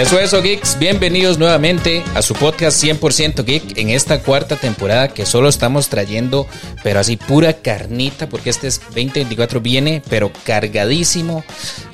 [0.00, 0.78] Eso es, geeks.
[0.78, 6.46] Bienvenidos nuevamente a su podcast 100% geek en esta cuarta temporada que solo estamos trayendo,
[6.82, 11.44] pero así pura carnita, porque este es 2024 viene, pero cargadísimo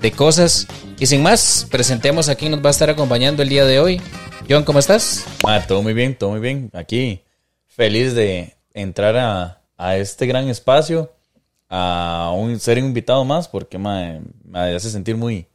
[0.01, 0.69] de cosas.
[1.01, 4.01] Y sin más, presentemos a quien nos va a estar acompañando el día de hoy.
[4.49, 5.27] John, ¿cómo estás?
[5.45, 6.71] Ah, todo muy bien, todo muy bien.
[6.75, 7.23] Aquí,
[7.67, 11.13] feliz de entrar a, a este gran espacio,
[11.69, 15.49] a un ser invitado más, porque me, me hace sentir muy,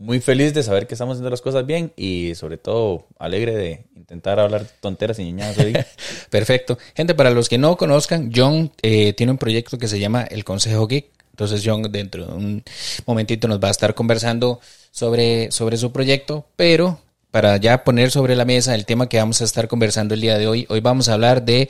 [0.00, 3.84] muy feliz de saber que estamos haciendo las cosas bien y sobre todo alegre de
[3.94, 5.74] intentar hablar tonteras y niñadas hoy.
[6.30, 6.78] Perfecto.
[6.96, 10.42] Gente, para los que no conozcan, John eh, tiene un proyecto que se llama El
[10.42, 11.10] Consejo Geek.
[11.32, 12.64] Entonces John dentro de un
[13.04, 16.98] momentito nos va a estar conversando sobre, sobre su proyecto, pero
[17.30, 20.38] para ya poner sobre la mesa el tema que vamos a estar conversando el día
[20.38, 21.68] de hoy, hoy vamos a hablar de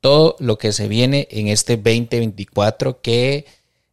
[0.00, 3.44] todo lo que se viene en este 2024 que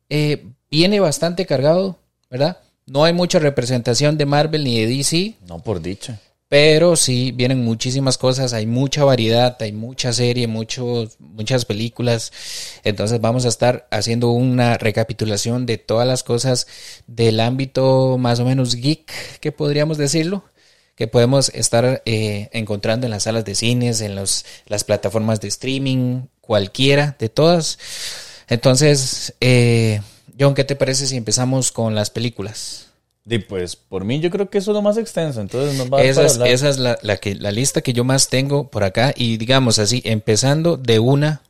[0.10, 1.98] eh, viene bastante cargado,
[2.30, 2.58] ¿verdad?
[2.90, 5.36] No hay mucha representación de Marvel ni de DC.
[5.48, 6.20] No por dicha.
[6.50, 12.34] Pero sí, vienen muchísimas cosas, hay mucha variedad, hay mucha serie, muchos, muchas películas.
[12.84, 16.66] Entonces vamos a estar haciendo una recapitulación de todas las cosas
[17.06, 20.44] del ámbito más o menos geek, que podríamos decirlo,
[20.95, 25.50] que podemos estar eh, encontrando en las salas de cines, en los, las plataformas de
[25.50, 27.78] streaming, cualquiera de todas.
[28.48, 30.02] Entonces, eh,
[30.40, 32.88] John, ¿qué te parece si empezamos con las películas?
[33.26, 36.00] Y pues por mí yo creo que eso es lo más extenso, entonces nos va
[36.00, 38.84] a esa es, esa es la, la, que, la lista que yo más tengo por
[38.84, 41.42] acá y digamos así, empezando de una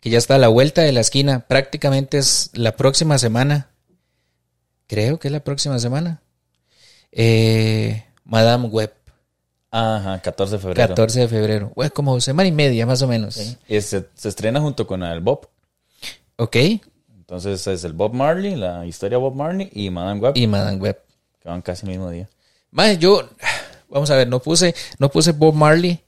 [0.00, 3.68] que ya está a la vuelta de la esquina, prácticamente es la próxima semana,
[4.88, 6.22] creo que es la próxima semana,
[7.12, 8.92] eh, Madame Web.
[9.70, 10.88] Ajá, 14 de febrero.
[10.88, 13.34] 14 de febrero, como semana y media más o menos.
[13.34, 13.56] Sí.
[13.68, 15.48] Y se, se, estrena junto con el Bob.
[16.36, 16.56] Ok.
[17.32, 20.32] Entonces es el Bob Marley, la historia de Bob Marley y Madame Web.
[20.36, 20.98] Y Madame Web.
[21.40, 22.28] Que van casi el mismo día.
[22.70, 23.26] Más, yo,
[23.88, 26.00] vamos a ver, no puse, no puse Bob Marley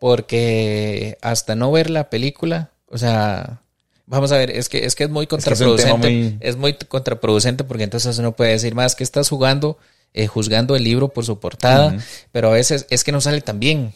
[0.00, 3.60] porque hasta no ver la película, o sea,
[4.06, 6.38] vamos a ver, es que es que es muy contraproducente, es, muy...
[6.40, 6.72] es muy...
[6.88, 9.76] contraproducente porque entonces uno puede decir más que estás jugando,
[10.14, 12.02] eh, juzgando el libro por su portada, uh -huh.
[12.32, 13.92] pero a veces es que no sale tan bien.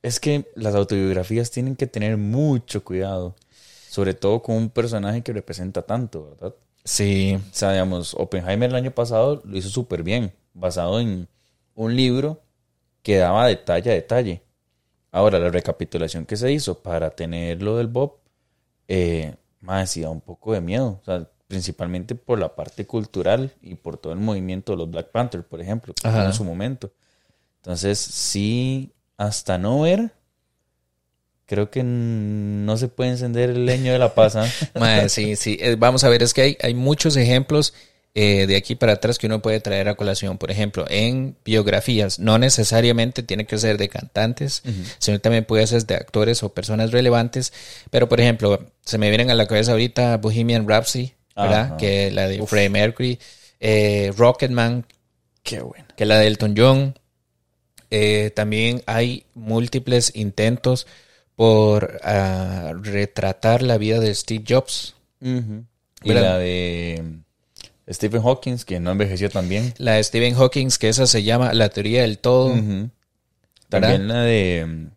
[0.00, 3.36] Es que las autobiografías tienen que tener mucho cuidado,
[3.90, 6.54] sobre todo con un personaje que representa tanto, ¿verdad?
[6.84, 7.34] Sí.
[7.34, 11.26] O sea, digamos, Oppenheimer el año pasado lo hizo súper bien, basado en
[11.74, 12.40] un libro
[13.02, 14.44] que daba detalle a detalle.
[15.10, 18.18] Ahora, la recapitulación que se hizo para tener lo del Bob,
[18.86, 21.00] eh, más sí da un poco de miedo.
[21.02, 25.10] O sea, principalmente por la parte cultural y por todo el movimiento de los Black
[25.10, 26.92] Panther, por ejemplo, en su momento.
[27.56, 30.12] Entonces, sí, hasta no ver,
[31.50, 34.48] creo que no se puede encender el leño de la pasa.
[34.78, 35.58] Madre, sí, sí.
[35.78, 37.74] Vamos a ver, es que hay, hay muchos ejemplos
[38.14, 40.38] eh, de aquí para atrás que uno puede traer a colación.
[40.38, 44.94] Por ejemplo, en biografías, no necesariamente tiene que ser de cantantes, uh -huh.
[45.00, 47.52] sino también puede ser de actores o personas relevantes.
[47.90, 51.60] Pero, por ejemplo, se me vienen a la cabeza ahorita Bohemian Rhapsody, ¿verdad?
[51.62, 51.76] Ajá.
[51.78, 52.50] Que la de Uf.
[52.50, 53.18] Freddie Mercury,
[53.58, 54.86] eh, Rocketman,
[55.42, 55.86] Qué bueno.
[55.96, 56.94] que la de Elton John.
[57.90, 60.86] Eh, también hay múltiples intentos
[61.40, 64.94] por uh, retratar la vida de Steve Jobs.
[65.22, 65.64] Uh -huh.
[66.02, 67.02] Y la de
[67.88, 69.72] Stephen Hawking, que no envejeció tan bien.
[69.78, 72.48] La de Stephen Hawking, que esa se llama La teoría del todo.
[72.48, 72.90] Uh -huh.
[73.70, 74.88] También la de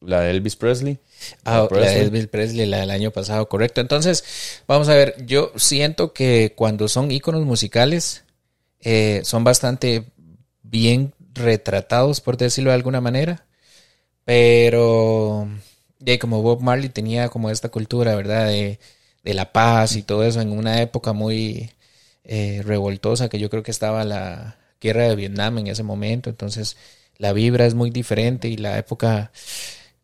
[0.00, 0.98] la de Elvis Presley.
[1.44, 1.84] Ah, Presley.
[1.86, 3.82] la de Elvis Presley, la del año pasado, correcto.
[3.82, 4.24] Entonces,
[4.66, 8.24] vamos a ver, yo siento que cuando son íconos musicales,
[8.80, 10.06] eh, son bastante
[10.62, 13.44] bien retratados, por decirlo de alguna manera.
[14.24, 15.48] Pero,
[16.02, 18.48] de como Bob Marley tenía como esta cultura, ¿verdad?
[18.48, 18.78] De,
[19.24, 21.70] la paz y todo eso en una época muy
[22.24, 26.28] eh, revoltosa, que yo creo que estaba la guerra de Vietnam en ese momento.
[26.30, 26.76] Entonces,
[27.18, 29.30] la vibra es muy diferente y la época.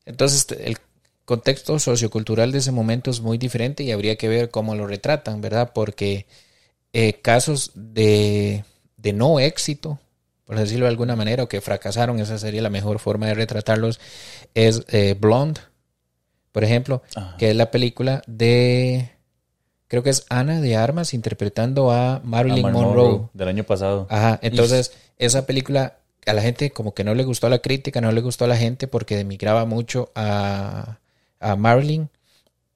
[0.06, 0.78] Entonces, el
[1.24, 5.40] contexto sociocultural de ese momento es muy diferente y habría que ver cómo lo retratan,
[5.40, 5.72] ¿verdad?
[5.74, 6.26] Porque
[6.92, 8.64] eh, casos de,
[8.96, 9.98] de no éxito,
[10.46, 14.00] por decirlo de alguna manera, o que fracasaron, esa sería la mejor forma de retratarlos,
[14.54, 15.60] es eh, Blonde,
[16.52, 17.36] por ejemplo, Ajá.
[17.38, 19.10] que es la película de,
[19.86, 23.08] creo que es Ana de Armas interpretando a Marilyn a Monroe.
[23.08, 23.28] Monroe.
[23.34, 24.06] Del año pasado.
[24.10, 28.00] Ajá, entonces esa película a la gente como que no le gustó a la crítica,
[28.00, 30.98] no le gustó a la gente porque demigraba mucho a,
[31.40, 32.10] a Marilyn,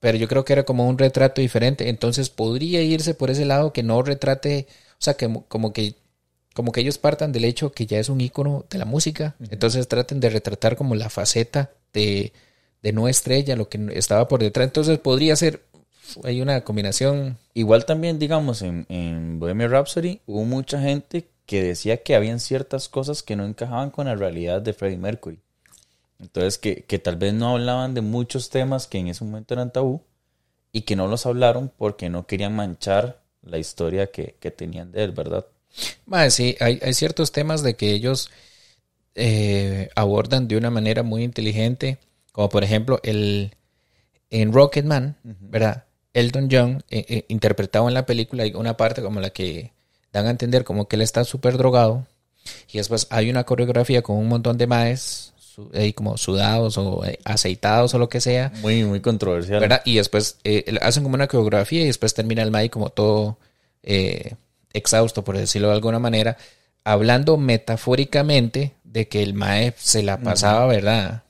[0.01, 3.73] pero yo creo que era como un retrato diferente, entonces podría irse por ese lado
[3.73, 5.95] que no retrate, o sea, que como que
[6.55, 9.45] como que ellos partan del hecho que ya es un icono de la música, uh
[9.45, 9.49] -huh.
[9.53, 12.33] entonces traten de retratar como la faceta de,
[12.83, 15.63] de no estrella, lo que estaba por detrás, entonces podría ser
[16.25, 17.39] hay una combinación.
[17.55, 22.89] Igual también, digamos, en, en Bohemian Rhapsody hubo mucha gente que decía que habían ciertas
[22.89, 25.39] cosas que no encajaban con la realidad de Freddie Mercury.
[26.21, 29.73] Entonces, que, que tal vez no hablaban de muchos temas que en ese momento eran
[29.73, 30.03] tabú
[30.71, 35.05] y que no los hablaron porque no querían manchar la historia que, que tenían de
[35.05, 35.47] él, ¿verdad?
[36.07, 38.31] Más, sí, hay, hay, ciertos temas de que ellos
[39.15, 41.99] eh, abordan de una manera muy inteligente,
[42.33, 43.55] como por ejemplo el
[44.31, 45.85] en Rocketman, ¿verdad?
[46.15, 49.73] Elton John eh, eh, interpretado en la película hay una parte como la que
[50.13, 52.07] dan a entender como que él está súper drogado
[52.71, 55.33] y después hay una coreografía con un montón de maes
[55.75, 58.53] ahí como sudados o eh, aceitados o lo que sea.
[58.63, 59.61] Muy, muy controversial.
[59.61, 59.83] ¿verdad?
[59.85, 60.39] Y después
[60.81, 63.39] hacen como una coreografía y después termina el mae como todo
[64.73, 66.39] exhausto, por decirlo de alguna manera,
[66.85, 71.23] hablando metafóricamente de que el mae se la pasaba, ¿verdad?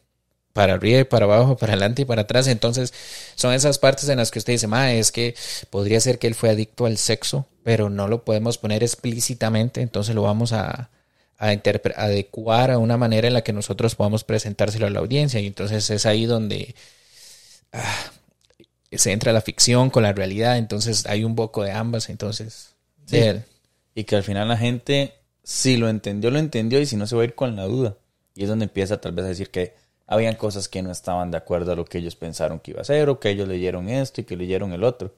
[0.53, 2.47] Para arriba y para abajo, para adelante y para atrás.
[2.47, 2.93] Entonces,
[3.35, 5.35] son esas partes en las que usted dice, ma, es que
[5.71, 10.15] podría ser que él fue adicto al sexo, pero no lo podemos poner explícitamente, entonces
[10.15, 10.91] lo vamos a,
[11.39, 11.51] a
[11.97, 15.41] adecuar a una manera en la que nosotros podamos presentárselo a la audiencia.
[15.41, 16.75] Y entonces es ahí donde
[17.73, 18.13] ah,
[18.93, 22.71] se entra la ficción con la realidad, entonces hay un poco de ambas, entonces.
[23.95, 27.17] Y que al final la gente, si lo entendió, lo entendió, y si no, se
[27.17, 27.97] va a ir con la duda.
[28.35, 29.75] Y es donde empieza tal vez a decir que
[30.07, 32.85] habían cosas que no estaban de acuerdo a lo que ellos pensaron que iba a
[32.85, 35.15] ser, o que ellos leyeron esto y que leyeron el otro.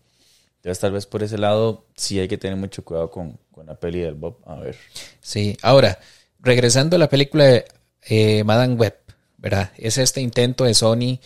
[0.56, 4.00] Entonces, tal vez por ese lado sí hay que tener mucho cuidado con, la peli
[4.00, 4.38] del Bob.
[4.46, 4.76] A ver.
[5.20, 5.98] Sí, ahora,
[6.40, 7.64] regresando a la película de
[8.02, 8.96] eh, Madame Web,
[9.36, 9.72] ¿verdad?
[9.76, 11.18] Es este intento de Sony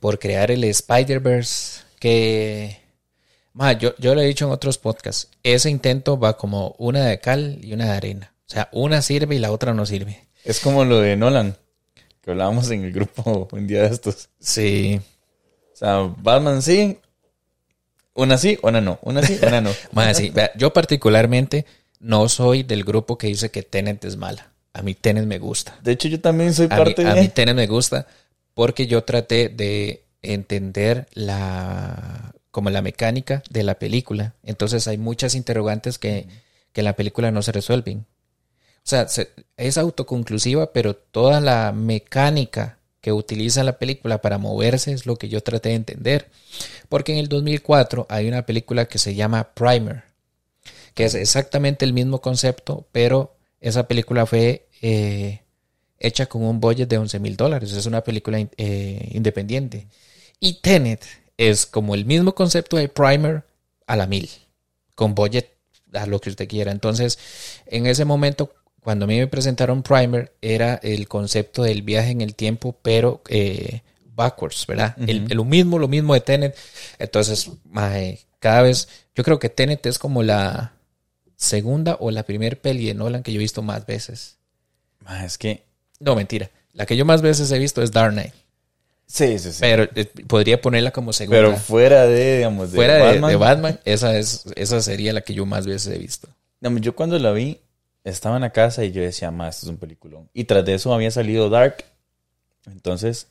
[0.00, 2.78] por crear el Spider-Verse que.
[3.80, 5.28] yo, yo lo he dicho en otros podcasts.
[5.42, 8.34] Ese intento va como una de cal y una de arena.
[8.46, 10.28] O sea, una sirve y la otra no sirve.
[10.44, 11.56] Es como lo de Nolan
[12.24, 14.30] que hablábamos en el grupo un día de estos.
[14.40, 15.00] Sí.
[15.72, 16.98] O sea, Batman sí,
[18.14, 19.70] una sí, una no, una sí, una no.
[19.92, 20.32] Más sí.
[20.56, 21.66] yo particularmente
[22.00, 24.52] no soy del grupo que dice que Tenet es mala.
[24.72, 25.78] A mí Tenet me gusta.
[25.82, 27.10] De hecho, yo también soy parte de...
[27.10, 28.06] A mí Tenet me gusta
[28.54, 34.34] porque yo traté de entender la como la mecánica de la película.
[34.44, 36.28] Entonces hay muchas interrogantes que,
[36.72, 38.06] que en la película no se resuelven.
[38.84, 39.06] O sea,
[39.56, 45.28] es autoconclusiva, pero toda la mecánica que utiliza la película para moverse es lo que
[45.28, 46.30] yo traté de entender.
[46.88, 50.04] Porque en el 2004 hay una película que se llama Primer,
[50.94, 55.40] que es exactamente el mismo concepto, pero esa película fue eh,
[55.98, 57.72] hecha con un budget de 11 mil dólares.
[57.72, 59.86] Es una película eh, independiente.
[60.40, 61.04] Y Tenet
[61.38, 63.44] es como el mismo concepto de Primer
[63.86, 64.28] a la mil,
[64.94, 65.50] con budget
[65.94, 66.72] a lo que usted quiera.
[66.72, 67.18] Entonces,
[67.66, 68.52] en ese momento,
[68.84, 73.22] cuando a mí me presentaron Primer, era el concepto del viaje en el tiempo, pero
[73.28, 73.80] eh,
[74.14, 74.94] backwards, ¿verdad?
[74.98, 76.54] lo mismo, lo mismo de Tenet.
[76.98, 77.50] Entonces,
[78.38, 80.74] cada vez, yo creo que Tenet es como la
[81.34, 84.36] segunda o la primera peli de Nolan que yo he visto más veces.
[85.24, 85.62] es que...
[85.98, 86.50] No, mentira.
[86.74, 88.34] La que yo más veces he visto es Dark Knight.
[89.06, 89.58] Sí, sí, sí.
[89.60, 91.38] Pero eh, podría ponerla como segunda.
[91.38, 93.30] Pero fuera de, digamos, de fuera Batman.
[93.30, 96.28] De, Batman, esa, es, esa sería la que yo más veces he visto.
[96.60, 97.60] Yo cuando la vi,
[98.04, 100.28] estaba en la casa y yo decía, más, esto es un peliculón.
[100.32, 101.84] Y tras de eso había salido Dark.
[102.66, 103.28] Entonces,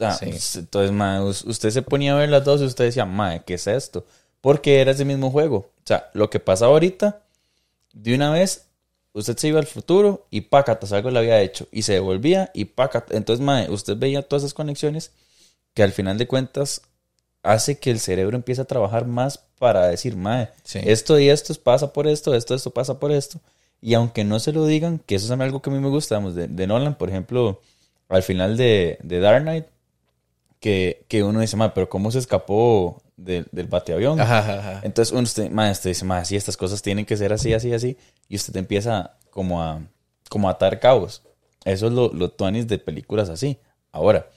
[0.00, 3.66] entonces, ma, usted se ponía a ver las dos y usted decía, ma, ¿qué es
[3.66, 4.04] esto?
[4.40, 5.56] Porque era ese mismo juego.
[5.56, 7.22] O sea, lo que pasaba ahorita,
[7.92, 8.66] de una vez,
[9.12, 11.68] usted se iba al futuro y pácatas, algo le había hecho.
[11.70, 13.16] Y se devolvía y pácatas.
[13.16, 15.12] Entonces, ma, usted veía todas esas conexiones
[15.74, 16.82] que al final de cuentas
[17.42, 21.92] hace que el cerebro empiece a trabajar más para decir, ma, esto y esto pasa
[21.92, 23.40] por esto, esto, esto pasa por esto.
[23.82, 26.20] Y aunque no se lo digan, que eso es algo que a mí me gusta,
[26.20, 27.60] de, de Nolan, por ejemplo,
[28.08, 29.66] al final de, de Dark Knight,
[30.60, 34.20] que, que uno dice, pero ¿cómo se escapó del bateavión?
[34.84, 35.50] Entonces uno usted,
[35.82, 37.98] dice, ma, sí, estas cosas tienen que ser así, así, así.
[38.28, 39.82] Y usted empieza como a,
[40.30, 41.22] como a atar cabos.
[41.64, 43.58] Eso es lo, lo tuanis de películas así.
[43.90, 44.28] Ahora,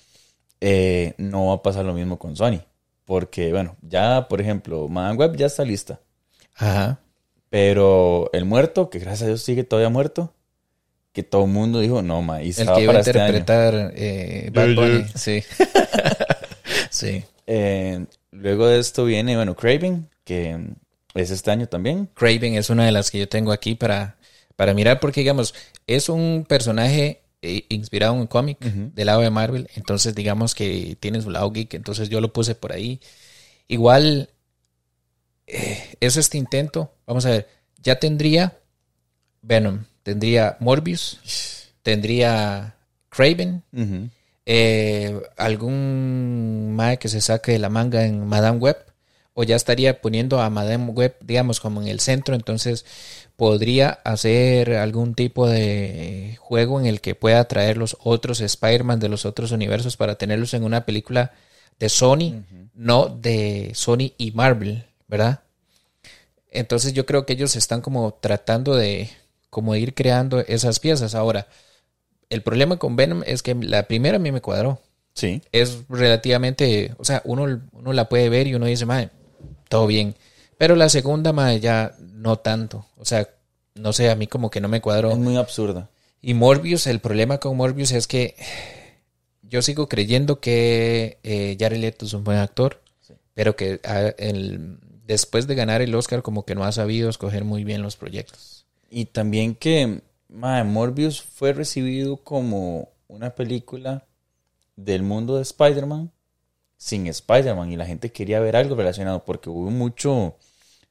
[0.59, 2.61] eh, no va a pasar lo mismo con Sony.
[3.05, 5.99] Porque, bueno, ya, por ejemplo, Madame Web ya está lista.
[6.55, 6.99] Ajá.
[7.49, 10.33] Pero el muerto, que gracias a Dios sigue todavía muerto,
[11.13, 14.49] que todo el mundo dijo, no, ma, y El que iba a este interpretar eh,
[14.53, 15.05] Bad Bunny.
[15.15, 15.43] Sí.
[16.89, 17.23] sí.
[17.47, 20.59] Eh, luego de esto viene, bueno, Craven, que
[21.13, 22.09] es este año también.
[22.13, 24.17] Craven es una de las que yo tengo aquí para,
[24.57, 25.55] para mirar, porque digamos,
[25.87, 30.97] es un personaje eh, inspirado en un cómic del lado de Marvel, entonces digamos que
[30.99, 32.99] tiene su lado geek, entonces yo lo puse por ahí.
[33.67, 34.29] Igual
[35.47, 36.93] eh, es este intento.
[37.05, 37.47] Vamos a ver,
[37.81, 38.57] ya tendría
[39.41, 41.19] Venom, tendría Morbius,
[41.83, 42.75] tendría
[43.09, 43.63] Craven,
[44.45, 48.77] eh, algún Mae que se saque de la manga en Madame Web,
[49.33, 52.85] o ya estaría poniendo a Madame Web, digamos, como en el centro, entonces
[53.35, 59.09] podría hacer algún tipo de juego en el que pueda traer los otros Spider-Man de
[59.09, 61.33] los otros universos para tenerlos en una película
[61.79, 65.41] de Sony, no de Sony y Marvel, ¿verdad?
[66.51, 69.09] Entonces yo creo que ellos están como tratando de
[69.50, 71.15] como ir creando esas piezas.
[71.15, 71.47] Ahora,
[72.29, 74.81] el problema con Venom es que la primera a mí me cuadró.
[75.13, 75.41] Sí.
[75.51, 79.12] Es relativamente, o sea, uno, uno la puede ver y uno dice, madre,
[79.69, 80.15] todo bien.
[80.57, 82.85] Pero la segunda, madre, ya no tanto.
[82.97, 83.29] O sea,
[83.75, 85.12] no sé, a mí como que no me cuadró.
[85.12, 85.89] Es muy absurda.
[86.21, 88.35] Y Morbius, el problema con Morbius es que
[89.43, 92.81] yo sigo creyendo que eh, Jared Leto es un buen actor,
[93.33, 97.43] pero que ah, el, después de ganar el Oscar como que no ha sabido escoger
[97.43, 98.65] muy bien los proyectos.
[98.89, 104.05] Y también que madre, Morbius fue recibido como una película
[104.75, 106.12] del mundo de Spider-Man
[106.77, 110.35] sin Spider-Man y la gente quería ver algo relacionado porque hubo mucho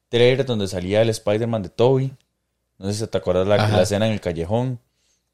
[0.09, 2.13] trailer donde salía el Spider-Man de Toby.
[2.79, 4.81] No sé si te acuerdas la, la escena en el callejón.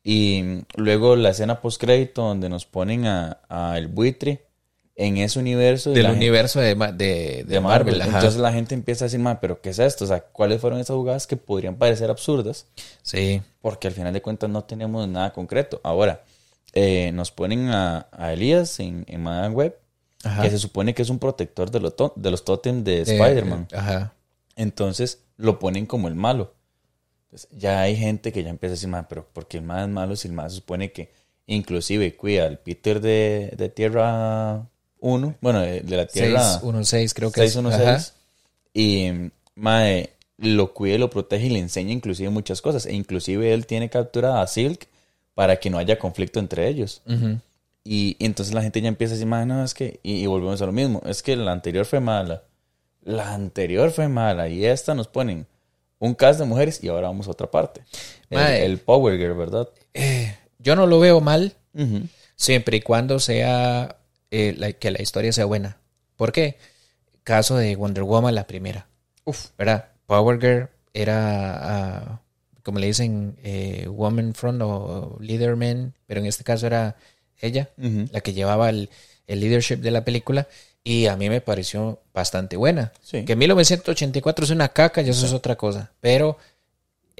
[0.02, 4.49] Y luego la escena post crédito donde nos ponen a, a el buitre
[5.00, 5.92] en ese universo.
[5.92, 8.02] Del universo de, de, de, Marvel.
[8.02, 10.04] Entonces la gente empieza a decir, pero ¿qué es esto?
[10.04, 12.66] O sea, ¿cuáles fueron esas jugadas que podrían parecer absurdas?
[13.02, 13.40] Sí.
[13.62, 15.80] Porque al final de cuentas no tenemos nada concreto.
[15.84, 16.22] Ahora,
[16.74, 19.78] eh, nos ponen a, a Elías en, en Madame Web,
[20.42, 23.68] que se supone que es un protector de, de los totems de Spider-Man.
[23.72, 24.12] Ajá.
[24.54, 26.52] Entonces lo ponen como el malo.
[27.24, 29.88] Entonces, ya hay gente que ya empieza a decir, pero ¿por qué el más es
[29.88, 31.10] malo si el más se supone que
[31.46, 34.68] inclusive cuida al Peter de, de Tierra
[35.00, 36.42] 1, bueno, de, la Tierra.
[36.42, 38.14] 616 creo que 616,
[38.74, 42.86] Y mae, lo cuida y lo protege y le enseña inclusive muchas cosas.
[42.86, 44.88] E inclusive él tiene capturada a Silk
[45.34, 47.02] para que no haya conflicto entre ellos.
[47.84, 50.66] y, entonces la gente ya empieza a decir, mae, no, es que, y, volvemos a
[50.66, 52.42] lo mismo, es que la anterior fue mala,
[53.02, 54.48] la anterior fue mala.
[54.48, 55.46] Y esta nos ponen
[55.98, 57.82] un cast de mujeres y ahora vamos a otra parte.
[58.30, 59.68] el, Power Girl, ¿verdad?
[59.94, 61.54] Eh, yo no lo veo mal,
[62.36, 63.99] siempre y cuando sea
[64.30, 65.78] eh, que la historia sea buena.
[66.16, 66.58] ¿Por qué?
[67.24, 68.86] Caso de Wonder Woman, la primera.
[69.24, 69.88] Uf, ¿verdad?
[70.06, 72.20] Power Girl era, ah,
[72.62, 76.96] como le dicen, eh, Woman Front o Leaderman, pero en este caso era
[77.40, 78.90] ella, la que llevaba el,
[79.26, 80.48] leadership de la película.
[80.82, 82.92] Y a mí me pareció bastante buena.
[83.10, 85.92] Que 1984 es una caca y eso es otra cosa.
[86.00, 86.38] Pero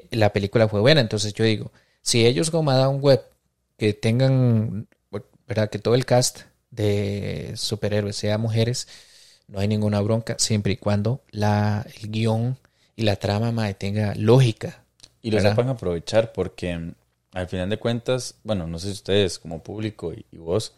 [0.09, 1.01] la película fue buena.
[1.01, 3.21] Entonces yo digo, si ellos como Adam Web,
[3.77, 4.87] que tengan,
[5.47, 5.69] ¿verdad?
[5.69, 6.41] Que todo el cast
[6.71, 8.87] de superhéroes sea mujeres,
[9.47, 12.57] no hay ninguna bronca, siempre y cuando la, el guion
[12.95, 14.83] y la trama tenga lógica.
[15.21, 16.93] Y lo sepan aprovechar porque mm,
[17.33, 20.73] al final de cuentas, bueno, no sé si ustedes como público y, vos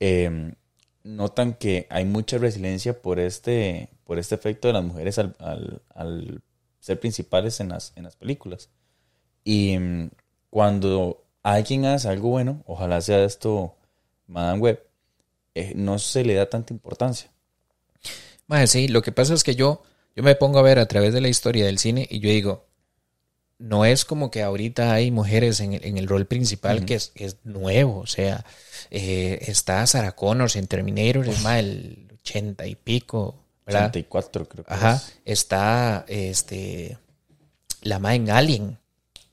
[0.00, 0.54] em,
[1.02, 5.34] notan que hay mucha resiliencia por este, por este efecto de las mujeres al,
[5.94, 6.42] al,
[6.80, 8.70] ser principales en las, en las películas.
[9.42, 10.10] Y mm,
[10.50, 13.74] cuando alguien hace algo bueno, ojalá sea esto
[14.26, 14.82] Madame Web,
[15.54, 17.30] eh, no se le da tanta importancia.
[18.46, 19.82] Más sí, lo que pasa es que yo,
[20.14, 22.66] yo me pongo a ver a través de la historia del cine y yo digo,
[23.58, 27.12] no es como que ahorita hay mujeres en el, en el rol principal que, es,
[27.14, 28.44] es, nuevo, o sea,
[28.90, 33.90] eh, está Sarah Connors en Terminator, es más el ochenta y pico, ¿verdad?
[33.90, 36.98] 84 creo que Ajá, está este,
[37.82, 38.78] la ma en Alien.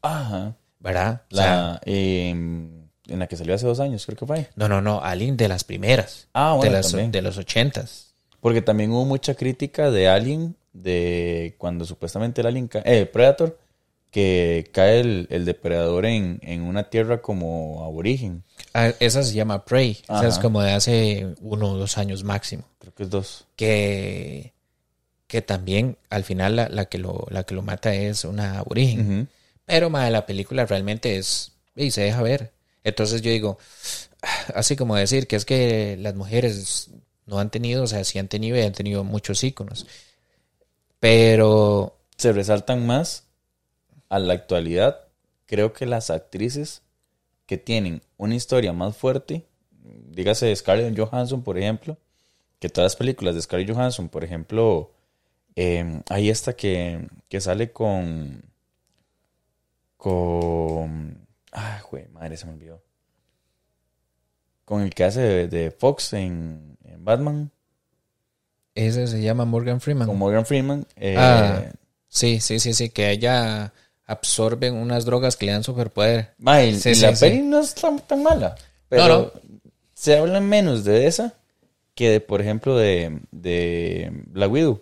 [0.01, 0.55] Ajá.
[0.79, 1.21] ¿Verdad?
[1.29, 2.80] La, em,
[3.11, 4.49] en la que salió hace dos años, creo que fue.
[4.55, 6.27] No, no, no, Alien de las primeras.
[6.33, 8.13] Ah, bueno, de, las, de los ochentas.
[8.39, 13.57] Porque también hubo mucha crítica de Alien, de cuando supuestamente el Alien, eh, Predator,
[14.11, 18.43] que cae el, depredador en, una tierra como aborigen.
[18.73, 19.99] Ah, esa se llama Prey.
[20.03, 22.63] Esa es como de hace uno o dos años máximo.
[22.79, 23.47] Creo que es dos.
[23.55, 24.53] Que,
[25.27, 29.29] que también al final la, que, lo, la que lo mata es una aborigen.
[29.65, 31.53] Pero más la película realmente es...
[31.73, 32.51] Y se deja ver.
[32.83, 33.57] Entonces yo digo,
[34.55, 36.91] así como decir que es que las mujeres
[37.25, 39.87] no han tenido, o sea, sí han tenido y han tenido muchos íconos.
[40.99, 41.97] Pero...
[42.17, 43.27] Se resaltan más
[44.09, 45.07] a la actualidad,
[45.45, 46.83] creo que las actrices
[47.45, 49.45] que tienen una historia más fuerte,
[50.09, 51.97] dígase Scarlett Johansson, por ejemplo,
[52.59, 54.91] que todas las películas de Scarlett Johansson, por ejemplo,
[55.55, 58.43] eh, hay esta que, que sale con...
[59.97, 61.20] con
[61.51, 62.81] Ah, güey, madre, se me olvidó.
[64.65, 67.51] Con el que hace de, Fox en, Batman.
[68.75, 70.07] Ese se llama Morgan Freeman.
[70.07, 70.85] Con Morgan Freeman.
[70.95, 71.63] Eh, ah,
[72.07, 73.73] sí, sí, sí, sí, que ella
[74.05, 76.33] absorbe unas drogas que le dan superpoder.
[76.37, 78.55] Ma, la peli no es tan, mala.
[78.87, 79.33] Pero
[79.93, 81.33] se habla menos de esa
[81.95, 84.81] que de, por ejemplo, de, de Black Widow.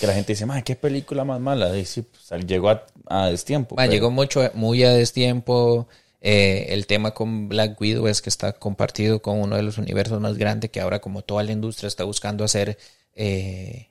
[0.00, 3.26] Que la gente dice, "Ma, qué película más mala." Y sí, pues, llegó a, a
[3.26, 3.76] destiempo.
[3.76, 5.88] Pero- Llegó mucho, muy a destiempo.
[6.20, 10.20] Eh, el tema con Black Widow es que está compartido con uno de los universos
[10.20, 12.78] más grandes que ahora como toda la industria está buscando hacer
[13.14, 13.90] eh,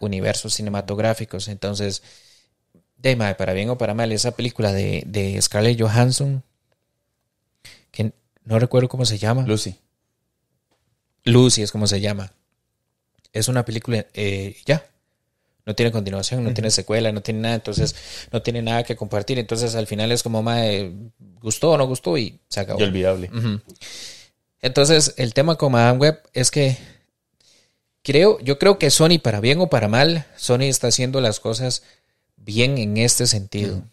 [0.00, 1.48] universos cinematográficos.
[1.48, 2.02] Entonces,
[2.98, 6.44] de para bien o para mal, esa película de, de Scarlett Johansson,
[7.90, 8.12] que
[8.44, 9.42] no recuerdo cómo se llama.
[9.46, 9.74] Lucy.
[11.24, 12.32] Lucy es como se llama.
[13.32, 14.86] Es una película, eh, ya.
[15.64, 17.94] No tiene continuación, no tiene secuela, no tiene nada, entonces
[18.32, 19.38] no tiene nada que compartir.
[19.38, 20.92] Entonces al final es como, mae,
[21.40, 22.80] gustó o no gustó y se acabó.
[22.80, 23.30] Y olvidable.
[24.60, 26.76] Entonces el tema con Madame Web es que
[28.02, 31.84] creo, yo creo que Sony, para bien o para mal, Sony está haciendo las cosas
[32.36, 33.84] bien en este sentido.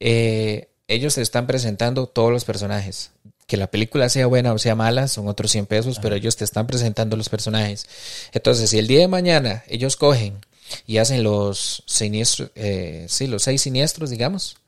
[0.00, 3.10] Eh, ellos te están presentando todos los personajes.
[3.48, 6.44] Que la película sea buena o sea mala son otros 100 pesos, pero ellos te
[6.44, 7.88] están presentando los personajes.
[8.32, 10.38] Entonces, si el día de mañana ellos cogen
[10.86, 14.58] y hacen los siniestros, eh, sí, los seis siniestros, digamos,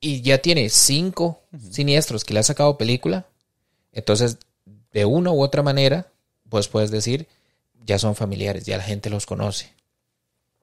[0.00, 1.40] y ya tiene cinco
[1.70, 3.26] siniestros que le ha sacado película,
[3.92, 4.38] entonces,
[4.92, 6.06] de una u otra manera,
[6.48, 7.26] pues puedes decir,
[7.84, 9.72] ya son familiares, ya la gente los conoce.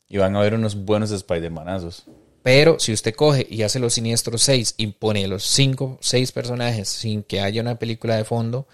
[0.08, 2.04] Y van a haber unos buenos Spider-Manazos.
[2.46, 6.88] Pero si usted coge y hace los siniestros 6 y pone los 5, 6 personajes
[6.88, 8.68] sin que haya una película de fondo,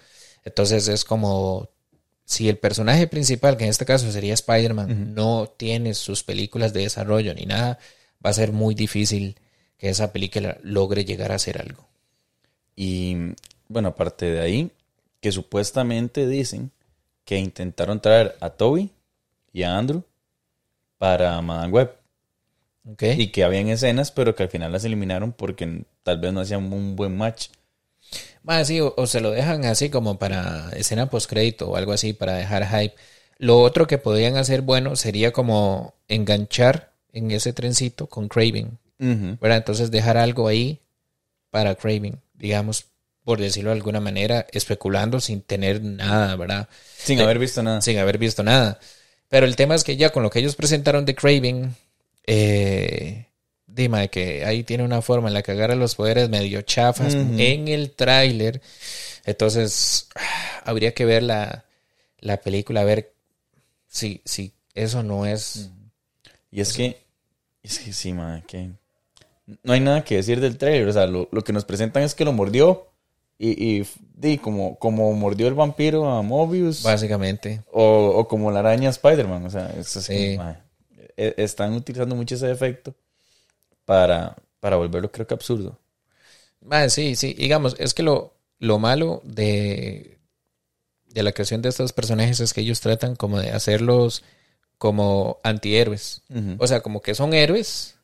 [0.44, 1.70] entonces es como
[2.26, 6.82] si el personaje principal, que en este caso sería Spider-Man, no tiene sus películas de
[6.82, 7.78] desarrollo ni nada,
[8.22, 9.36] va a ser muy difícil
[9.78, 11.88] que esa película logre llegar a ser algo.
[12.76, 13.16] Y
[13.68, 14.70] bueno, aparte de ahí,
[15.22, 16.72] que supuestamente dicen
[17.24, 18.90] que intentaron traer a Toby
[19.50, 20.02] y a Andrew
[20.98, 22.01] para Madame Web.
[22.84, 26.72] Y que habían escenas, pero que al final las eliminaron porque tal vez no hacían
[26.72, 27.48] un buen match.
[28.42, 32.12] Más sí, o, o se lo dejan así como para escena postcrédito o algo así
[32.12, 32.94] para dejar hype.
[33.38, 38.78] Lo otro que podrían hacer bueno sería como enganchar en ese trencito con Craven.
[38.98, 40.80] Entonces dejar algo ahí
[41.50, 42.86] para Craven, digamos,
[43.24, 46.68] por decirlo de alguna manera, especulando sin tener nada, ¿verdad?
[46.98, 47.80] Sin De- haber visto nada.
[47.80, 48.78] Sin haber visto nada.
[49.28, 51.74] Pero el tema es que ya con lo que ellos presentaron de Craven,
[52.26, 53.26] eh,
[53.66, 57.14] dime de que ahí tiene una forma en la que agarra los poderes medio chafas
[57.14, 58.60] en el tráiler.
[59.24, 60.08] Entonces,
[60.64, 61.64] habría que ver la,
[62.18, 63.12] la película, a ver
[63.88, 65.70] si, si eso no es...
[66.50, 66.98] Y es que,
[67.62, 68.70] es que sí, madre, que
[69.62, 70.88] no hay nada que decir del trailer.
[70.88, 72.88] O sea, lo, lo que nos presentan es que lo mordió.
[73.38, 73.82] Y,
[74.22, 76.82] y, como, como mordió el vampiro a Mobius.
[76.84, 77.62] Básicamente.
[77.72, 79.46] O, o como la araña a Spider-Man.
[79.46, 80.38] O sea, es así, Sí.
[81.16, 82.94] E- están utilizando mucho ese efecto
[83.84, 85.78] para, para volverlo, creo que absurdo.
[86.88, 90.18] Sí, sí, digamos, es que lo, lo malo de,
[91.06, 94.24] de la creación de estos personajes es que ellos tratan como de hacerlos
[94.78, 96.22] como antihéroes.
[96.58, 97.96] O sea, como que son héroes,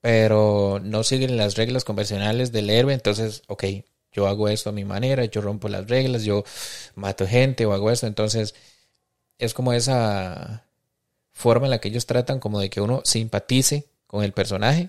[0.00, 2.94] pero no siguen las reglas convencionales del héroe.
[2.94, 3.64] Entonces, ok,
[4.12, 6.44] yo hago esto a mi manera, yo rompo las reglas, yo
[6.96, 8.06] mato gente o hago esto.
[8.08, 8.54] Entonces,
[9.38, 10.65] es como esa
[11.36, 14.88] forma en la que ellos tratan como de que uno simpatice con el personaje.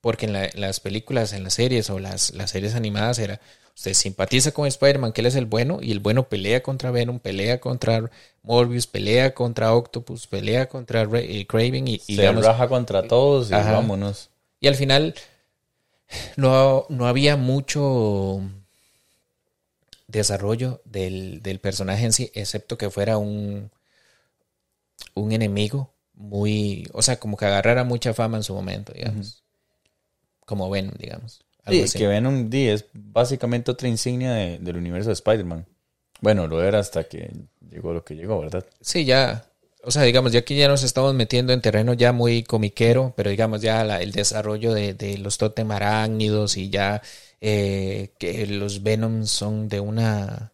[0.00, 3.40] Porque en, la- en las películas, en las series o las, las series animadas era,
[3.74, 7.18] usted simpatiza con Spider-Man, que él es el bueno, y el bueno pelea contra Venom,
[7.20, 8.10] pelea contra
[8.42, 13.02] Morbius, pelea contra Octopus, pelea contra Ra- eh, Craven y, y Se digamos, raja contra
[13.08, 13.72] todos y Ajá.
[13.72, 14.30] vámonos.
[14.60, 15.14] y al final
[16.36, 18.40] no, no había mucho
[20.06, 23.70] desarrollo del, del personaje en sí, excepto que fuera un,
[25.14, 29.42] un enemigo muy, o sea, como que agarrara mucha fama en su momento, digamos.
[30.46, 31.40] Como Venom, digamos.
[31.64, 31.98] Algo Sí, así.
[31.98, 35.66] que Venom D es básicamente otra insignia de- del universo de Spider-Man.
[36.20, 37.30] Bueno, lo era hasta que
[37.70, 38.64] llegó lo que llegó, ¿verdad?
[38.80, 39.46] Sí, ya.
[39.82, 43.30] O sea, digamos, ya que ya nos estamos metiendo en terreno ya muy comiquero, pero
[43.30, 47.02] digamos ya la- el desarrollo de, de los tótem arácnidos y ya
[47.40, 50.52] eh, que los Venoms son de una...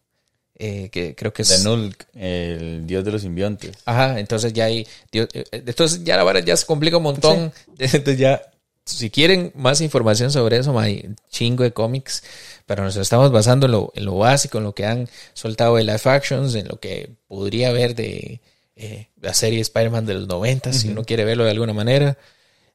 [0.63, 1.49] eh, que creo que es...
[2.15, 3.79] El dios de los simbiontes.
[3.87, 4.87] Ajá, entonces ya hay...
[5.11, 7.51] Dios- eh, entonces ya la vara ya se complica un montón.
[7.79, 8.43] Entonces ya,
[8.85, 12.23] si quieren más información sobre eso, hay chingo de cómics,
[12.67, 15.85] pero nos estamos basando en lo, en lo básico, en lo que han soltado de
[15.85, 18.41] live actions, en lo que podría haber de
[18.77, 22.19] eh, la serie Spider-Man de los 90, si uno quiere verlo de alguna manera.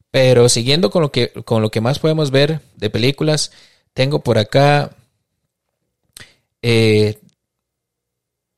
[0.09, 3.51] Pero siguiendo con lo que, con lo que más podemos ver de películas,
[3.93, 4.95] tengo por acá,
[6.61, 7.19] eh,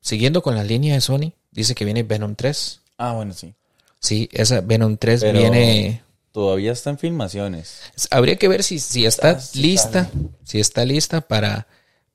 [0.00, 2.80] siguiendo con la línea de Sony, dice que viene Venom 3.
[2.98, 3.54] Ah, bueno, sí.
[4.00, 6.02] Sí, esa Venom 3 Pero- viene...
[6.30, 7.80] Todavía está en filmaciones.
[8.10, 10.10] Habría que ver si, si está lista, está
[10.44, 11.66] si está lista para,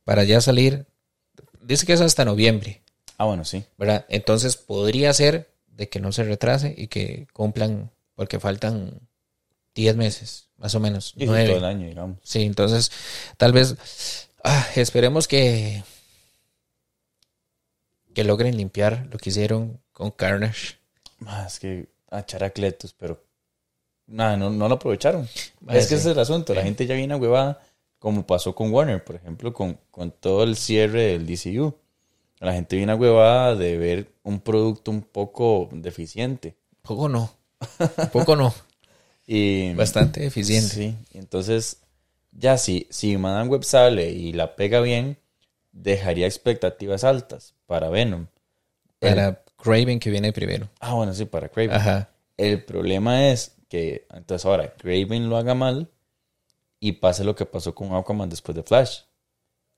[0.06, 0.86] para ya salir.
[1.62, 2.82] Dice que es hasta noviembre,
[3.18, 3.66] Ah, bueno, sí.
[3.78, 4.06] ¿verdad?
[4.10, 9.00] Entonces podría ser de que no se retrase y que cumplan, porque faltan
[9.76, 11.14] 10 meses, más o menos.
[11.18, 11.48] Y nueve.
[11.48, 12.18] todo el año, digamos.
[12.24, 12.92] Sí, entonces
[13.38, 13.76] tal vez
[14.44, 15.84] ah, esperemos que
[18.14, 20.76] que logren limpiar lo que hicieron con Carnage.
[21.20, 23.24] Más que a characletos, pero
[24.08, 25.24] nada, no, no lo aprovecharon.
[25.24, 25.96] Es que sí.
[25.96, 26.54] ese es el asunto.
[26.54, 27.62] La gente ya viene a huevada,
[28.00, 31.76] como pasó con Warner, por ejemplo, con, con todo el cierre del DCU.
[32.40, 36.56] La gente viene a huevada de ver un producto un poco deficiente.
[36.82, 37.34] Poco no.
[38.12, 38.54] Poco no.
[39.26, 40.76] Y Bastante eficiente.
[40.76, 41.78] Sí, entonces
[42.34, 45.18] ya si, si Madame Web sale y la pega bien,
[45.72, 48.28] dejaría expectativas altas para Venom.
[49.02, 50.70] El- Para Craven que viene primero.
[50.80, 51.72] ah, bueno, sí, para Craven.
[51.76, 52.08] Ajá.
[52.38, 55.90] El problema es que entonces ahora Craven lo haga mal
[56.80, 59.00] y pase lo que pasó con Aquaman después de Flash.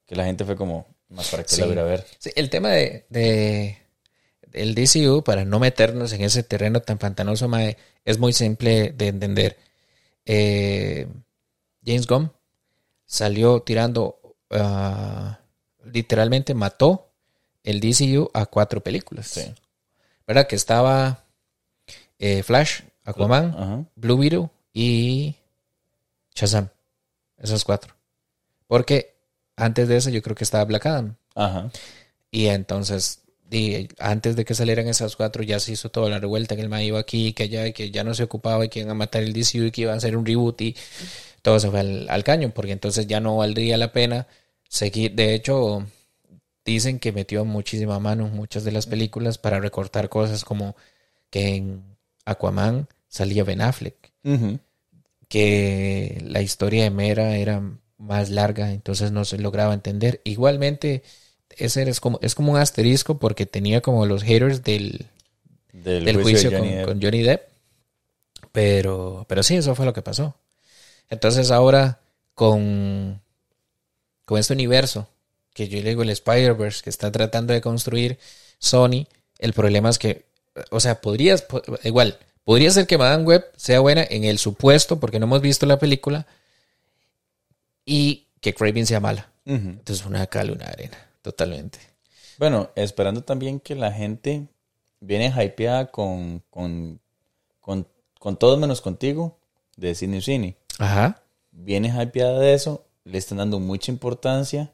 [0.05, 1.62] Que la gente fue como, más para qué Sí.
[1.62, 2.05] la voy a ver.
[2.19, 3.77] Sí, el tema de, de
[4.51, 9.08] el DCU, para no meternos en ese terreno tan pantanoso, mae, es muy simple de
[9.08, 9.58] entender.
[10.25, 11.08] Eh,
[11.86, 12.29] James Gunn
[13.05, 14.19] salió tirando,
[14.51, 15.39] ah,
[15.86, 17.13] literalmente mató
[17.65, 19.28] el DCU a cuatro películas.
[19.28, 19.54] Sí.
[20.25, 20.47] ¿Verdad?
[20.47, 21.23] Que estaba
[22.19, 23.89] eh, Flash, Aquaman.
[23.95, 25.36] Blue Widow y
[26.34, 26.69] Shazam.
[27.38, 27.93] Esos cuatro.
[28.67, 29.15] Porque
[29.56, 31.15] antes de eso yo creo que estaba Black Adam.
[31.36, 31.69] Ajá.
[32.32, 33.21] Y entonces,
[33.99, 36.82] antes de que salieran esas cuatro, ya se hizo toda la revuelta que el man
[36.82, 39.34] iba aquí, que allá, que ya no se ocupaba y que iban a matar el
[39.34, 40.75] DCU y que iban a hacer un reboot y
[41.41, 44.28] todo se fue al, al caño, porque entonces ya no valdría la pena
[44.67, 45.13] seguir.
[45.13, 45.86] De hecho,
[46.65, 50.75] dicen que metió muchísima mano en muchas de las películas para recortar cosas como
[51.30, 51.84] que en
[52.25, 54.12] Aquaman salía Ben Affleck
[55.28, 57.62] que la historia de Mera era
[57.97, 60.21] más larga, entonces no se lograba entender.
[60.23, 61.04] Igualmente,
[61.49, 65.08] ese es como, es como un asterisco porque tenía como los haters del,
[65.71, 67.49] Del, del juicio, juicio, de Johnny con, con Johnny Depp.
[68.51, 70.36] Pero, pero sí, eso fue lo que pasó.
[71.10, 71.99] Entonces ahora
[72.34, 73.21] con,
[74.25, 75.08] con este universo
[75.55, 78.19] que yo le digo el Spider-Verse que está tratando de construir
[78.59, 79.07] Sony,
[79.39, 80.25] el problema es que,
[80.69, 84.99] o sea, podrías, po- igual, podría ser que Madame Web sea buena en el supuesto,
[84.99, 86.27] porque no hemos visto la película,
[87.85, 89.31] y que Craven sea mala.
[89.45, 91.79] Entonces una cal, una arena, totalmente.
[92.37, 94.47] Bueno, esperando también que la gente
[94.99, 96.99] viene hypeada con, con,
[97.61, 97.87] con,
[98.19, 99.37] con todos menos contigo,
[99.77, 100.57] de Cine Cine.
[100.79, 101.21] Ajá.
[101.51, 104.71] Viene hypeada de eso, le están dando mucha importancia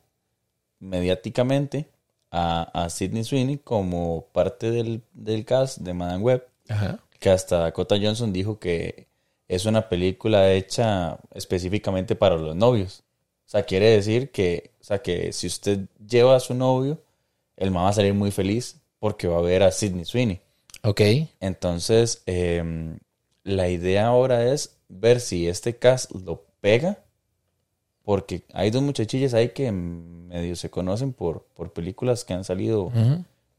[0.82, 1.88] mediáticamente
[2.32, 7.00] a, a Sidney Sweeney como parte del, del cast de Madame Web, Ajá.
[7.20, 9.08] que hasta Dakota Johnson dijo que
[9.48, 13.04] es una película hecha específicamente para los novios.
[13.46, 17.02] O sea, quiere decir que, o sea, que si usted lleva a su novio,
[17.58, 20.40] el man va a salir muy feliz porque va a ver a Sidney Sweeney.
[20.84, 21.02] Ok.
[21.42, 22.98] Entonces, em,
[23.44, 27.00] la idea ahora es ver si este cast lo pega,
[28.04, 32.92] porque hay dos muchachillas ahí que medio se conocen por, por películas que han salido,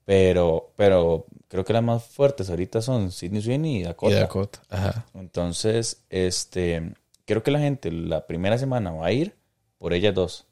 [0.04, 4.16] pero, pero creo que las más fuertes ahorita son Sidney Sweeney y Dakota.
[4.16, 4.62] Y Dakota.
[4.68, 5.06] Ajá.
[5.14, 9.34] Entonces, este, creo que la gente la primera semana va a ir
[9.78, 10.46] por ellas dos.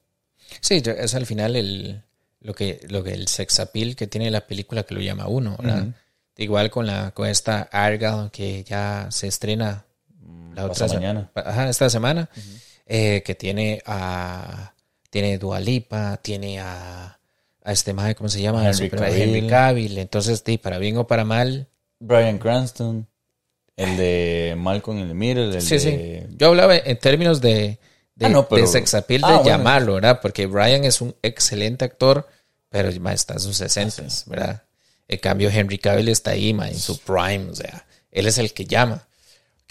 [0.60, 2.02] Sí, es al final el
[2.40, 5.56] lo que lo que el sex appeal que tiene la película que lo llama uno.
[6.36, 9.84] Igual con la con esta Argyle que ya se estrena
[10.54, 11.30] la Pasa otra mañana.
[11.34, 12.30] Ajá, esta semana
[12.92, 14.74] eh, que tiene a
[15.10, 17.16] tiene Dualipa, tiene a
[17.62, 18.66] a este maje, ¿cómo se llama?
[18.68, 19.22] Henry Cavill.
[19.22, 19.98] Henry Cavill.
[19.98, 21.68] Entonces, sí, para bien o para mal.
[22.00, 23.06] Brian Cranston,
[23.76, 25.80] el de Malcolm in the Middle, el Sí, de...
[26.28, 26.34] sí.
[26.38, 27.78] Yo hablaba en términos de,
[28.14, 29.44] de, Ah, no, pero- de sex appeal, de Ah, bueno.
[29.50, 30.20] llamarlo, ¿verdad?
[30.22, 32.26] Porque Brian es un excelente actor,
[32.70, 34.62] pero ma, está en sus 60, ¿verdad?
[35.06, 38.52] En cambio, Henry Cavill está ahí, ma, en su prime, o sea, él es el
[38.54, 39.06] que llama.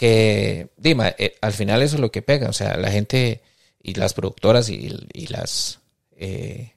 [0.00, 3.42] Que, Dima, eh, al final eso es lo que pega, o sea, la gente
[3.82, 5.80] y las productoras y, y las
[6.16, 6.72] eh,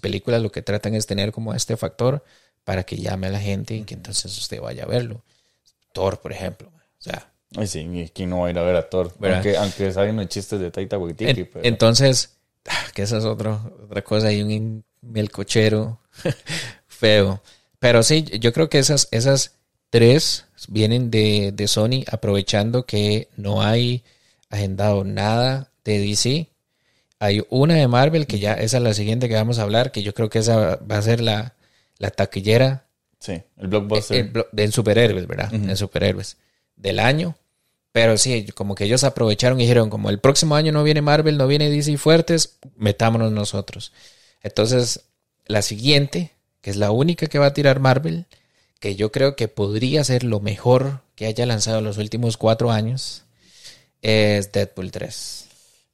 [0.00, 2.22] películas lo que tratan es tener como este factor
[2.62, 5.24] para que llame a la gente y que entonces usted vaya a verlo.
[5.92, 8.76] Thor, por ejemplo, o sea, Ay, sí, y ¿quién no va a ir a ver
[8.76, 9.12] a Thor?
[9.18, 9.38] ¿Verdad?
[9.38, 11.64] Aunque, aunque salen los chistes de Taita Waititi, En- pero...
[11.64, 12.36] Entonces,
[12.68, 15.98] ah, que esa es otro, otra cosa, hay un melcochero
[16.86, 17.42] feo.
[17.80, 19.56] Pero sí, yo creo que esas, esas
[19.90, 24.02] tres vienen de, de Sony aprovechando que no hay
[24.50, 26.48] agendado nada de DC.
[27.18, 30.02] Hay una de Marvel que ya, esa es la siguiente que vamos a hablar, que
[30.02, 31.54] yo creo que esa va a ser la,
[31.98, 32.84] la taquillera
[33.18, 34.16] Sí, el blockbuster.
[34.16, 35.76] el blo- de superhéroes, ¿verdad?
[35.76, 36.38] Superhéroes
[36.76, 37.36] del año.
[37.92, 41.36] Pero sí, como que ellos aprovecharon y dijeron, como el próximo año no viene Marvel,
[41.36, 43.92] no viene DC fuertes, metámonos nosotros.
[44.42, 45.00] Entonces,
[45.46, 46.30] la siguiente,
[46.62, 48.26] que es la única que va a tirar Marvel,
[48.80, 52.72] que yo creo que podría ser lo mejor que haya lanzado en los últimos cuatro
[52.72, 53.24] años,
[54.02, 55.48] es Deadpool 3.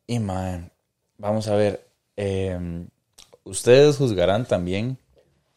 [0.06, 0.70] Y man,
[1.18, 1.84] vamos a ver,
[2.16, 2.86] eh,
[3.42, 4.98] ustedes juzgarán también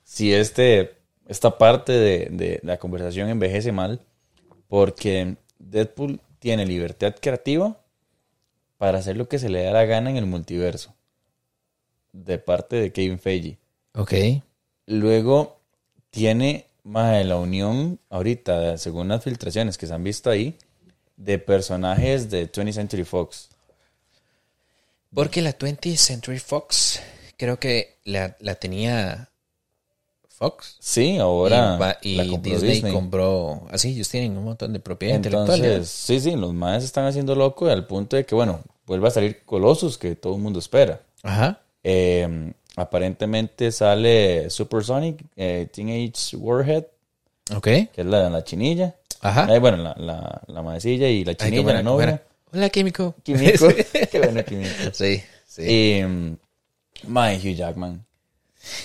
[0.03, 4.01] si este, esta parte de, de la conversación envejece mal,
[4.67, 7.79] porque Deadpool tiene libertad creativa
[8.79, 10.95] para hacer lo que se le da la gana en el multiverso,
[12.11, 13.59] de parte de Kevin Feige.
[13.93, 14.13] Ok.
[14.87, 15.59] Luego
[16.09, 20.57] tiene más la unión ahorita, según las filtraciones que se han visto ahí,
[21.15, 23.49] de personajes de 20th Century Fox.
[25.13, 26.99] Porque la 20th Century Fox
[27.37, 29.29] creo que la, la tenía
[30.27, 30.77] Fox.
[30.79, 32.93] Sí, ahora y, y la compró Disney, Disney.
[32.93, 33.67] compró.
[33.69, 35.63] Así, ellos tienen un montón de propiedad intelectual.
[35.63, 39.11] Entonces, sí, sí, los más están haciendo loco al punto de que, bueno, vuelve a
[39.11, 41.01] salir Colossus, que todo el mundo espera.
[41.23, 41.61] Ajá.
[41.83, 46.85] Eh, aparentemente sale Supersonic, eh, Teenage Warhead,
[47.55, 47.63] Ok.
[47.63, 48.95] que es la, la chinilla.
[49.21, 49.53] Ajá.
[49.53, 52.23] Eh, bueno, la, la, la maecilla y la Ay, chinilla, buena, la novia.
[52.53, 53.15] Hola, químico.
[53.23, 53.67] Químico.
[54.11, 54.69] Qué bueno, químico.
[54.93, 55.61] sí, sí.
[55.63, 56.37] Y, mm,
[57.07, 58.05] mae, Hugh Jackman.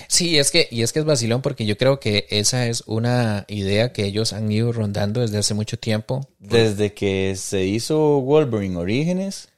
[0.07, 3.45] Sí, es que, y es que es vacilón porque yo creo que esa es una
[3.49, 6.27] idea que ellos han ido rondando desde hace mucho tiempo.
[6.39, 9.49] Desde que se hizo Wolverine Orígenes,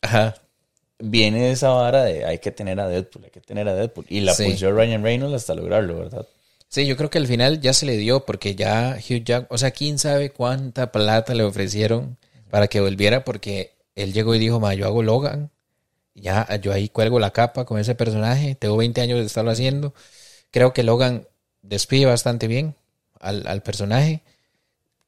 [0.00, 0.34] Ajá.
[0.98, 4.06] Viene esa vara de hay que tener a Deadpool, hay que tener a Deadpool.
[4.08, 4.44] Y la Sí.
[4.44, 6.26] pulsó Ryan Reynolds hasta lograrlo, ¿verdad?
[6.68, 9.58] Sí, yo creo que al final ya se le dio porque ya Hugh Jack, o
[9.58, 12.16] sea, quién sabe cuánta plata le ofrecieron
[12.50, 15.50] para que volviera porque él llegó y dijo, ma, yo hago Logan,
[16.14, 19.94] ya yo ahí cuelgo la capa con ese personaje, tengo 20 años de estarlo haciendo.
[20.50, 21.26] Creo que Logan
[21.62, 22.74] despide bastante bien
[23.20, 24.22] al, al personaje.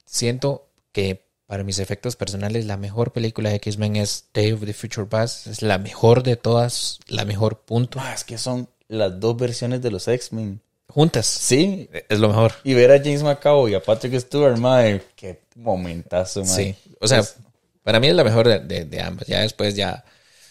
[0.04, 4.72] Siento que para mis efectos personales la mejor película de X-Men es Day of the
[4.74, 7.98] Future Past, es la mejor de todas, la mejor punto.
[8.00, 10.60] Ah, es que son las dos versiones de los X-Men.
[10.88, 11.90] Juntas, Sí.
[12.08, 12.52] es lo mejor.
[12.64, 16.76] Y ver a James McAvoy y a Patrick Stewart, madre, qué momentazo, madre.
[16.84, 17.36] Sí, o sea, Es-
[17.82, 19.26] para mí es la mejor de, de- de ambas.
[19.26, 20.04] Ya después ya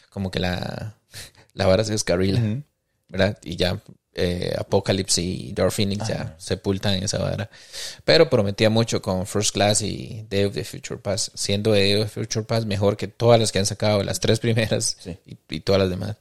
[0.10, 0.96] como que la,
[1.54, 2.42] la vara se descarrila.
[3.10, 3.38] ¿verdad?
[3.44, 3.80] Y ya
[4.18, 7.50] eh, Apocalypse y Dark Phoenix ya sepultan esa vara.
[8.04, 12.04] Pero prometía mucho con First Class y Day of the Future Pass, siendo Day of
[12.06, 15.18] the Future Pass mejor que todas las que han sacado, las tres primeras Sí.
[15.26, 16.18] y, y todas las demás.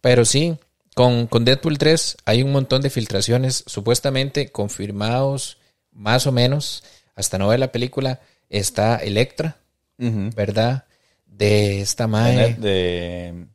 [0.00, 0.56] Pero sí,
[0.94, 5.58] con, con Deadpool 3 hay un montón de filtraciones supuestamente confirmados,
[5.92, 6.84] más o menos,
[7.16, 9.56] hasta no ver la película, está Electra.
[9.96, 10.84] ¿verdad?
[11.26, 12.54] De esta mae.
[12.54, 13.46] De,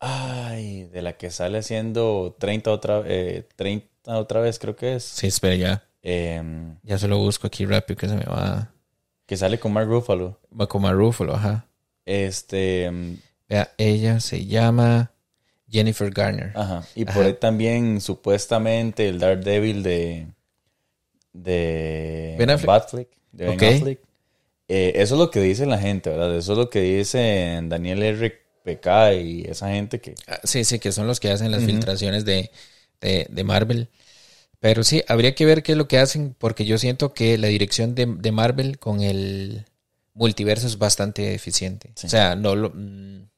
[0.00, 5.04] Ay, de la que sale haciendo 30 otra, eh, 30 otra vez, creo que es.
[5.04, 5.82] Sí, espera ya.
[6.02, 8.70] Em, Ya se lo busco aquí rápido que se me va.
[9.26, 10.38] que sale con Mark Ruffalo.
[10.58, 11.66] Va como a Ruffalo, ajá.
[12.04, 15.10] Este, em, Vea, ella se llama
[15.68, 16.52] Jennifer Garner.
[16.54, 16.84] ajá.
[16.94, 17.14] Y Ajá.
[17.14, 20.28] por ahí también, supuestamente, el Daredevil de.
[21.32, 22.34] de.
[22.38, 22.66] Ben Affleck.
[22.66, 23.62] Batfleck, de Ben Ok.
[23.62, 24.00] Affleck.
[24.68, 26.36] Eh, eso es lo que dice la gente, ¿verdad?
[26.36, 28.45] Eso es lo que dicen Daniel R.
[28.66, 30.14] PK y esa gente que.
[30.26, 32.50] Ah, Sí, sí, que son los que hacen las filtraciones de,
[33.00, 33.88] de, de Marvel.
[34.58, 37.46] Pero sí, habría que ver qué es lo que hacen, porque yo siento que la
[37.48, 39.64] dirección de, de Marvel con el
[40.14, 41.90] multiverso es bastante eficiente.
[41.94, 42.06] Sí.
[42.06, 43.28] O sea, no lo, mm,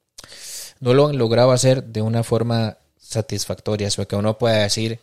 [0.79, 4.99] no lo han logrado hacer de una forma satisfactoria, o sea, que uno pueda decir,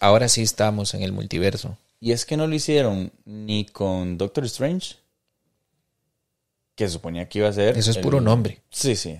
[0.00, 1.76] ahora sí estamos en el multiverso.
[2.00, 4.94] Y es que no lo hicieron ni con Doctor Strange,
[6.76, 7.76] que suponía que iba a ser.
[7.76, 8.60] Eso es el- puro nombre.
[8.70, 9.18] Sí, sí.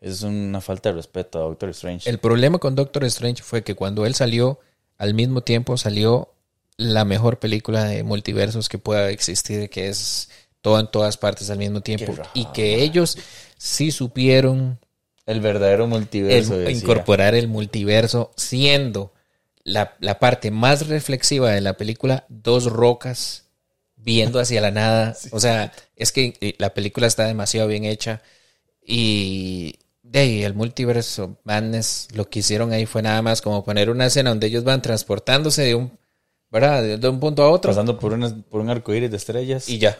[0.00, 2.08] Es una falta de respeto a Doctor Strange.
[2.08, 4.60] El problema con Doctor Strange fue que cuando él salió,
[4.98, 6.32] al mismo tiempo salió
[6.76, 10.28] la mejor película de multiversos que pueda existir, que es
[10.60, 12.06] todo en todas partes al mismo tiempo.
[12.12, 12.30] rajada.
[12.34, 13.16] Y que ellos
[13.56, 14.78] sí supieron
[15.24, 16.68] El verdadero multiverso.
[16.68, 19.12] incorporar el multiverso, siendo
[19.64, 23.44] la, la parte más reflexiva de la película dos rocas
[23.96, 25.16] viendo hacia la nada.
[25.32, 28.22] O sea, es que eh, la película está demasiado bien hecha
[28.80, 29.78] y
[30.20, 34.06] de ahí el multiverso madness lo que hicieron ahí fue nada más como poner una
[34.06, 35.90] escena donde ellos van transportándose de un,
[36.50, 36.82] ¿verdad?
[36.82, 39.68] De, de un punto a otro Pasando por, una- por un arco iris de estrellas.
[39.68, 39.98] y ya,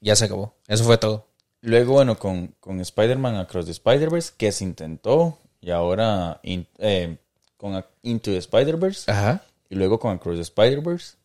[0.00, 0.54] ya se acabó.
[0.66, 1.26] Eso fue todo.
[1.60, 5.38] Luego, bueno, con, con Spider-Man Across the Spider-Verse, que se intentó.
[5.62, 7.16] Y ahora in- eh,
[7.56, 9.10] con a- Into the Spider-Verse.
[9.10, 9.42] Ajá.
[9.70, 11.16] Y luego con Across the Spider-Verse,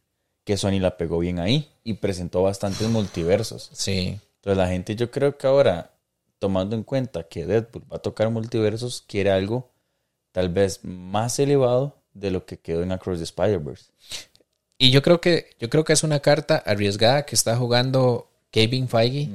[0.45, 1.67] que Sony la pegó bien ahí.
[1.83, 3.69] Y presentó bastantes multiversos.
[3.73, 4.17] Sí.
[4.35, 5.91] Entonces la gente yo creo que ahora,
[6.39, 9.69] tomando en cuenta que Deadpool va a tocar multiversos, quiere algo
[10.31, 13.91] tal vez más elevado de lo que quedó en Across the Spider-Verse.
[14.77, 18.87] Y yo creo que yo creo que es una carta arriesgada que está jugando Kevin
[18.87, 19.29] Feige,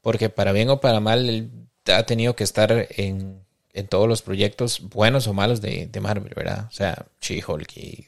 [0.00, 1.50] porque para bien o para mal él
[1.86, 6.32] ha tenido que estar en, en todos los proyectos buenos o malos de, de Marvel,
[6.34, 6.66] ¿verdad?
[6.70, 8.06] O sea, She-Hulk y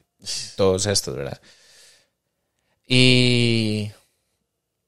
[0.57, 1.41] todos estos, ¿verdad?
[2.87, 3.91] Y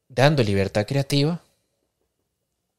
[0.08, 1.42] dando libertad creativa,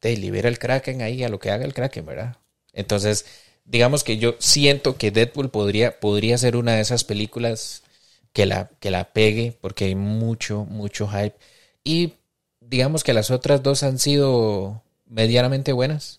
[0.02, 2.36] te libera el Kraken ahí a lo que haga el Kraken, ¿verdad?
[2.72, 3.24] Entonces,
[3.64, 7.84] digamos que yo siento que Deadpool podría, podría ser una de esas películas
[8.32, 11.36] que la, que la pegue, porque hay mucho, mucho hype.
[11.84, 12.14] Y
[12.58, 16.18] digamos que las otras dos han sido medianamente buenas,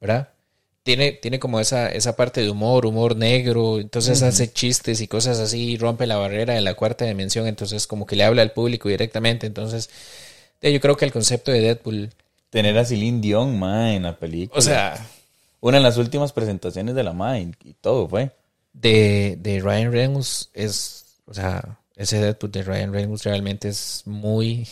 [0.00, 0.30] ¿verdad?
[0.82, 5.38] Tiene, tiene como esa, esa parte de humor, humor negro, entonces hace chistes y cosas
[5.38, 8.88] así, rompe la barrera de la cuarta dimensión, entonces como que le habla al público
[8.88, 9.88] directamente, entonces
[10.60, 12.10] yo creo que el concepto de Deadpool...
[12.50, 14.58] Tener a Celine Dion, ma, en la película.
[14.58, 14.98] O sea...
[15.60, 18.30] Una de las últimas presentaciones de la ma y, todo fue.
[18.72, 24.68] De, de Ryan Reynolds es, o sea, ese Deadpool de Ryan Reynolds realmente es muy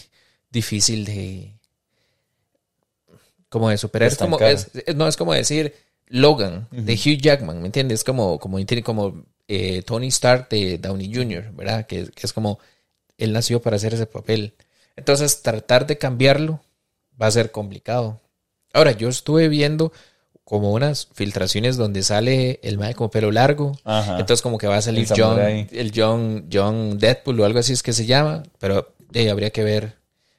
[0.51, 1.53] difícil de
[3.49, 4.09] como de superar.
[4.09, 4.39] Es como,
[4.95, 5.75] no, es como decir
[6.07, 8.05] Logan de Hugh Jackman, ¿me entiendes?
[8.05, 11.87] Como, como, como eh, Tony Stark de Downey Jr., ¿verdad?
[11.87, 12.61] Que, es como
[13.19, 14.55] él nació para hacer ese papel.
[14.95, 16.61] Entonces, tratar de cambiarlo
[17.21, 18.21] va a ser complicado.
[18.73, 19.93] Ahora, yo estuve viendo
[20.45, 23.77] como unas filtraciones donde sale el mal como pelo largo.
[23.85, 27.83] Entonces, como que va a salir John, el John, John Deadpool o algo así es
[27.83, 28.45] que se llama.
[28.59, 28.95] Pero
[29.31, 29.95] habría que ver,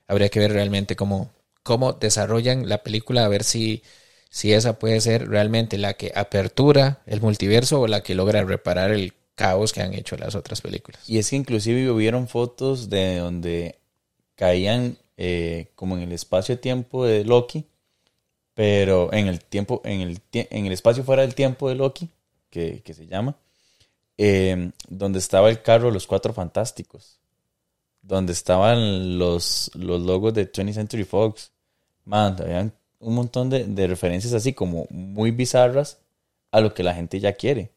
[0.07, 1.31] habría que ver realmente cómo,
[1.63, 3.83] cómo desarrollan la película, a ver si,
[4.29, 8.91] si esa puede ser realmente la que apertura el multiverso o la que logra reparar
[8.91, 11.01] el caos que han hecho las otras películas.
[11.07, 13.79] Y es que inclusive hubieron fotos de donde
[14.35, 17.65] caían eh, como en el espacio-tiempo de Loki,
[18.53, 22.09] pero en el tiempo, en el, en el espacio fuera del tiempo de Loki,
[22.49, 23.35] que, se llama,
[24.17, 27.19] eh, donde estaba el carro Los Cuatro Fantásticos,
[28.01, 31.51] donde estaban los, los logos de 20th Century Fox,
[32.05, 35.99] man, habían un montón de, referencias así como muy bizarras
[36.51, 37.71] a lo que la gente ya quiere.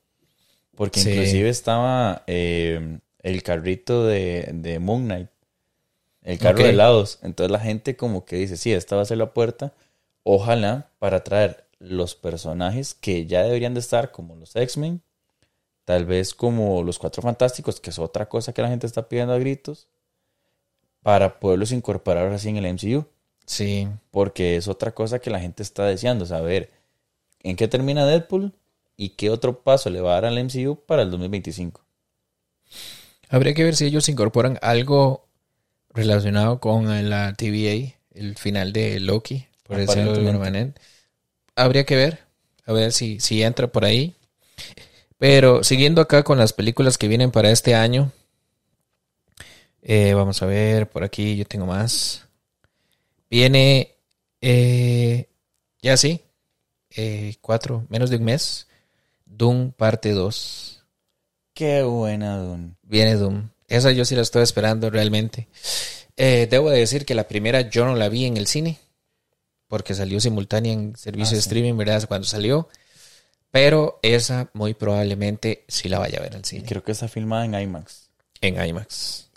[0.76, 5.28] Porque inclusive estaba eh, el carrito de, de, Moon Knight,
[6.30, 7.18] el carro de helados.
[7.22, 9.72] Entonces la gente como que dice, sí, esta va a ser la puerta.
[10.22, 15.02] Ojalá para traer los personajes que ya deberían de estar como los X-Men,
[15.84, 19.32] tal vez como los Cuatro Fantásticos, que es otra cosa que la gente está pidiendo
[19.32, 19.88] a gritos,
[21.02, 23.06] para poderlos incorporar así en el MCU.
[23.46, 23.88] Sí.
[24.10, 26.70] Porque es otra cosa que la gente está deseando, saber
[27.42, 28.52] en qué termina Deadpool
[28.96, 31.80] y qué otro paso le va a dar al MCU para el 2025.
[33.30, 35.29] Habría que ver si ellos incorporan algo
[35.92, 40.72] relacionado con la TVA, el final de Loki, por decirlo de alguna manera.
[41.56, 42.20] Habría que ver,
[42.66, 44.14] a ver si, si entra por ahí.
[45.18, 48.10] Pero siguiendo acá con las películas que vienen para este año,
[49.82, 52.26] eh, vamos a ver, por aquí yo tengo más.
[53.28, 53.96] Viene,
[54.40, 55.28] eh,
[55.82, 56.22] ya sí,
[56.96, 58.66] eh, cuatro, menos de un mes,
[59.24, 60.84] Doom parte 2.
[61.54, 62.74] Qué buena Doom.
[62.82, 63.50] Viene Doom.
[63.70, 65.48] Esa yo sí la estoy esperando realmente.
[66.16, 68.78] Eh, debo decir que la primera yo no la vi en el cine,
[69.68, 72.06] porque salió simultánea en servicio ah, de streaming, ¿verdad?
[72.06, 72.68] Cuando salió.
[73.52, 76.64] Pero esa muy probablemente sí la vaya a ver en el cine.
[76.66, 78.10] creo que está filmada en IMAX.
[78.40, 79.30] En IMAX.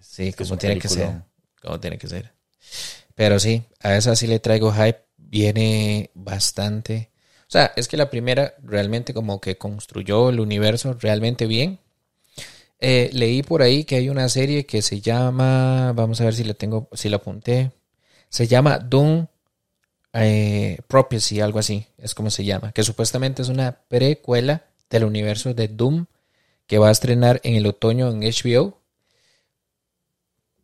[0.00, 1.22] sí, como tiene que ser.
[1.60, 2.32] Como tiene que ser.
[3.14, 5.00] Pero sí, a esa sí le traigo hype.
[5.16, 7.10] Viene bastante.
[7.42, 11.78] O sea, es que la primera realmente como que construyó el universo realmente bien.
[12.84, 16.42] Eh, leí por ahí que hay una serie que se llama, vamos a ver si
[16.42, 17.70] la tengo, si la apunté.
[18.28, 19.28] Se llama Doom
[20.14, 22.72] eh, Prophecy, algo así, es como se llama.
[22.72, 26.06] Que supuestamente es una precuela del universo de Doom
[26.66, 28.80] que va a estrenar en el otoño en HBO.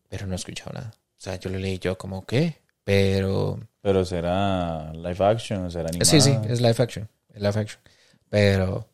[0.09, 0.95] Pero no he escuchado nada.
[0.97, 2.57] O sea, yo lo leí yo como, ¿qué?
[2.83, 3.61] Pero...
[3.81, 6.11] Pero será live action o será animado.
[6.11, 7.09] Sí, sí, es live action.
[7.33, 7.81] Es live action.
[8.29, 8.89] Pero...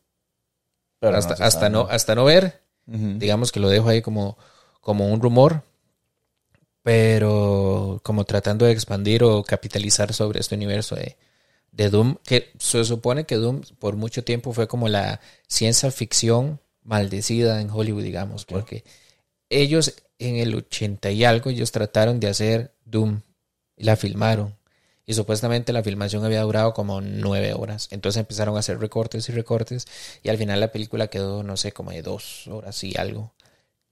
[0.99, 4.37] Pero hasta, no hasta, no, hasta no ver, digamos que lo dejo ahí como,
[4.81, 5.63] como un rumor,
[6.83, 11.17] pero como tratando de expandir o capitalizar sobre este universo de,
[11.71, 16.59] de Doom, que se supone que Doom por mucho tiempo fue como la ciencia ficción
[16.83, 18.83] maldecida en Hollywood, digamos, porque
[19.49, 23.21] ellos en el 80 y algo ellos trataron de hacer Doom
[23.75, 24.55] y la filmaron.
[25.05, 27.87] Y supuestamente la filmación había durado como nueve horas.
[27.91, 29.87] Entonces empezaron a hacer recortes y recortes.
[30.23, 33.33] Y al final la película quedó, no sé, como de dos horas y algo.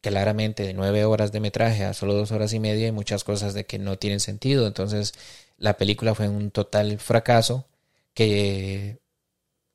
[0.01, 3.53] Claramente de nueve horas de metraje a solo dos horas y media y muchas cosas
[3.53, 4.65] de que no tienen sentido.
[4.65, 5.13] Entonces
[5.57, 7.65] la película fue un total fracaso
[8.13, 8.99] que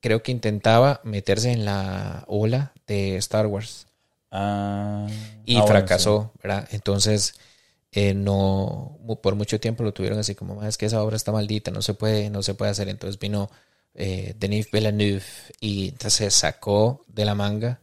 [0.00, 3.86] creo que intentaba meterse en la ola de Star Wars.
[4.30, 5.06] Ah,
[5.44, 6.68] y ah, fracasó, ¿verdad?
[6.72, 7.34] Entonces,
[7.92, 11.70] eh, no, por mucho tiempo lo tuvieron así como, es que esa obra está maldita,
[11.70, 12.88] no se puede, no se puede hacer.
[12.88, 13.50] Entonces vino
[13.94, 15.22] eh, Denis Villeneuve
[15.60, 17.80] y entonces se sacó de la manga.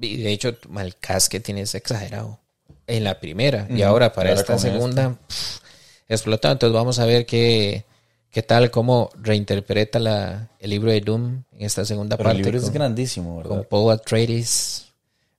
[0.00, 2.40] Y de hecho, Malcas que tiene es exagerado.
[2.86, 3.66] en la primera.
[3.70, 5.60] Y ahora para ahora esta con segunda pf,
[6.08, 6.50] explotó.
[6.50, 7.84] Entonces vamos a ver qué,
[8.30, 12.42] qué tal, cómo reinterpreta la, el libro de Doom en esta segunda Pero el parte.
[12.44, 13.68] libro es con- grandísimo, con ¿verdad?
[13.68, 14.86] Paul Atreides.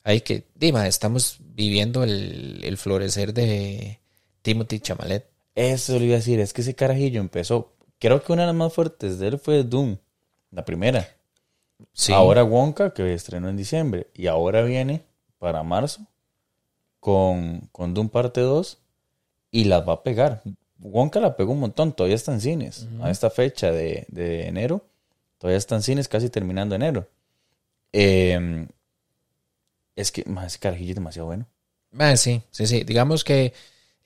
[0.02, 4.00] Hay que, Dima, estamos viviendo el, el florecer de
[4.46, 5.28] Timothy Chamalet.
[5.56, 7.72] Eso le iba a decir, es que ese carajillo empezó.
[7.98, 9.96] Creo que una de las más fuertes de él fue Doom,
[10.52, 11.08] la primera.
[11.92, 12.12] Sí.
[12.12, 14.06] Ahora Wonka, que estrenó en diciembre.
[14.14, 15.02] Y ahora viene
[15.40, 16.06] para marzo
[17.00, 18.78] con, con Doom parte 2
[19.50, 20.42] y las va a pegar.
[20.78, 22.86] Wonka la pegó un montón, todavía está en cines.
[23.02, 24.84] A esta fecha de, de enero,
[25.38, 27.08] todavía está en cines, casi terminando enero.
[27.92, 28.68] Eh,
[29.96, 31.46] es que más ese carajillo es demasiado bueno.
[31.98, 32.84] Ah, sí, sí, sí.
[32.84, 33.52] Digamos que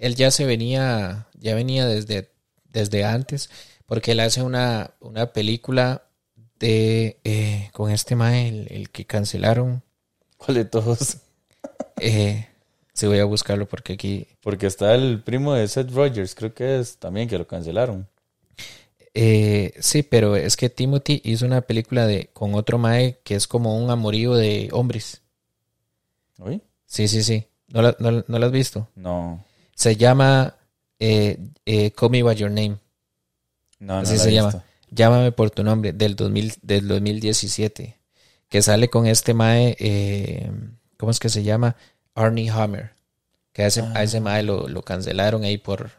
[0.01, 2.31] él ya se venía, ya venía desde,
[2.73, 3.51] desde antes,
[3.87, 6.05] porque él hace una, una película
[6.59, 9.83] de eh, con este mae, el, el que cancelaron.
[10.39, 11.19] ¿Cuál de todos?
[12.03, 12.49] Eh,
[12.95, 14.27] sí, voy a buscarlo porque aquí.
[14.41, 18.09] Porque está el primo de Seth Rogers, creo que es también que lo cancelaron.
[19.15, 23.47] eh, sí, pero es que Timothy hizo una película de con otro mae que es
[23.49, 25.23] como un amorío de hombres.
[26.39, 26.61] ¿Oí?
[26.87, 27.47] Sí, sí, sí.
[27.69, 28.89] ¿No la, no, no la has visto?
[28.95, 29.45] No,
[29.81, 30.57] Se llama
[30.99, 32.77] eh, eh, Call Me By Your Name.
[33.79, 33.99] no, no.
[34.01, 34.51] Así se llama.
[34.51, 34.63] visto.
[34.91, 37.97] Llámame por tu nombre, del, 2000, del 2017.
[38.51, 40.51] Que sale con este Mae, eh,
[40.99, 41.77] ¿cómo es que se llama?
[42.15, 42.91] Arnie Hammer.
[43.55, 44.03] Que a ese, a Ah.
[44.03, 45.91] ese Mae lo, lo cancelaron ahí por...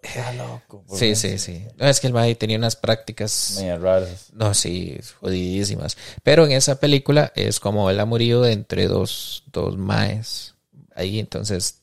[0.00, 0.82] Está loco.
[0.86, 1.62] por Sí, sí, sí.
[1.76, 3.56] No, es que el Mae tenía unas prácticas...
[3.60, 4.30] Medio raras.
[4.32, 5.98] No, sí, jodidísimas.
[6.22, 10.54] Pero en esa película es como el amorío de entre dos, dos Maes.
[10.94, 11.82] Ahí entonces,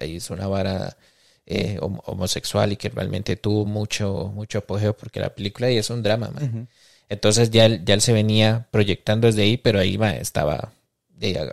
[0.00, 0.96] ahí es una vara
[1.46, 5.90] eh, hom- homosexual y que realmente tuvo mucho, mucho apogeo porque la película ahí es
[5.90, 6.68] un drama, man.
[7.08, 10.72] Entonces ya él, ya él se venía proyectando desde ahí, pero ahí ma, estaba,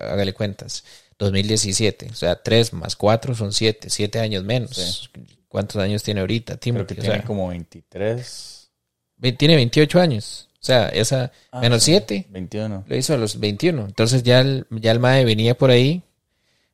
[0.02, 0.84] hágale cuentas,
[1.20, 5.10] 2017, o sea, 3 más 4 son 7, 7 años menos.
[5.48, 6.96] ¿Cuántos años tiene ahorita Creo Timothy?
[6.96, 8.70] que O sea, tiene como 23.
[9.18, 12.86] ve- tiene 28 años, o sea, esa Ah, menos sí, 7 21.
[12.88, 13.86] lo hizo a los 21.
[13.86, 16.02] Entonces ya el, ya el MAE venía por ahí,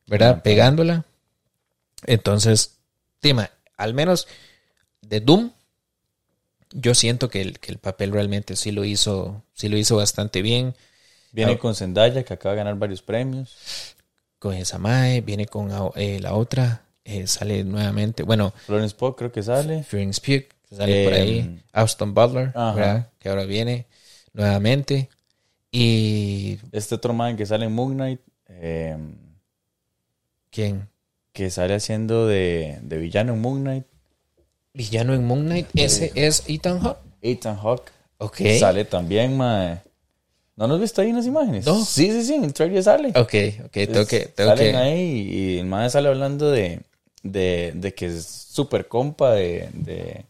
[0.06, 0.42] ¿verdad?
[0.42, 1.04] Pegándola.
[2.06, 2.78] Entonces,
[3.20, 4.28] Tima, al menos
[5.02, 5.50] de Doom,
[6.70, 10.42] yo siento que el, que el papel realmente sí lo hizo, sí lo hizo bastante
[10.42, 10.74] bien.
[11.32, 11.58] Viene Ah.
[11.58, 13.94] con Zendaya, que acaba de ganar varios premios.
[14.38, 19.32] Con esa MAE, viene con eh, la otra, eh, sale nuevamente, bueno, Florence Pugh creo
[19.32, 19.82] que sale.
[19.82, 22.52] Florence Pugh, que sale por ahí, Em, Austin Butler.
[23.18, 23.86] Que ahora viene
[24.32, 25.08] nuevamente.
[25.72, 28.96] Y, Este otro man que sale en Moon Knight, eh,
[30.50, 30.88] ¿quién?
[31.38, 33.84] Que sale haciendo de, de villano en Moon Knight.
[34.74, 36.98] Villano en Moon Knight, ese es Ethan Hawke.
[37.22, 37.92] Ethan Hawke.
[38.16, 38.40] Ok.
[38.58, 39.80] Sale también, mae.
[40.56, 41.64] ¿No nos visto ahí en las imágenes?
[41.64, 41.76] No.
[41.84, 43.10] Sí, sí, sí, en el trailer sale.
[43.10, 43.34] Ok,
[43.66, 46.80] ok, tengo que, tengo Salen que, ahí y el mae sale hablando de,
[47.22, 50.24] de, de que es súper compa de, de,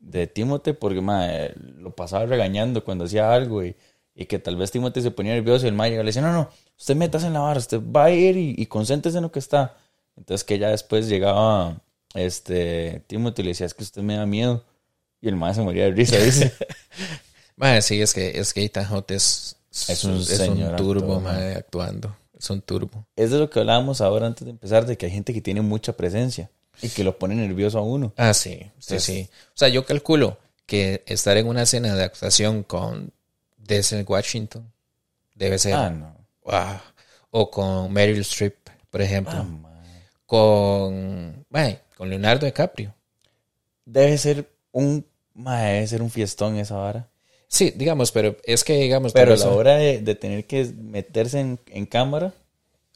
[0.00, 3.76] de Timote porque mae, lo pasaba regañando cuando hacía algo y,
[4.14, 6.48] y que tal vez Timote se ponía nervioso y el mae le decía, no, no,
[6.78, 9.40] usted metas en la barra, usted va a ir y, y concéntrese en lo que
[9.40, 9.76] está.
[10.18, 11.80] Entonces que ya después llegaba
[12.14, 14.64] este Timote y le decía, es que usted me da miedo.
[15.20, 16.52] Y el mae se moría de risa, dice.
[17.56, 19.56] Mae, sí, es que, es que Ethan es,
[19.88, 20.24] Es un
[20.76, 22.16] turbo, actor, mae, actuando.
[22.38, 23.04] Es un turbo.
[23.16, 25.60] es de lo que hablábamos ahora antes de empezar, de que hay gente que tiene
[25.60, 26.50] mucha presencia
[26.80, 28.12] y que lo pone nervioso a uno.
[28.16, 29.28] Ah, sí, sí, Entonces- sí.
[29.48, 33.12] O sea, yo calculo que estar en una escena de actuación con
[33.56, 34.70] Denzel Washington
[35.34, 35.74] debe ser...
[35.74, 36.14] Ah, no.
[36.44, 36.80] wow.
[37.30, 38.54] O con Meryl Streep,
[38.88, 39.34] por ejemplo.
[39.34, 39.67] Ah.
[40.28, 41.46] Con...
[41.48, 42.94] mae, con Leonardo DiCaprio.
[43.86, 47.08] Debe ser un mae, debe ser un fiestón esa vara.
[47.48, 49.14] Sí, digamos, pero es que, digamos...
[49.14, 52.34] Pero a la hora de, de tener que meterse en, en cámara,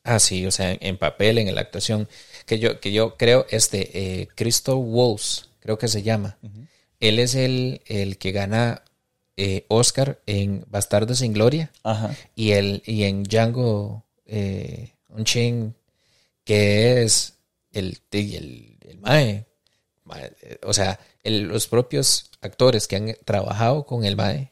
[0.04, 2.08] Ah, sí, o sea, en, en papel, en la actuación.
[2.44, 6.38] Que yo, que yo creo, este, eh, Christoph Waltz, creo que se llama.
[6.98, 8.82] Él es el, el que gana
[9.36, 15.72] eh, Oscar en Bastardos sin Gloria ajá, y, el, y en Django eh, Unchained,
[16.44, 17.34] que es
[17.72, 19.46] el, el, el Mae.
[20.42, 24.50] Eh, O sea, el- los propios actores que han trabajado con el Mae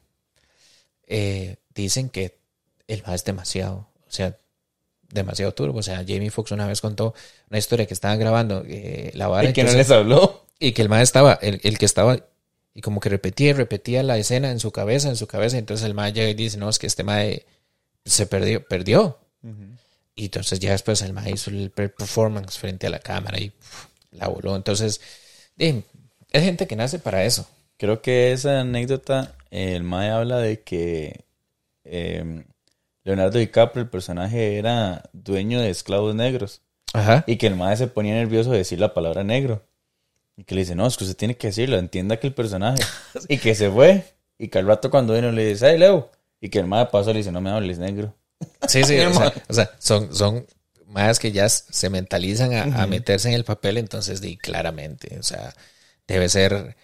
[1.07, 2.39] eh, dicen que
[2.89, 4.37] el Mae es demasiado, o sea,
[5.09, 5.79] demasiado turbo.
[5.79, 7.15] O sea, Jamie Foxx una vez contó
[7.49, 10.45] una historia que estaban grabando eh, la vara y que no les habló.
[10.59, 12.19] y que el mae estaba, el, el que estaba,
[12.75, 15.59] y como que repetía y repetía la escena en su cabeza, en su cabeza.
[15.59, 17.45] Entonces el mae llega y dice, no, es que este mae
[18.05, 19.19] se perdió, perdió.
[20.21, 23.53] Y entonces ya después el mae hizo el per- performance frente a la cámara y
[24.11, 24.55] la voló.
[24.55, 25.01] Entonces,
[25.57, 25.83] eh,
[26.31, 27.49] es gente que nace para eso.
[27.79, 31.25] Creo que esa anécdota, el mae habla de que
[31.85, 32.45] eh,
[33.03, 36.61] Leonardo DiCaprio, el personaje, era dueño de esclavos negros.
[36.93, 37.25] Ajá.
[37.27, 39.63] Y que el mae se ponía nervioso de decir la palabra negro.
[40.37, 42.83] Y que le dice, no, es que usted tiene que decirlo, entienda que el personaje.
[43.31, 44.05] y que se fue.
[44.39, 46.11] Y que al rato cuando vino le dice, hey, Leo.
[46.43, 48.15] Y que el mae pasó le dice, no me hables negro.
[48.69, 50.47] Sí, sí, o sea, o sea, son, son
[50.87, 55.23] más que ya se mentalizan a, a meterse en el papel, entonces di claramente, o
[55.23, 55.55] sea,
[56.07, 56.77] debe ser...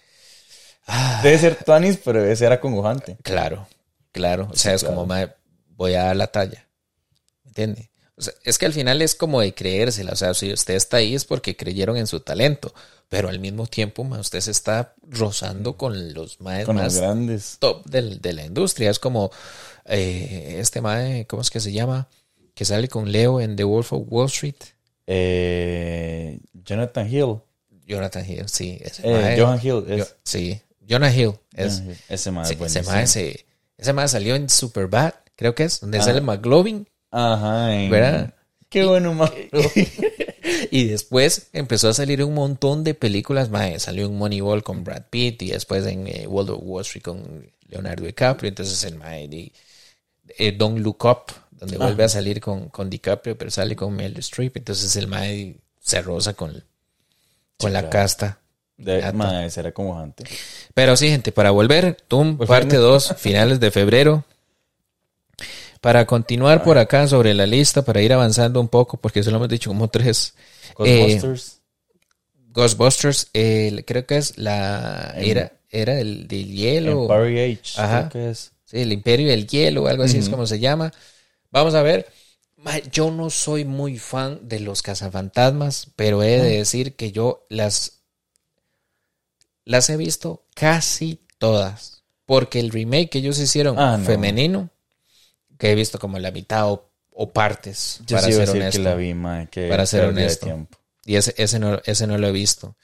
[0.86, 3.16] ah, Debe ser Tuanis, pero debe ser acongojante.
[3.22, 3.68] Claro,
[4.12, 4.48] claro.
[4.52, 4.94] O sea, Sí, es claro.
[4.96, 5.32] como, "Mae,
[5.70, 6.66] voy a dar la talla.
[7.44, 7.90] ¿Me entiende?
[8.16, 10.12] O sea, es que al final es como de creérsela.
[10.12, 12.72] O sea, si usted está ahí es porque creyeron en su talento.
[13.09, 17.57] Pero al mismo tiempo, usted se está rozando con los Con los más grandes.
[17.61, 18.90] top del- de la industria.
[18.90, 19.30] Es como
[19.84, 22.09] eh, este mae, ¿cómo es que se llama?
[22.54, 24.57] Que sale con Leo en The Wolf of Wall Street.
[25.07, 27.36] Eh, Jonathan Hill.
[27.86, 28.78] Jonathan Hill, sí.
[28.80, 29.84] Ese Eh, mae- Hill.
[29.88, 31.34] Es, Yo- sí, Jonah Hill.
[31.54, 31.96] Es, Hill.
[32.09, 33.46] Ese mae sí, ese mae se-
[33.78, 36.02] ese mae salió en Superbad, creo que es, donde Ah.
[36.02, 36.88] sale McLovin.
[37.12, 37.66] Ajá.
[37.88, 38.34] ¿Verdad?
[38.68, 39.48] Qué bueno, mae.
[40.70, 43.51] Y después empezó a salir un montón de películas.
[43.51, 47.03] Mae, salió en Moneyball con Brad Pitt y después en eh, World of Wall Street
[47.03, 48.49] con Leonardo DiCaprio.
[48.49, 49.53] Entonces el Mae de
[50.38, 54.18] eh, Don't Look Up, donde vuelve a salir con, con DiCaprio, pero sale con Meryl
[54.18, 54.57] Streep.
[54.57, 56.53] Entonces el Mae se roza con,
[57.59, 57.90] con Sí, la claro.
[57.90, 58.40] casta.
[58.78, 60.24] De, mae, será acongojante.
[60.74, 62.82] Pero sí, gente, para volver, Doom, Pues, parte fíjate.
[62.82, 64.24] 2, finales de febrero.
[65.87, 69.49] Para continuar por acá sobre la lista, para ir avanzando un poco, porque solo hemos
[69.49, 70.34] dicho como tres.
[70.84, 71.61] Eh, Ghostbusters.
[72.53, 77.03] Ghostbusters, eh, creo que es la era, era del, del hielo.
[77.03, 77.80] Empire Age.
[77.80, 78.09] Ajá.
[78.09, 78.51] creo que es.
[78.64, 80.93] Sí, el Imperio del Hielo, o algo así es como se llama.
[81.53, 82.09] Vamos a ver.
[82.91, 88.01] Yo no soy muy fan de los cazafantasmas, pero he de decir que yo las,
[89.64, 92.03] las he visto casi todas.
[92.24, 94.05] Porque el remake que ellos hicieron Ah, no.
[94.05, 94.70] femenino,
[95.59, 98.78] que he visto como la mitad o, o partes, Yo para sí ser honesto.
[98.78, 99.48] que la vi, mae.
[99.48, 100.66] Que Para ser honesto.
[101.04, 102.76] Y ese, ese, no, ese no lo he visto.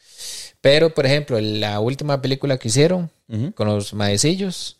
[0.60, 3.52] Pero, por ejemplo, la última película que hicieron Ujú.
[3.52, 4.78] con los maecillos,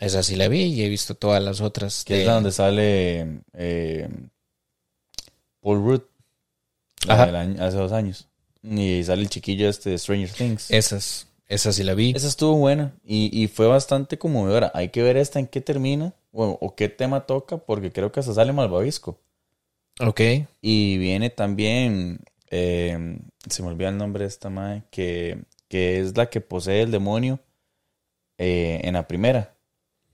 [0.00, 2.04] esa sí la vi y he visto todas las otras.
[2.04, 4.08] Que de- es la donde sale eh,
[5.60, 6.02] Paul Rudd.
[7.08, 8.26] año- hace dos años.
[8.62, 10.70] Y sale el chiquillo este de Stranger Things.
[10.70, 12.12] Esas, esas sí la vi.
[12.14, 14.70] Esa estuvo buena y, y fue bastante conmovedora.
[14.74, 18.20] Hay que ver esta en qué termina o, o qué tema toca, porque creo que
[18.20, 19.20] hasta sale Malvavisco.
[20.00, 20.20] Ok.
[20.60, 22.20] Y viene también,
[22.50, 23.18] eh,
[23.48, 26.90] se me olvida el nombre de esta madre, que, que es la que posee el
[26.90, 27.40] demonio
[28.38, 29.54] eh, en la primera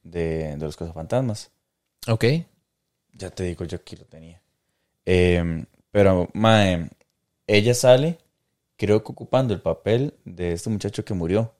[0.02, 1.50] de, de los cazafantasmas.
[2.06, 2.24] Ok.
[3.12, 4.42] Ya te digo, yo aquí lo tenía.
[5.06, 6.90] Eh, pero, mae,
[7.46, 8.18] ella sale,
[8.76, 11.54] creo que ocupando el papel de este muchacho que murió.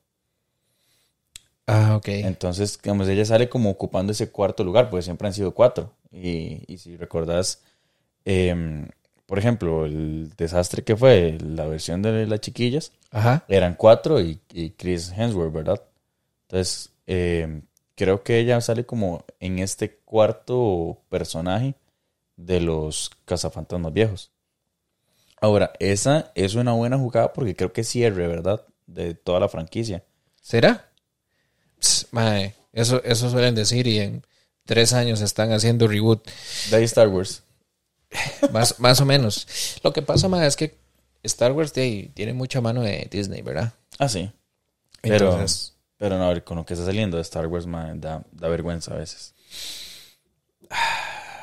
[1.71, 2.07] Ah, ok.
[2.07, 5.93] Entonces, digamos, ella sale como ocupando ese cuarto lugar, porque siempre han sido cuatro.
[6.11, 7.61] Y, y si recordás,
[8.25, 8.87] em,
[9.27, 13.45] por ejemplo, el desastre que fue la versión de las chiquillas, Ajá.
[13.47, 15.83] eran cuatro y, y Chris Hemsworth, ¿verdad?
[16.47, 17.61] Entonces, em,
[17.95, 21.75] creo que ella sale como en este cuarto personaje
[22.35, 24.31] de los cazafantasmas viejos.
[25.39, 28.65] Ahora, esa es una buena jugada porque creo que cierre, ¿verdad?
[28.87, 30.03] De toda la franquicia.
[30.41, 30.88] ¿Será?
[31.79, 34.25] Pss, mae, eso, eso suelen decir y en
[34.65, 36.27] tres años están haciendo reboot.
[36.69, 37.43] De ahí Star Wars.
[38.51, 39.47] Más, más o menos.
[39.83, 40.77] Lo que pasa, mae, es que
[41.23, 43.73] Star Wars de ahí tiene mucha mano de Disney, ¿verdad?
[43.97, 44.31] Ah, sí.
[45.01, 47.99] Pero- Entonces, Pero no, a ver, con lo que está saliendo de Star Wars, man,
[47.99, 49.33] da, da vergüenza a veces.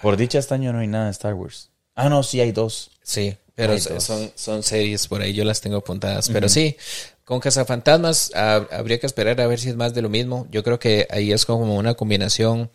[0.02, 1.70] Por dicha, este año no hay nada de Star Wars.
[1.94, 2.90] Ah, no, sí hay dos.
[3.02, 4.04] sí, pero Hay s- dos.
[4.04, 6.28] son, son series por ahí, yo las tengo apuntadas.
[6.28, 6.76] Pero sí,
[7.26, 10.48] con Cazafantasmas ah, habría que esperar a ver si es más de lo mismo.
[10.52, 12.70] Yo creo que ahí es como una combinación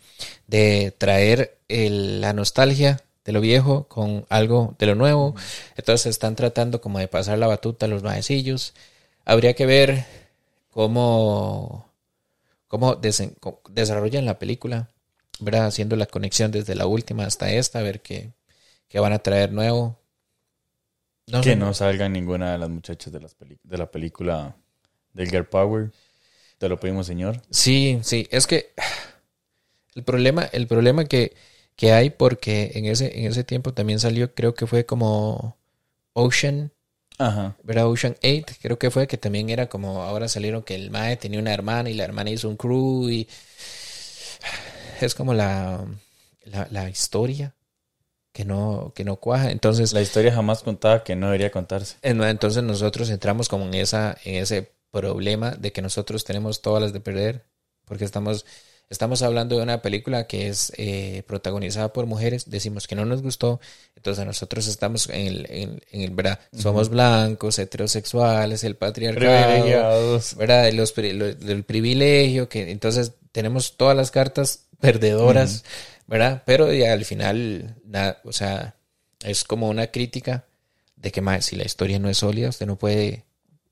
[0.48, 5.34] de traer el- la nostalgia de lo viejo con algo de lo nuevo.
[5.76, 8.74] Entonces están tratando como de pasar la batuta a los maecillos.
[9.26, 10.06] Habría que ver
[10.70, 11.88] cómo,
[12.68, 13.36] cómo desen-
[13.70, 14.90] desarrollan la película,
[15.40, 15.66] ¿verdad?
[15.66, 18.32] Haciendo la conexión desde la última hasta esta, a ver qué,
[18.88, 19.98] qué van a traer nuevo.
[21.28, 24.56] No Que sé, no salgan ninguna de las muchachas de, las de la película
[25.12, 25.92] del Girl Power.
[26.58, 27.40] Te lo pedimos, señor.
[27.50, 28.72] Sí, sí, es que
[29.94, 31.34] el problema, el problema que,
[31.76, 35.58] que hay, porque en ese, en ese tiempo también salió, creo que fue como
[36.14, 36.72] Ocean,
[37.18, 37.56] Ajá.
[37.62, 37.88] ¿verdad?
[37.88, 41.40] Ocean 8, creo que fue, que también era como, ahora salieron que el Mae tenía
[41.40, 43.28] una hermana y la hermana hizo un crew y
[45.00, 45.84] es como la,
[46.44, 47.54] la, la historia
[48.32, 49.50] que no, que no cuaja.
[49.50, 51.96] Entonces, La historia jamás contada que no debería contarse.
[52.02, 56.82] en- entonces nosotros entramos como en esa, en ese problema de que nosotros tenemos todas
[56.82, 57.44] las de perder,
[57.84, 58.44] porque estamos
[58.90, 63.22] estamos hablando de una película que es eh, protagonizada por mujeres, decimos que no nos
[63.22, 63.58] gustó,
[63.96, 66.38] entonces nosotros estamos en el, en, en el ¿verdad?
[66.54, 70.20] Somos blancos, heterosexuales, el patriarcado.
[70.36, 70.70] ¿verdad?
[70.72, 75.64] Los, lo- del privilegio, que entonces tenemos todas las cartas perdedoras,
[76.06, 76.42] ¿verdad?
[76.46, 78.76] Pero ya al final, nada, o sea,
[79.24, 80.46] es como una crítica
[80.96, 83.24] de que más, si la historia no es sólida, usted no puede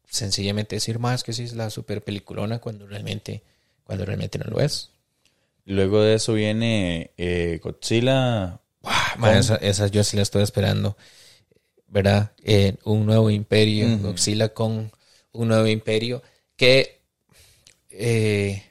[0.09, 3.43] sencillamente decir más que si es la super peliculona cuando realmente,
[3.85, 4.91] cuando realmente no lo es.
[5.65, 8.61] Luego de eso viene eh, Godzilla.
[9.33, 10.97] Esa, esa yo sí la estoy esperando,
[11.87, 12.33] ¿verdad?
[12.43, 14.09] Eh, un nuevo imperio, Ujú.
[14.09, 14.91] Godzilla con
[15.33, 16.23] un nuevo imperio,
[16.57, 17.03] que
[17.91, 18.65] eh,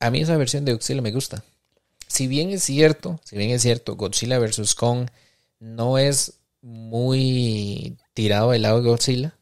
[0.00, 1.44] a mí esa versión de Godzilla me gusta.
[2.12, 4.74] Si bien es cierto, si bien es cierto, Godzilla vs.
[4.74, 5.08] Kong
[5.60, 9.34] no es muy tirado del lado de Godzilla.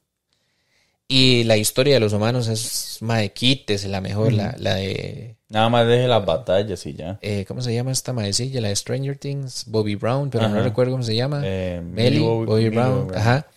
[1.09, 5.69] Y la historia de los humanos es mae, quítese la mejor, la, la de Nada
[5.69, 7.19] más deje las batallas y ya.
[7.23, 8.61] eh, ¿cómo se llama esta maecilla?
[8.61, 11.43] La de Stranger Things, Bobby Brown, pero no recuerdo cómo se llama.
[11.45, 13.49] Eh, Melly, Bobby, Brown, ajá.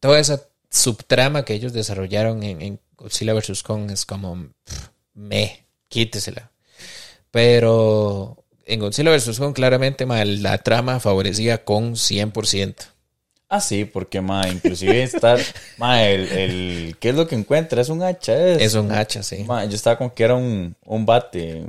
[0.00, 0.40] Toda esa
[0.70, 3.62] subtrama que ellos desarrollaron en, en Godzilla vs.
[3.62, 6.50] Kong es como, pff, me, quítesela.
[7.30, 9.38] Pero en Godzilla vs.
[9.38, 12.74] Kong claramente ma, la trama favorecía Kong 100%.
[13.50, 15.38] Ah, sí, porque, ma, inclusive estar,
[15.78, 17.80] ma, el, el, ¿qué es lo que encuentra?
[17.80, 18.60] Es un hacha, es.
[18.62, 19.44] Es un hacha, sí.
[19.44, 21.64] Ma, yo estaba como que era un, un bate.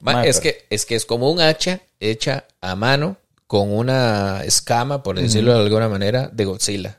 [0.00, 3.16] Ma, Ma, es, pero- que, es que es como un hacha hecha a mano
[3.48, 6.96] con una escama, por decirlo de alguna manera, de Godzilla.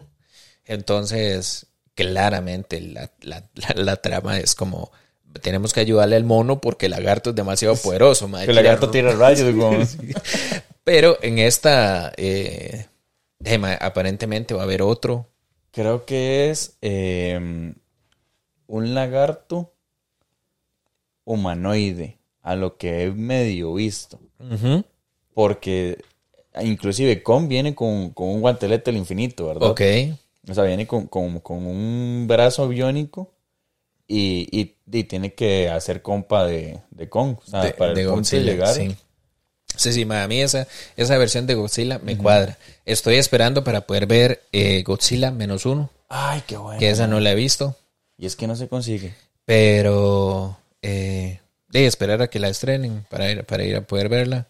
[0.65, 4.91] Entonces, claramente la, la- la- la trama es como,
[5.41, 8.27] tenemos que ayudarle al mono porque el lagarto es demasiado poderoso.
[8.27, 9.97] ma, Que el lagarto tira- rayos.
[10.83, 12.85] Pero en esta, eh,
[13.43, 15.27] eh, ma, aparentemente va a haber otro.
[15.71, 17.73] Creo que es eh,
[18.67, 19.73] un lagarto
[21.23, 24.19] humanoide, a lo que he medio visto.
[25.33, 25.97] Porque
[26.61, 29.69] inclusive Kong viene con, con un guantelete del infinito, ¿verdad?
[29.71, 29.81] Ok.
[30.49, 33.31] O sea, viene con, con- con un brazo biónico
[34.07, 37.37] y, y- y tiene que hacer compa de, de Kong.
[37.45, 38.73] O sea, de, para el de punto Godzilla, de llegar.
[38.73, 38.95] Sí.
[39.77, 42.57] Sí, sí, ma, a mí esa, esa versión de Godzilla me cuadra.
[42.85, 46.79] Estoy esperando para poder ver eh, Godzilla menos uno, Ay, qué bueno.
[46.79, 47.75] que esa no la he visto,
[48.17, 49.13] Y es que no se consigue.
[49.43, 54.47] pero eh, de esperar a que la estrenen para ir, para ir a poder verla.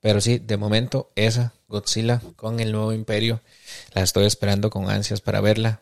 [0.00, 3.40] Pero sí, de momento esa Godzilla con el nuevo imperio
[3.92, 5.80] la estoy esperando con ansias para verla.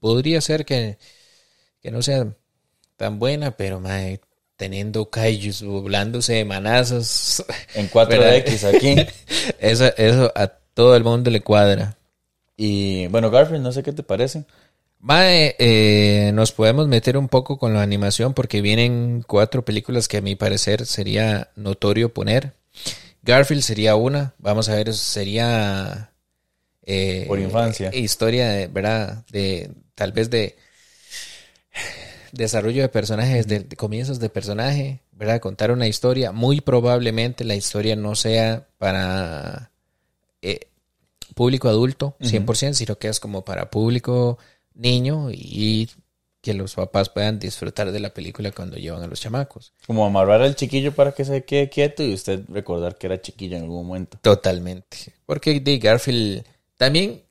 [0.00, 0.96] Podría ser que,
[1.88, 2.26] que no sea
[2.96, 4.20] tan buena, pero mae,
[4.56, 7.42] teniendo kaijus volándose de manazos.
[7.74, 8.96] En 4DX aquí.
[9.58, 11.96] Eso, eso a todo el mundo le cuadra.
[12.56, 14.44] Y bueno, Garfield, no sé qué te parece.
[15.00, 20.18] Mae, eh, nos podemos meter un poco con la animación porque vienen cuatro películas que
[20.18, 22.52] a mi parecer sería notorio poner.
[23.22, 26.12] Garfield sería una, vamos a ver, sería...
[26.82, 27.90] eh, Por infancia.
[27.94, 29.24] Historia, de, ¿verdad?
[29.30, 30.56] De tal vez de
[32.32, 35.40] desarrollo de personajes, de, de comienzos de personaje, ¿verdad?
[35.40, 36.32] Contar una historia.
[36.32, 39.70] Muy probablemente la historia no sea para
[40.42, 40.60] eh,
[41.34, 44.38] público adulto, 100%, sino que es como para público
[44.74, 45.88] niño y
[46.40, 49.72] que los papás puedan disfrutar de la película cuando llevan a los chamacos.
[49.86, 53.56] Como amarrar al chiquillo para que se quede quieto y usted recordar que era chiquillo
[53.56, 54.18] en algún momento.
[54.22, 55.14] Totalmente.
[55.26, 56.44] Porque de Garfield
[56.76, 57.22] también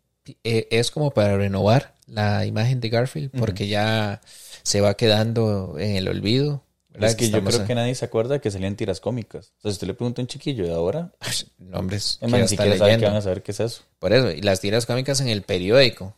[0.43, 4.21] eh, es como para renovar la imagen de Garfield, porque ya
[4.67, 6.61] se va quedando en el olvido.
[6.89, 7.11] ¿verdad?
[7.11, 9.53] Es que yo creo a- que nadie se acuerda que salían tiras cómicas.
[9.59, 11.11] O sea, si usted le pregunta a un chiquillo de ahora,
[11.59, 13.83] Nombres ni siquiera sabe que van a saber qué es eso.
[13.99, 16.15] Por eso, y las tiras cómicas en el periódico.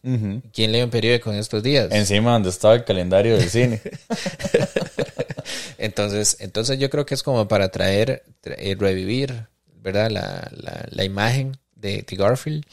[0.53, 1.89] ¿Quién lee un periódico en estos días?
[1.91, 3.81] Encima donde estaba el calendario del cine.
[5.77, 9.47] Entonces, entonces yo creo que es como para traer, tra- eh, revivir,
[9.81, 10.09] ¿verdad?
[10.11, 12.65] La, la, la imagen de, de Garfield.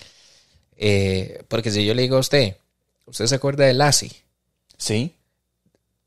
[0.76, 2.56] Eh, porque si yo le digo a usted,
[3.06, 4.12] ¿usted se acuerda de Lassie?
[4.76, 5.14] Sí.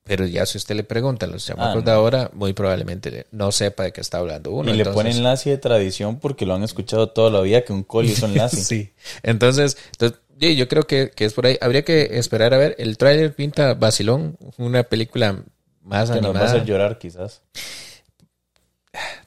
[0.10, 1.82] Pero ya si usted le pregunta a los chamacos no.
[1.84, 4.72] de ahora, muy probablemente no sepa de qué está hablando uno.
[4.72, 7.74] y le entonces- ponen lazi de tradición porque lo han escuchado toda la vida que
[7.74, 8.57] un coli es un lazi.
[8.64, 8.91] Sí.
[9.22, 11.60] Entonces, entonces, sí, yo creo que, que es por ahí.
[11.62, 12.76] Habría que esperar a ver.
[12.80, 15.43] El tráiler pinta vacilón, una película
[15.84, 17.43] más Que nos va a hacer llorar quizás.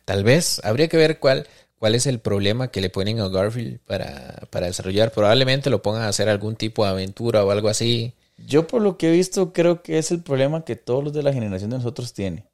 [0.04, 0.60] Tal vez.
[0.64, 1.46] Habría que ver cuál,
[1.78, 5.12] cuál es el problema que le ponen a Garfield para, para desarrollar.
[5.12, 8.14] Probablemente lo pongan a hacer algún tipo de aventura o algo así.
[8.46, 11.22] Yo por lo que he visto creo que es el problema que todos los de
[11.22, 12.44] la generación de nosotros tienen.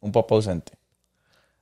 [0.00, 0.72] Un papá ausente.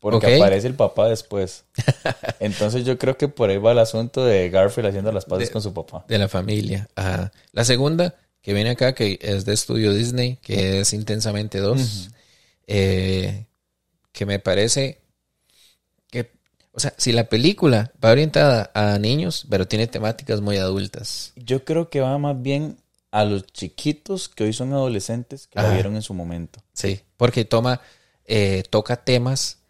[0.01, 1.64] Porque aparece el papá después.
[2.41, 5.53] Entonces yo creo que por ahí va el asunto de Garfield haciendo las paces De-
[5.53, 6.05] con su papá.
[6.09, 6.89] De la familia.
[6.95, 7.31] Ajá.
[7.53, 12.11] La segunda, que viene acá, que es de estudio Disney, que es Intensamente 2.
[12.66, 13.47] Eh,
[14.12, 15.03] que me parece
[16.11, 16.31] que,
[16.72, 21.33] o sea, si la película va orientada a niños, pero tiene temáticas muy adultas.
[21.37, 22.78] Yo creo que va más bien
[23.11, 25.72] a los chiquitos que hoy son adolescentes que Ajá.
[25.72, 26.61] vieron en su momento.
[26.72, 27.80] Sí, porque toma,
[28.24, 29.61] eh, toca temas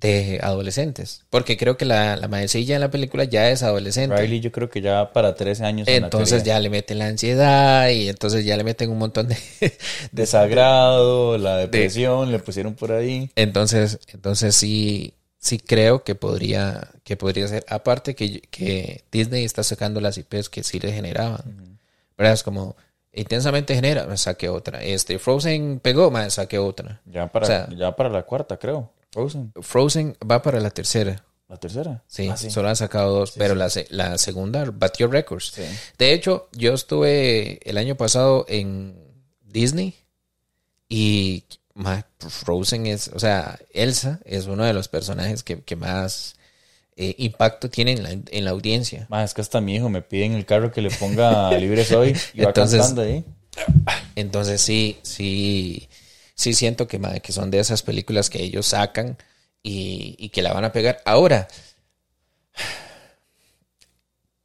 [0.00, 1.24] de adolescentes.
[1.30, 4.16] Porque creo que la, la maecilla en la película ya es adolescente.
[4.16, 5.88] Riley yo creo que ya para 13 años.
[5.88, 9.36] Entonces ya le meten la ansiedad y entonces ya le meten un montón de...
[10.12, 13.30] Desagrado, la depresión, le pusieron por ahí.
[13.34, 17.64] Entonces, entonces sí, sí creo que podría, que podría ser.
[17.68, 21.78] Aparte que, que Disney está sacando las IPs que sí le generaban.
[22.16, 22.34] ¿Verdad?
[22.34, 22.76] Es como
[23.12, 24.82] intensamente genera, me saque otra.
[24.82, 27.00] Este Frozen pegó, me saque otra.
[27.06, 28.92] Ya para, O sea- ya para la cuarta, creo.
[29.12, 29.52] Frozen.
[29.60, 31.24] Frozen va para la tercera.
[31.48, 32.02] La tercera.
[32.06, 32.50] Sí, Ah, sí.
[32.50, 35.52] solo han sacado dos, pero La, la segunda batió récords.
[35.54, 35.62] Sí.
[35.96, 39.02] De hecho, yo estuve el año pasado en
[39.42, 39.94] Disney
[40.90, 41.44] y
[42.18, 46.34] Frozen es, o sea, Elsa es uno de los personajes que, que más
[46.98, 49.06] eh, impacto tiene en la, en la audiencia.
[49.08, 51.84] Ma, es que hasta mi hijo me pide en el carro que le ponga Libre
[51.84, 53.24] Soy y va Entonces- cantando ahí.
[54.16, 55.88] Entonces sí, sí,
[56.34, 59.16] sí siento que, ma, que son de esas películas que ellos sacan
[59.62, 61.00] y, y que la van a pegar.
[61.04, 61.48] Ahora,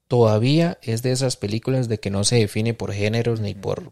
[0.08, 3.92] todavía es de esas películas de que no se define por géneros ni por...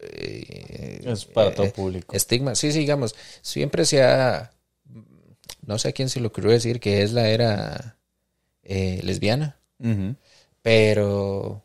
[0.00, 2.14] eh, Es para todo eh, público.
[2.16, 2.54] estigma.
[2.54, 4.52] Sí, sí, digamos, siempre se ha,
[5.66, 7.98] no sé a quién se le ocurrió decir que es la era
[8.64, 9.60] eh, lesbiana,
[10.62, 11.64] pero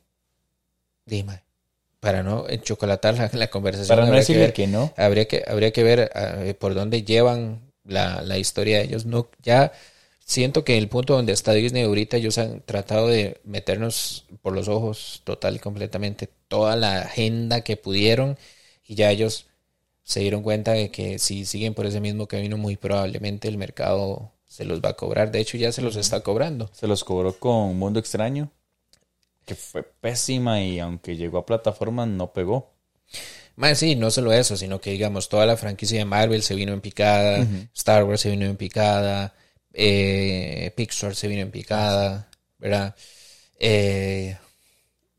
[1.05, 1.43] dime,
[1.99, 4.93] para no enchocolatar la, la conversación, Para no habría, que decirle ver, que no.
[4.97, 9.05] habría que habría que ver eh, por dónde llevan la, la historia de ellos.
[9.07, 9.73] No, ya
[10.25, 14.69] siento que el punto donde está Disney ahorita, ellos han tratado de meternos por los
[14.69, 18.37] ojos total y completamente toda la agenda que pudieron
[18.87, 19.47] y ya ellos
[20.09, 24.31] se dieron cuenta de que si siguen por ese mismo camino, muy probablemente el mercado
[24.47, 25.31] se los va a cobrar.
[25.31, 26.67] De hecho, ya se los está cobrando.
[26.73, 28.51] Se los cobró con Mundo Extraño,
[29.45, 32.73] que fue pésima y aunque llegó a plataformas no pegó.
[33.55, 36.73] Más sí, no solo eso, sino que digamos, toda la franquicia de Marvel se vino
[36.73, 37.45] en picada,
[37.75, 39.35] Star Wars se vino en picada,
[39.73, 42.95] eh, Pixar se vino en picada, ¿verdad?
[43.59, 44.35] Eh,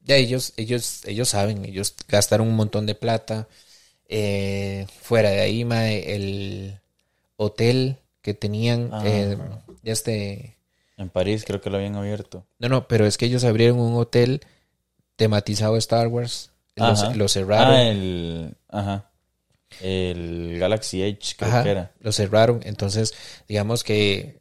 [0.03, 3.47] ya ellos, ellos, ellos saben, ellos gastaron un montón de plata.
[4.13, 6.81] Eh, fuera de ahí, mae, el
[7.37, 9.03] hotel que tenían, Ah.
[9.07, 9.39] eh,
[9.85, 10.57] este,
[10.97, 12.45] En París creo que lo habían abierto.
[12.59, 14.41] no, no, pero es que ellos abrieron un hotel
[15.17, 17.15] tematizado Star Wars, lo, Ajá.
[17.15, 17.75] lo cerraron.
[17.75, 18.55] Ah, el.
[18.69, 19.11] Ajá.
[19.81, 21.93] El Galaxy Edge, creo Ajá, que era.
[22.01, 22.61] lo cerraron.
[22.65, 23.15] Entonces,
[23.49, 24.41] digamos que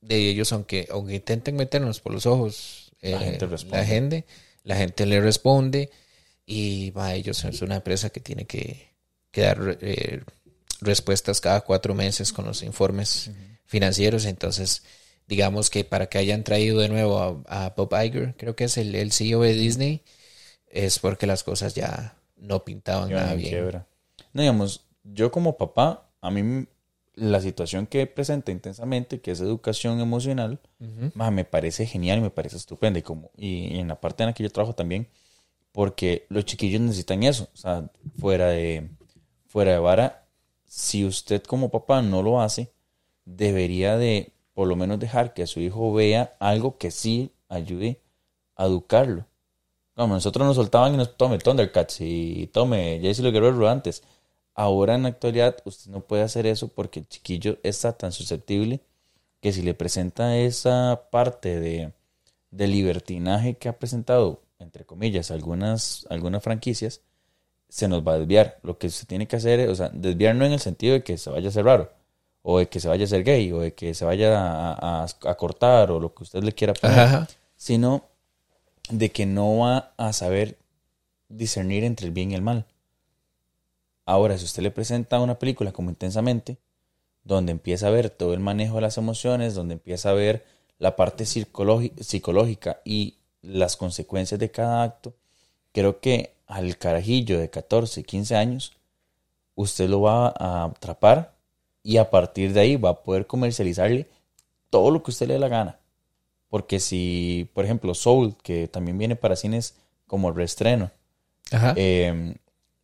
[0.00, 3.76] de ellos, aunque, aunque intenten meternos por los ojos, La eh, gente responde.
[3.76, 4.24] la gente,
[4.64, 5.90] la gente le responde
[6.46, 8.91] y va, ellos es una empresa que tiene que,
[9.32, 10.22] que dar eh,
[10.80, 13.30] respuestas cada cuatro meses con los informes
[13.66, 14.26] financieros.
[14.26, 14.84] Entonces,
[15.26, 18.76] digamos que para que hayan traído de nuevo a, a Bob Iger, creo que es
[18.76, 20.02] el, el CEO de Disney,
[20.68, 23.50] es porque las cosas ya no pintaban nada en bien.
[23.50, 23.86] quiebra.
[24.32, 26.66] No, digamos, yo como papá, a mí
[27.14, 30.60] la situación que presenta intensamente, que es educación emocional,
[31.14, 32.98] me parece genial y me parece estupenda.
[32.98, 35.08] Y, como, y en la parte en la que yo trabajo también,
[35.72, 37.48] porque los chiquillos necesitan eso.
[37.52, 38.88] O sea, fuera de,
[39.52, 40.24] fuera de vara,
[40.64, 42.72] si usted como papá no lo hace,
[43.26, 48.00] debería de por lo menos dejar que su hijo vea algo que sí ayude
[48.56, 49.26] a educarlo.
[49.94, 54.02] Como nosotros nos soltaban y nos tome Thundercats y tome Jesse los Guerreros Rodantes.
[54.54, 58.80] Ahora en la actualidad usted no puede hacer eso porque el chiquillo está tan susceptible
[59.42, 61.92] que si le presenta esa parte de,
[62.50, 67.02] de libertinaje que ha presentado, entre comillas, algunas, algunas franquicias,
[67.72, 68.58] se nos va a desviar.
[68.62, 71.02] Lo que se tiene que hacer es, o sea, desviar no en el sentido de
[71.02, 71.90] que se vaya a ser raro,
[72.42, 75.06] o de que se vaya a ser gay, o de que se vaya a, a-
[75.30, 77.28] a cortar, o lo que usted le quiera poner, Ajá.
[77.56, 78.04] sino
[78.90, 80.58] de que no va a saber
[81.30, 82.66] discernir entre el bien y el mal.
[84.04, 86.58] Ahora, si usted le presenta una película como intensamente,
[87.24, 90.44] donde empieza a ver todo el manejo de las emociones, donde empieza a ver
[90.78, 95.14] la parte psicológica y las consecuencias de cada acto,
[95.72, 98.72] creo que al carajillo de 14, 15 años,
[99.54, 101.34] usted lo va a atrapar
[101.82, 104.08] y a partir de ahí va a poder comercializarle
[104.70, 105.78] todo lo que usted le dé la gana.
[106.48, 109.76] Porque si, por ejemplo, Soul, que también viene para cines
[110.06, 110.90] como reestreno,
[111.50, 111.72] Ajá.
[111.76, 112.36] eh,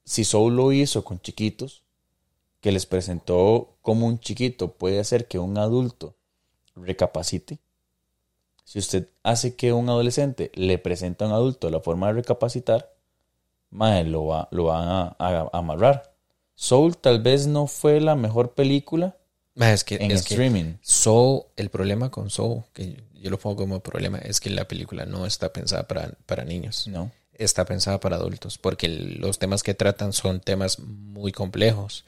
[0.05, 1.83] si Soul lo hizo con chiquitos,
[2.61, 6.14] que les presentó cómo un chiquito puede hacer que un adulto
[6.75, 7.59] recapacite.
[8.64, 12.98] Si usted hace que un adolescente le presenta a un adulto la forma de recapacitar,
[13.71, 16.14] mae, lo va, lo van a, a- a amarrar.
[16.55, 19.16] Soul tal vez no fue la mejor película,
[19.55, 20.75] Ma, es que, en es que streaming.
[20.83, 25.05] Soul, el problema con Soul, que yo lo pongo como problema, es que la película
[25.05, 26.87] no está pensada para, para niños.
[26.87, 27.11] No.
[27.33, 32.05] Está pensada para adultos, porque los temas que tratan son temas muy complejos,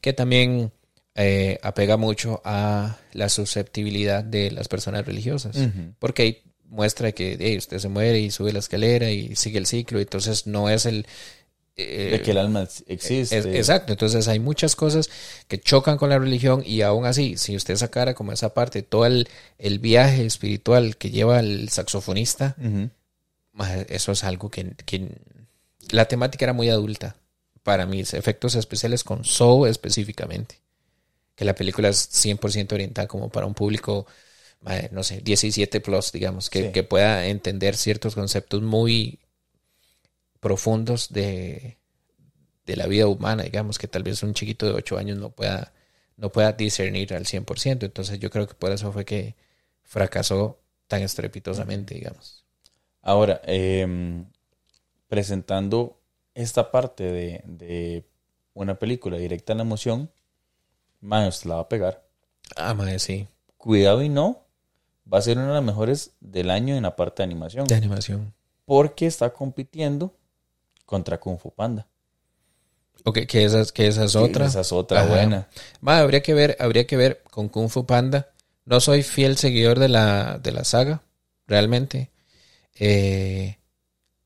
[0.00, 0.72] que también
[1.16, 5.56] eh, apega mucho a la susceptibilidad de las personas religiosas,
[6.00, 6.42] porque ahí
[6.74, 10.46] muestra que hey, usted se muere y sube la escalera y sigue el ciclo, entonces
[10.46, 11.06] no es el...
[11.76, 13.38] eh, De que el alma existe.
[13.38, 15.10] es- exacto, entonces hay muchas cosas
[15.48, 19.06] que chocan con la religión y aún así, si usted sacara como esa parte, todo
[19.06, 22.56] el, el viaje espiritual que lleva el saxofonista,
[23.88, 25.08] eso es algo que, que
[25.90, 27.16] la temática era muy adulta
[27.62, 30.60] para mis efectos especiales con Soul específicamente.
[31.36, 34.06] Que la película es 100% orientada como para un público,
[34.92, 36.72] no sé, 17 plus, digamos, que, Sí.
[36.72, 39.20] que pueda entender ciertos conceptos muy
[40.40, 41.78] profundos de,
[42.66, 45.72] de la vida humana, digamos, que tal vez un chiquito de 8 años no pueda,
[46.16, 47.86] no pueda discernir al 100%.
[47.86, 49.36] Entonces yo creo que por eso fue que
[49.82, 52.44] fracasó tan estrepitosamente, digamos.
[53.02, 54.26] Ahora, em,
[55.08, 56.00] presentando
[56.34, 58.04] esta parte de, de
[58.54, 60.10] una película directa en la emoción,
[61.00, 62.04] man, usted la va a pegar.
[62.56, 63.28] Ah, madre, sí.
[63.56, 64.43] Cuidado y no,
[65.12, 67.66] va a ser una de las mejores del año en la parte de animación.
[67.66, 68.34] De animación.
[68.64, 70.14] Porque está compitiendo
[70.86, 71.86] contra Kung Fu Panda.
[73.04, 74.46] Ok, que esa, que esa es otra.
[74.46, 75.08] Esa es otra Ajá.
[75.10, 75.48] buena.
[75.80, 78.30] Ma, habría que ver, habría que ver con Kung Fu Panda.
[78.64, 81.02] No soy fiel seguidor de la, de la saga,
[81.46, 82.10] realmente.
[82.76, 83.58] Eh,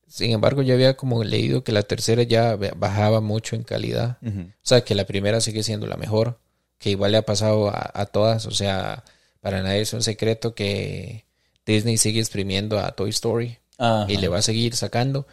[0.07, 4.17] sin embargo, yo había como leído que la tercera ya bajaba mucho en calidad.
[4.23, 6.39] O sea, que la primera sigue siendo la mejor,
[6.77, 8.45] que igual le ha pasado a, a todas.
[8.45, 9.03] O sea,
[9.41, 11.25] para nadie es un secreto que
[11.65, 14.05] Disney sigue exprimiendo a Toy Story Ajá.
[14.11, 15.27] y le va a seguir sacando.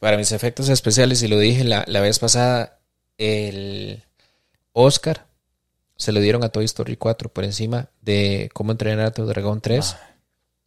[0.00, 2.80] Para mis efectos especiales, y lo dije la, la vez pasada,
[3.16, 4.02] el
[4.72, 5.26] Oscar
[5.96, 9.60] se lo dieron a Toy Story 4 por encima de Cómo entrenar a tu dragón
[9.60, 9.96] 3.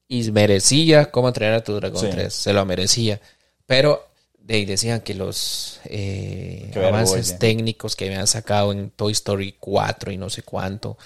[0.08, 2.08] Y merecía Cómo entrenar a tu dragón Sí.
[2.12, 2.34] 3.
[2.34, 3.22] Se lo merecía.
[3.66, 7.39] Pero de decían que los eh, avances vergüenza.
[7.39, 10.97] técnicos que habían sacado en Toy Story 4 y no sé cuánto.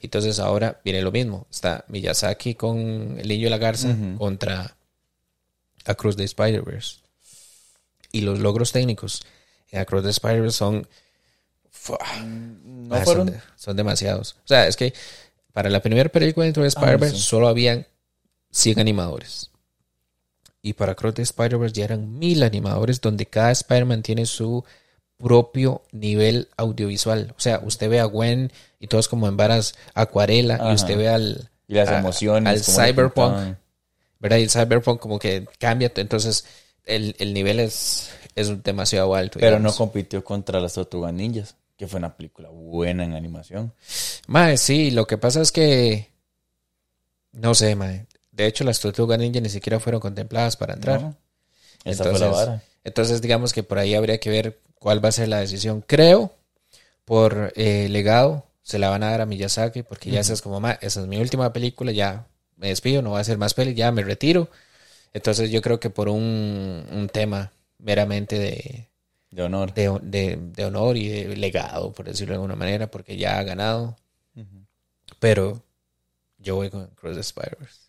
[0.00, 1.46] Entonces ahora viene lo mismo.
[1.50, 4.76] Está Miyazaki con El Niño y la Garza contra
[5.84, 6.96] Across the Spider-Verse.
[8.12, 9.24] Y los logros técnicos
[9.70, 10.86] en Across the Spider-Verse son,
[11.70, 13.26] fu- No ah, son, fueron.
[13.28, 14.36] de- son demasiados.
[14.44, 14.92] O sea, es que
[15.52, 17.22] para la primera película de the Spider-Verse Ah, sí.
[17.24, 17.86] solo habían
[18.50, 19.50] 100 animadores.
[20.60, 24.64] Y para Across the Spider-Verse ya eran mil animadores donde cada Spider-Man tiene su
[25.16, 27.34] propio nivel audiovisual.
[27.36, 28.52] O sea, usted ve a Gwen
[28.82, 32.68] y todos como en varas acuarela y usted ve al, Y las a- emociones.
[32.68, 33.56] al cyberpunk.
[34.18, 34.36] ¿verdad?
[34.38, 36.44] Y el cyberpunk como que cambia, entonces
[36.84, 39.38] el, el nivel es, es demasiado alto.
[39.40, 43.72] Pero no compitió contra las Tortugas Ninjas, que fue una película buena en animación.
[44.26, 46.10] Mae, sí, lo que pasa es que
[47.32, 48.06] no sé, mae.
[48.30, 51.00] De hecho, las Tortugas Ninja ni siquiera fueron contempladas para entrar.
[51.02, 51.16] ¿no?
[51.84, 52.62] Esa fue la Entonces, vara.
[52.84, 55.84] Entonces, digamos que por ahí habría que ver cuál va a ser la decisión.
[55.86, 56.32] Creo,
[57.04, 60.60] por eh, legado, se la van a dar a Miyazaki, porque ya esa es como,
[60.60, 63.74] "Ma, esa es mi última película, ya me despido, no voy a hacer más peli,
[63.74, 64.48] ya me retiro.
[65.12, 68.88] Entonces, yo creo que por un, un tema meramente de,
[69.30, 69.74] De honor.
[69.74, 73.42] de, de- de honor y de legado, por decirlo de alguna manera, porque ya ha
[73.42, 73.96] ganado.
[75.18, 75.62] Pero
[76.38, 77.80] yo voy con Cross the Spider-Verse.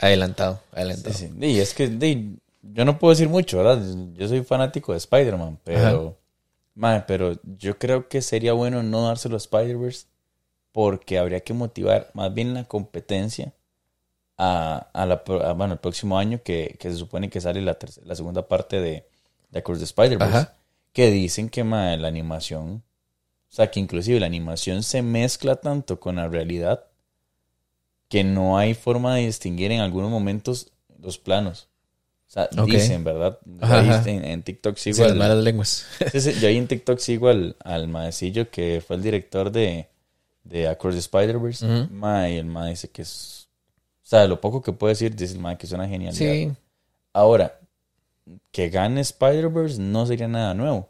[0.00, 1.14] Adelantado, adelantado.
[1.16, 1.46] Sí, sí.
[1.46, 1.88] Y es que
[2.62, 3.82] yo no puedo decir mucho, ¿verdad?
[4.14, 6.18] Yo soy fanático de Spider-Man, pero,
[6.74, 10.06] mae, pero yo creo que sería bueno no dárselo a Spider-Verse
[10.72, 13.52] porque habría que motivar más bien la competencia
[14.38, 17.76] a, a la, a, bueno, el próximo año que, que se supone que sale la,
[18.04, 19.06] la segunda parte de,
[19.50, 20.48] de Across the Spider-Verse.
[20.92, 22.82] Que dicen que la animación,
[23.50, 26.84] o sea, que inclusive la animación se mezcla tanto con la realidad
[28.08, 31.68] que no hay forma de distinguir en algunos momentos los planos.
[32.32, 33.38] O sea, dicen, ¿verdad?
[33.60, 35.86] Ajá, en, en TikTok sigo Sí, las al, malas lenguas.
[36.12, 39.88] sí, sí, yo ahí en TikTok sigo al, al maecillo que fue el director de,
[40.42, 41.66] de Across the Spider-Verse.
[41.66, 41.92] Ujú.
[41.92, 43.48] Mae, y el mae dice que es...
[44.02, 46.32] O sea, lo poco que puedo decir, dice el mae que es una genialidad.
[46.32, 46.50] Sí,
[47.12, 47.60] Ahora,
[48.50, 50.88] que gane Spider-Verse no sería nada nuevo.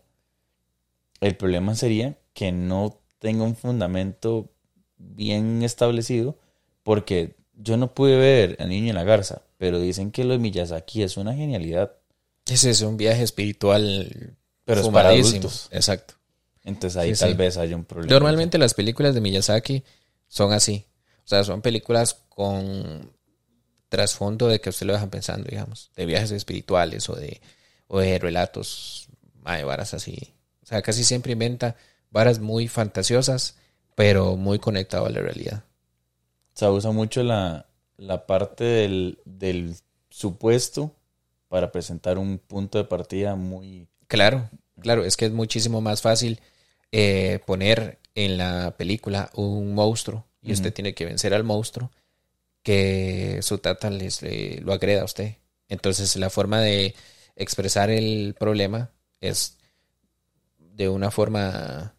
[1.20, 4.48] El problema sería que no tenga un fundamento
[4.96, 6.36] bien establecido,
[6.84, 10.40] porque yo no pude ver El Niño y la Garza, pero dicen que lo de
[10.40, 11.92] Miyazaki es una genialidad.
[12.46, 14.36] ese es un viaje espiritual.
[14.64, 15.68] Pero es para adultos.
[15.70, 16.14] Exacto.
[16.64, 17.36] Entonces ahí Sí, tal sí.
[17.36, 18.12] vez haya un problema.
[18.12, 19.84] Normalmente las películas de Miyazaki
[20.26, 20.84] son así.
[21.24, 23.12] O sea, son películas con
[23.88, 27.40] trasfondo de que usted lo dejan pensando, digamos, de viajes espirituales o de,
[27.86, 29.06] o de relatos,
[29.46, 30.34] de varas así.
[30.64, 31.76] O sea, casi siempre inventa
[32.10, 33.54] varas muy fantasiosas
[33.94, 35.62] pero muy conectado a la realidad.
[36.52, 37.66] Se usa mucho la,
[38.06, 39.74] la parte del, del
[40.10, 40.94] supuesto
[41.48, 43.88] para presentar un punto de partida muy...
[44.08, 44.48] Claro,
[44.80, 46.40] claro, es que es muchísimo más fácil
[46.90, 51.90] eh, poner en la película un monstruo y usted tiene que vencer al monstruo
[52.62, 55.36] que su tata les, le- lo agreda a usted.
[55.68, 56.94] Entonces la forma de
[57.36, 58.90] expresar el problema
[59.20, 59.58] es
[60.58, 61.94] de una forma,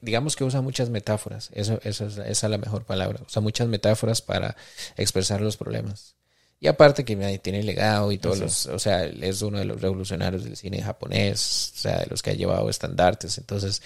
[0.00, 3.68] digamos que usa muchas metáforas, eso, eso es, esa es la mejor palabra, usa muchas
[3.68, 4.56] metáforas para
[4.96, 6.14] expresar los problemas.
[6.60, 10.44] Y aparte que tiene legado y todos los, o sea, es uno de los revolucionarios
[10.44, 13.82] del cine japonés, o sea, de los que ha llevado estandartes, entonces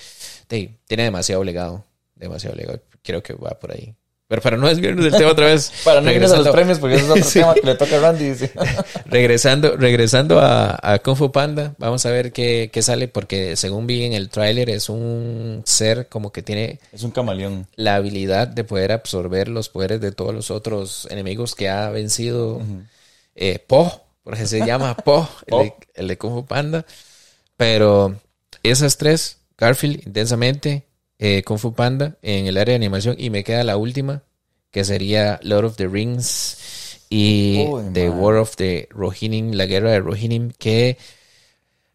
[0.48, 1.84] sí, tiene demasiado legado,
[2.14, 3.96] demasiado legado, creo que va por ahí.
[4.28, 6.78] Pero para no desviarnos del tema otra vez, Para no irnos a los regresando- premios,
[6.78, 7.38] porque ese es otro Sí.
[7.40, 8.32] tema que le toca a Randy.
[9.06, 13.86] regresando, regresando a, a Kung Fu Panda, vamos a ver qué, qué sale, porque según
[13.86, 17.66] vi en el tráiler es un ser como que tiene Es un camaleón.
[17.76, 22.60] la habilidad de poder absorber los poderes de todos los otros enemigos que ha vencido
[23.34, 26.84] eh, Po, porque se llama Po, el, de, el de Kung Fu Panda.
[27.56, 28.14] Pero
[28.62, 30.84] esas tres, Garfield intensamente,
[31.18, 34.22] eh, Kung Fu Panda en el área de animación y me queda la última,
[34.70, 38.20] que sería Lord of the Rings y The man.
[38.20, 40.98] War of the Rohirrim, la guerra de Rohirrim, que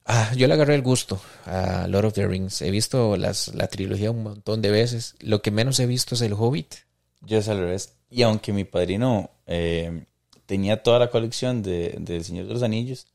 [0.06, 2.62] ah, yo le agarré el gusto a Lord of the Rings.
[2.62, 5.16] He visto las, la trilogía un montón de veces.
[5.20, 6.76] Lo que menos he visto es El Hobbit.
[7.22, 7.94] Yo es al revés.
[8.10, 10.06] Y aunque mi padrino eh,
[10.46, 13.08] tenía toda la colección de, de El Señor de los Anillos,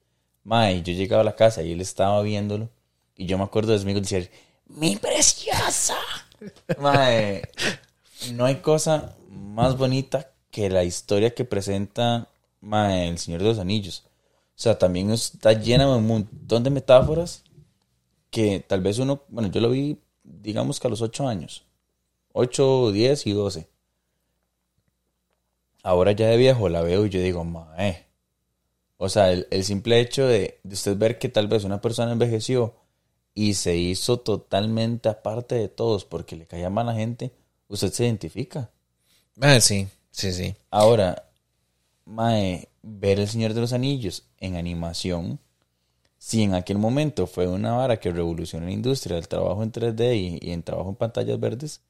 [0.44, 2.70] mae, yo llegaba a la casa y él estaba viéndolo.
[3.16, 4.30] Y yo me acuerdo de Smigol decir,
[4.68, 5.96] ¡Mi preciosa!
[6.78, 7.42] Mae,
[8.32, 12.28] no hay cosa más bonita que la historia que presenta
[12.60, 14.04] mae, El Señor de los Anillos.
[14.04, 17.44] O sea, también está llena de un montón de metáforas
[18.30, 21.64] que tal vez uno, bueno, yo lo vi, digamos que a los 8 años.
[22.32, 23.68] 8, 10 y 12.
[25.82, 28.06] Ahora ya de viejo la veo y yo digo, mae.
[28.96, 32.74] O sea, el, simple hecho de, de usted ver que tal vez una persona envejeció
[33.38, 37.30] y se hizo totalmente aparte de todos porque le caía mal a la gente,
[37.68, 38.68] usted se identifica.
[39.40, 40.56] Ah, sí, sí, sí.
[40.72, 41.30] Ahora,
[42.04, 45.38] mae, ver El Señor de los Anillos en animación,
[46.18, 50.16] si en aquel momento fue una vara que revolucionó la industria del trabajo en 3D
[50.16, 51.80] y, y en trabajo en pantallas verdes,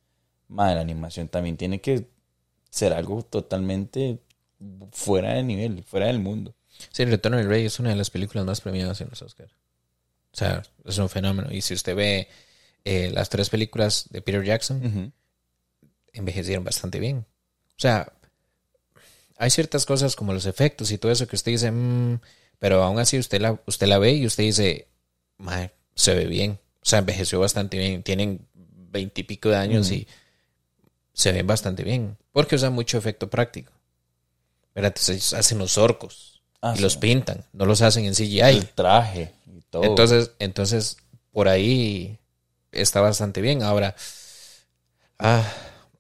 [0.49, 2.11] mae, la animación también tiene que
[2.69, 4.21] ser algo totalmente
[4.93, 6.55] fuera de nivel, fuera del mundo.
[6.93, 9.55] Sí, El Retorno del Rey es una de las películas más premiadas en los Oscars.
[10.39, 11.51] O sea, es un fenómeno.
[11.51, 12.29] Y si usted ve
[12.85, 15.13] eh, las tres películas de Peter Jackson,
[16.13, 17.27] envejecieron bastante bien.
[17.71, 18.13] O sea,
[19.37, 22.21] hay ciertas cosas como los efectos y todo eso que usted dice, "Mm",
[22.61, 24.87] pero aún así usted la, usted la ve y usted dice,
[25.39, 26.61] "Mae, se ve bien.
[26.83, 28.05] O sea, envejeció bastante bien.
[28.05, 30.07] Tienen veintipico de años y
[31.15, 32.17] se ven bastante bien.
[32.31, 33.73] Porque usan mucho efecto práctico.
[34.73, 34.95] ¿Verdad?
[34.97, 36.83] Entonces hacen los orcos Ah, y sí.
[36.83, 37.45] los pintan.
[37.53, 38.41] No los hacen en CGI.
[38.41, 39.85] El traje y todo.
[39.85, 40.97] Entonces, entonces,
[41.33, 42.19] por ahí
[42.73, 43.63] está bastante bien.
[43.63, 43.95] Ahora,
[45.19, 45.45] ah,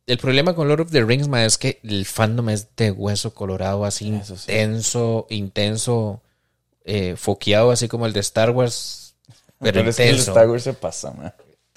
[0.06, 3.34] el problema con Lord of the Rings, ma, es que el fandom es de hueso
[3.34, 4.50] colorado, así Eso sí.
[4.50, 6.22] intenso, intenso,
[6.84, 9.14] eh, foqueado, así como el de Star Wars,
[9.60, 10.32] pero Pero es que el intenso.
[10.32, 11.34] Star Wars se pasa, man.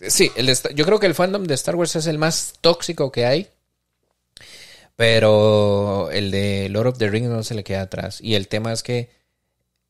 [0.08, 2.54] Sí, el de Star- yo creo que el fandom de Star Wars es el más
[2.62, 3.50] tóxico que hay.
[4.96, 8.20] Pero el de Lord of the Rings no se le queda atrás.
[8.22, 9.10] Y el tema es que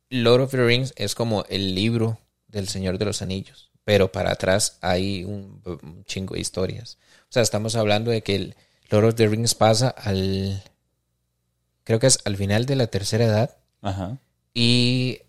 [0.09, 3.71] Lord of the Rings es como el libro del Señor de los Anillos.
[3.83, 6.97] Pero para atrás hay un, un chingo de historias.
[7.23, 8.55] O sea, estamos hablando de que el
[8.89, 10.61] Lord of the Rings pasa al.
[11.83, 13.57] Creo que es al final de la tercera edad.
[13.81, 14.17] Ajá.
[14.53, 15.19] Y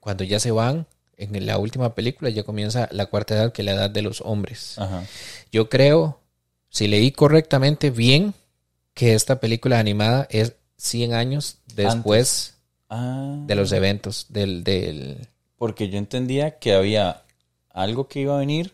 [0.00, 3.66] cuando ya se van, en la última película ya comienza la cuarta edad, que es
[3.66, 4.78] la edad de los hombres.
[4.78, 5.04] Ajá.
[5.50, 6.20] Yo creo,
[6.68, 8.34] si leí correctamente bien,
[8.96, 12.54] que esta película animada es 100 años después
[12.88, 13.36] Ah.
[13.46, 15.28] de los eventos del, del...
[15.58, 17.22] Porque yo entendía que había
[17.70, 18.72] algo que iba a venir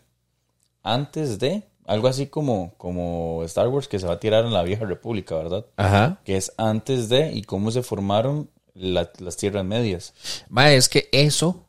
[0.83, 4.63] antes de, algo así como, como Star Wars que se va a tirar en la
[4.63, 5.65] vieja república, ¿verdad?
[5.77, 6.21] Ajá.
[6.25, 10.13] Que es antes de y cómo se formaron la- las tierras medias.
[10.47, 11.65] Ma, es que eso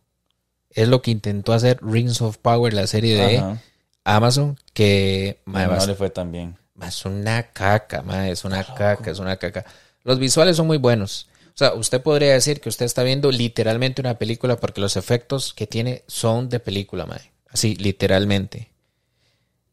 [0.70, 3.62] es lo que intentó hacer Rings of Power, la serie de Ajá.
[4.04, 6.56] Amazon, que ma, no bast- le fue tan bien.
[6.82, 9.64] Es una caca, ma, es una caca, es una caca.
[10.02, 11.28] Los visuales son muy buenos.
[11.48, 15.54] O sea, usted podría decir que usted está viendo literalmente una película porque los efectos
[15.54, 17.30] que tiene son de película, mae.
[17.48, 18.70] Así, literalmente.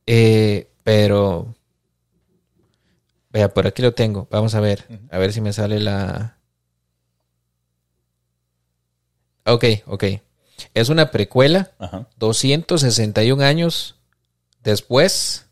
[0.06, 1.56] Eh, pero.
[3.32, 4.28] Vea, por aquí lo tengo.
[4.30, 4.86] Vamos a ver.
[5.10, 6.38] A ver si me sale la.
[9.46, 10.04] Ok, ok.
[10.76, 12.08] Es una precuela Ajá.
[12.18, 13.96] 261 años
[14.64, 15.48] después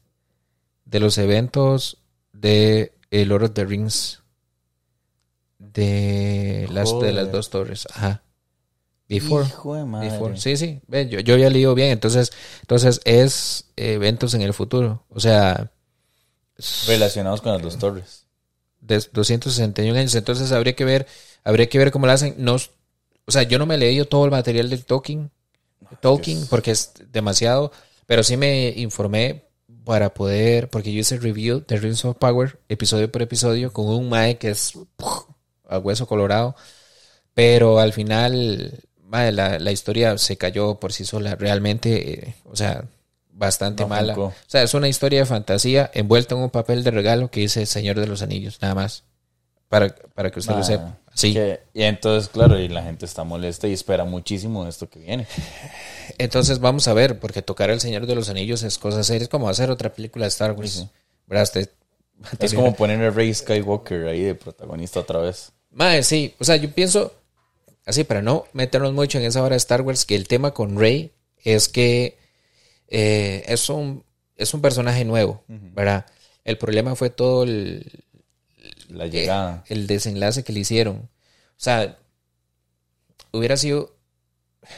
[0.89, 1.97] de los eventos
[2.33, 4.21] de el Lord of the Rings
[5.59, 7.87] de las, de las dos torres.
[7.91, 8.23] Ajá.
[9.07, 9.45] Before.
[9.45, 10.11] Hijo de madre.
[10.11, 10.37] Before.
[10.37, 10.81] Sí, sí.
[10.87, 11.91] Ven, yo, yo ya leído bien.
[11.91, 12.31] Entonces,
[12.61, 15.05] entonces es eventos en el futuro.
[15.09, 15.71] O sea,
[16.87, 18.25] Relacionados con las dos torres.
[18.81, 20.15] de 261 años.
[20.15, 21.07] Entonces habría que ver,
[21.43, 22.35] habría que ver cómo lo hacen.
[22.37, 25.31] No, o sea, yo no me he leído todo el material del Tolkien,
[26.01, 27.71] Tolkien, porque es demasiado,
[28.05, 29.49] pero sí me informé
[29.89, 34.07] para poder, porque yo hice review de Rings of Power, episodio por episodio, con un
[34.07, 35.23] Mae que es ¡puf!
[35.67, 36.55] a hueso colorado,
[37.33, 42.55] pero al final, mae, la, la historia se cayó por sí sola, realmente, eh, o
[42.55, 42.85] sea,
[43.31, 44.15] bastante No mala.
[44.15, 47.65] O sea, es una historia de fantasía envuelta en un papel de regalo que dice
[47.65, 49.05] Señor de los Anillos, nada más.
[49.70, 50.97] Para, para que usted lo sepa.
[51.13, 51.34] Sí.
[51.34, 54.99] que- y entonces, claro, y la gente está molesta y espera muchísimo de esto que
[54.99, 55.28] viene.
[56.17, 59.24] Entonces vamos a ver, porque tocar El Señor de los Anillos es cosa seria.
[59.24, 60.72] Es como hacer otra película de Star Wars.
[60.72, 60.89] Sí,
[62.39, 65.51] Es como poner a Rey Skywalker ahí de protagonista otra vez.
[65.72, 66.34] Mae, sí.
[66.39, 67.13] O sea, yo pienso,
[67.86, 70.78] así para no meternos mucho en esa hora de Star Wars, que el tema con
[70.80, 71.11] Rey
[71.43, 72.17] es que
[72.88, 74.03] eh, es, un,
[74.36, 76.05] es un personaje nuevo, ¿verdad?
[76.43, 78.03] El problema fue todo el,
[78.89, 79.63] La llegada.
[79.69, 80.97] el desenlace que le hicieron.
[80.97, 81.07] O
[81.61, 81.97] sea,
[83.31, 83.95] hubiera sido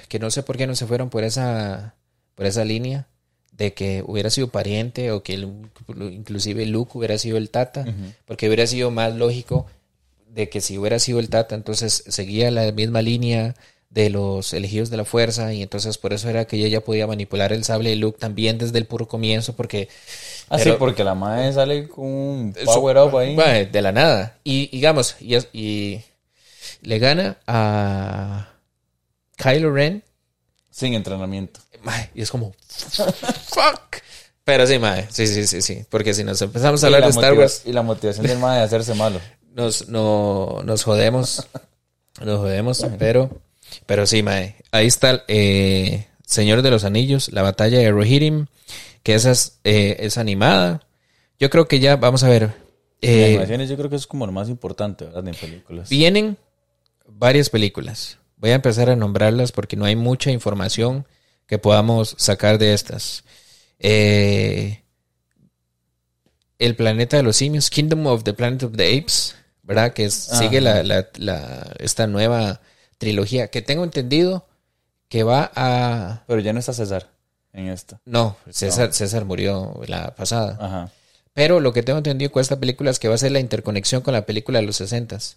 [0.10, 1.96] que no sé por qué no se fueron por esa
[2.36, 3.08] por esa línea
[3.52, 5.70] de que hubiera sido pariente o que el-
[6.12, 7.86] inclusive Luke hubiera sido el Tata,
[8.26, 9.68] porque hubiera sido más lógico
[10.30, 13.56] de que si hubiera sido el Tata, entonces seguía la misma línea
[13.92, 17.52] de los elegidos de la fuerza y entonces por eso era que ella podía manipular
[17.52, 19.90] el sable de Luke también desde el puro comienzo porque
[20.50, 23.36] Ah, sí, pero- porque la madre sale con un Su- power up ahí.
[23.66, 24.38] De la nada.
[24.46, 26.02] Y digamos, y,
[26.82, 28.50] le gana a
[29.38, 30.04] Kylo Ren.
[30.70, 31.60] Sin entrenamiento.
[32.16, 32.54] y es como
[33.48, 33.98] fuck.
[34.44, 35.86] Pero sí, mae, sí, sí, sí, sí.
[35.90, 38.60] Porque si nos empezamos a hablar la de Star Wars, Y la motivación del madre
[38.60, 39.20] de hacerse malo.
[39.54, 41.48] nos, no, nos jodemos.
[42.22, 43.30] Nos jodemos, pero,
[43.86, 44.56] pero sí, mae.
[44.72, 48.48] Ahí está eh, Señor de los Anillos, la batalla de Rohirrim,
[49.04, 50.88] que esa es, eh, es animada.
[51.40, 52.52] Yo creo que ya, vamos a ver.
[53.02, 55.28] Eh, animaciones yo creo que es como lo más importante, ¿verdad?
[55.28, 55.90] En películas.
[55.90, 56.38] Vienen
[57.08, 58.18] varias películas.
[58.38, 61.06] Voy a empezar a nombrarlas porque no hay mucha información
[61.48, 63.24] que podamos sacar de estas.
[63.80, 64.84] Eh,
[66.60, 69.94] el planeta de los simios, Kingdom of the Planet of the Apes, ¿verdad?
[69.94, 72.62] Que es- sigue la, la- la- esta nueva
[73.02, 74.46] trilogía que tengo entendido
[75.10, 76.24] que va a...
[76.28, 77.10] Pero ya no está César
[77.52, 78.00] en esta.
[78.06, 80.58] No, César, César murió la pasada.
[80.62, 80.90] Ajá.
[81.34, 84.02] Pero lo que tengo entendido con esta película es que va a ser la interconexión
[84.04, 85.36] con la película de los 60s.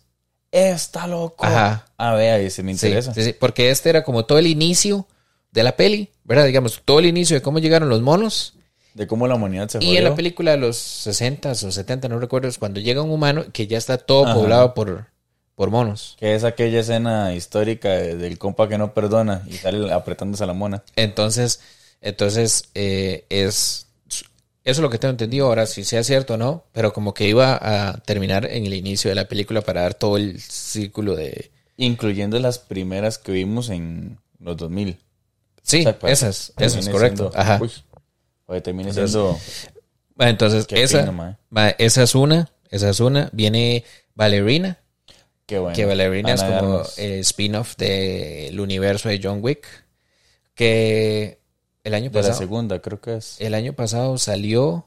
[0.52, 1.44] Está loco.
[1.44, 1.86] Ajá.
[1.96, 3.14] A ver, ahí se me interesa.
[3.14, 5.06] sí, sí, porque este era como todo el inicio
[5.50, 6.44] de la peli, ¿verdad?
[6.44, 8.54] Digamos, todo el inicio de cómo llegaron los monos.
[8.92, 9.98] De cómo la humanidad se Y jodió.
[9.98, 13.46] en la película de los 60 o 70, no recuerdo, es cuando llega un humano
[13.52, 14.34] que ya está todo Ajá.
[14.34, 15.06] poblado por,
[15.55, 16.16] por monos.
[16.18, 20.46] Que es aquella escena histórica de- del compa que no perdona y sale apretándose a
[20.46, 20.82] la mona.
[20.96, 21.61] Entonces,
[22.00, 23.80] entonces eh, es...
[24.66, 27.28] Eso es lo que tengo entendido ahora, si sea cierto o no, pero como que
[27.28, 31.50] iba a terminar en el inicio de la película para dar todo el círculo de...
[31.76, 34.97] Incluyendo las primeras que vimos en los 2000.
[35.62, 37.31] Sí, O sea, para- esas, esas, correcto.
[37.31, 37.59] siendo- Ajá.
[37.60, 37.70] Uy,
[38.47, 39.39] oye, Entonces, siendo...
[40.18, 41.12] Entonces, esa,
[41.51, 43.28] ma, esa es una, esa es una.
[43.32, 44.78] Viene Ballerina,
[45.46, 45.76] Qué bueno.
[45.76, 49.66] que Ballerina es como eh, spin-off del universo de John Wick,
[50.54, 51.38] que
[51.82, 53.40] el año De la pasado, segunda, creo que es.
[53.40, 54.86] el año pasado salió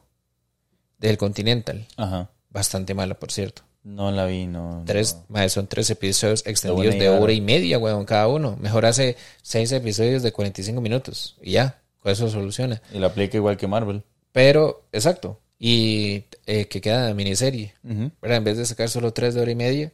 [0.97, 2.31] del Continental, Ajá.
[2.49, 3.63] bastante mala, por cierto.
[3.83, 4.83] No la vi, no.
[4.85, 5.49] Tres, no.
[5.49, 8.57] son tres episodios extendidos de hora y media, weón, cada uno.
[8.59, 12.81] Mejor hace seis episodios de 45 minutos y ya, con eso soluciona.
[12.93, 14.03] Y la aplica igual que Marvel.
[14.33, 17.75] Pero, exacto, y eh, que queda miniserie.
[17.83, 18.37] ¿verdad?
[18.39, 19.93] En vez de sacar solo tres de hora y media.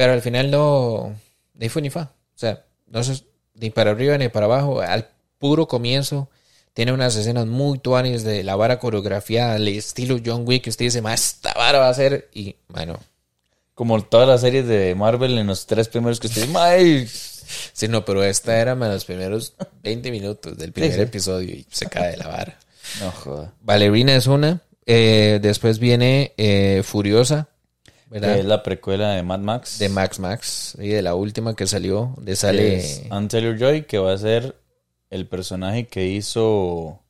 [0.00, 1.14] Pero al final no,
[1.52, 2.12] ni fue ni fa.
[2.34, 3.22] O sea, no sé,
[3.52, 4.80] ni para arriba ni para abajo.
[4.80, 5.08] Al
[5.38, 6.30] puro comienzo
[6.72, 10.86] tiene unas escenas muy tuanes de la vara coreografiada, al estilo John Wick, que usted
[10.86, 12.30] dice, más esta vara va a ser.
[12.32, 12.98] Y bueno,
[13.74, 16.48] Como todas las series de Marvel en los tres primeros que ustedes.
[16.56, 17.06] ¡Ay!
[17.06, 19.52] sí, no, pero esta era más los primeros
[19.82, 21.00] 20 minutos del primer sí.
[21.02, 22.58] episodio y se cae de la vara.
[23.00, 23.52] No joda.
[23.60, 24.62] Ballerina es una.
[24.86, 27.49] eh, después viene eh, Furiosa,
[28.10, 28.34] ¿verdad?
[28.34, 29.78] Que es la precuela de Mad Max.
[29.78, 34.12] de Max Max y de la última que salió, de sale es Taylor-Joy, que va
[34.12, 34.56] a ser
[35.08, 37.00] el personaje que hizo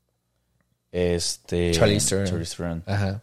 [0.93, 2.27] este Charlize Theron.
[2.27, 2.82] Charlize Theron.
[2.86, 3.22] Ajá.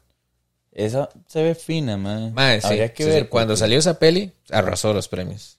[0.71, 2.33] Esa se ve fina, man.
[2.33, 3.23] Mae, sí, que sí, ver.
[3.23, 3.27] sí.
[3.29, 5.57] Cuando porque- salió esa peli, arrasó los premios.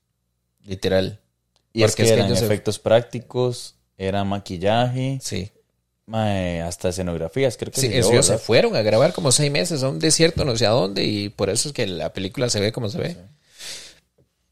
[0.64, 1.18] Literal.
[1.72, 5.50] Y es porque que es que eran se- efectos prácticos, era maquillaje, Sí.
[6.08, 9.82] Mae, hasta escenografías, creo que Sí, se ellos se fueron a grabar como seis meses
[9.82, 12.60] a un desierto no sé a dónde y por eso es que la película se
[12.60, 13.16] ve como se ve.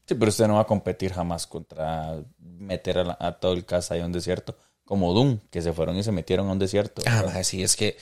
[0.07, 3.65] Sí, pero usted no va a competir jamás contra meter a, la- a todo el
[3.65, 4.55] cast ahí a un desierto.
[4.85, 7.01] Como Doom, que se fueron y se metieron a un desierto.
[7.05, 7.97] Ah, mae, sí, es que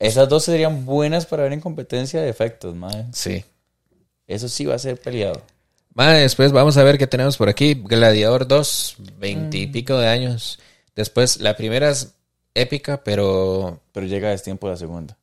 [0.00, 3.04] Esas dos serían buenas para ver en competencia de efectos, mae.
[3.12, 3.44] sí.
[4.26, 5.40] Eso sí va a ser peleado.
[5.94, 7.74] Mae, después vamos a ver qué tenemos por aquí.
[7.74, 10.58] Gladiador 2, veintipico de años.
[10.94, 12.12] Después, la primera es
[12.60, 15.16] épica, pero Pero llega a destiempo la segunda.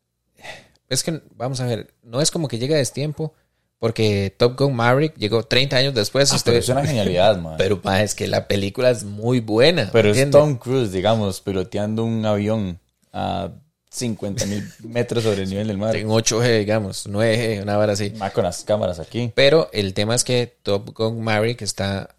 [0.89, 3.33] es que, vamos a ver, no es como que llega a destiempo,
[3.79, 6.31] porque Top Gun Maverick llegó 30 años después.
[6.31, 7.55] Ah, pero es una genialidad, mae.
[7.59, 9.89] Pero, mae, es que la película es muy buena.
[9.91, 10.29] Pero es.
[10.31, 12.79] Tom Cruise, digamos, piloteando un avión
[13.11, 13.51] a
[13.89, 15.95] 50 mil metros sobre el nivel del mar.
[15.95, 18.11] En 8G, digamos, 9G, una vara así.
[18.11, 19.31] Más con las cámaras aquí.
[19.35, 22.15] Pero el tema es que Top Gun Maverick está.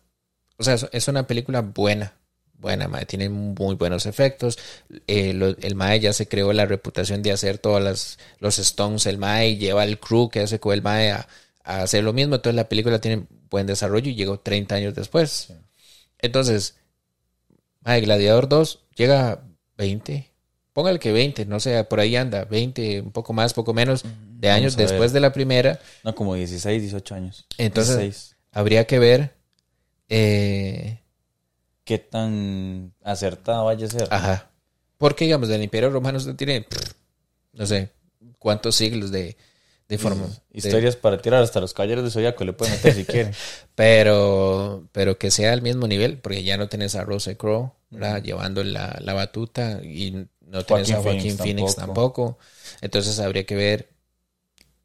[0.58, 2.14] O sea, es una película buena.
[2.66, 3.06] Buena, mae.
[3.06, 4.58] Tiene muy buenos efectos.
[5.06, 9.06] Eh, lo- el Mae ya se creó la reputación de hacer todas las, los Stones.
[9.06, 11.28] El Mae lleva al crew que hace con el Mae a,
[11.62, 12.34] a hacer lo mismo.
[12.34, 15.52] Entonces la película tiene buen desarrollo y llegó 30 años después.
[16.18, 16.74] Entonces,
[17.84, 19.42] Mae, Gladiador 2 llega a
[19.78, 20.28] 20.
[20.72, 22.46] Póngale que 20, no sé, por ahí anda.
[22.46, 24.02] 20, un poco más, poco menos
[24.40, 25.78] de años Vamos después de la primera.
[26.02, 27.46] No, como 16, 18 años.
[27.58, 28.36] Entonces, 16.
[28.50, 29.36] habría que ver.
[30.08, 30.98] eh,
[31.86, 34.10] ¿Qué tan acertada vaya a ser?
[34.10, 34.50] ajá.
[34.98, 36.92] Porque, digamos, del Imperio Romano usted tiene, pff,
[37.54, 37.92] no sé,
[38.38, 39.36] cuántos siglos de,
[39.88, 40.26] de forma.
[40.62, 43.36] de- Historias para tirar hasta los caballeros de Zodíaco le pueden meter si quieren.
[43.74, 48.22] pero, pero que sea al mismo nivel, porque ya no tenés a Rose Crowe ¿verdad?
[48.22, 52.38] llevando la, la batuta y no tenés Joaquin a Joaquín Phoenix Phoenix, tampoco.
[52.80, 53.88] Entonces habría que ver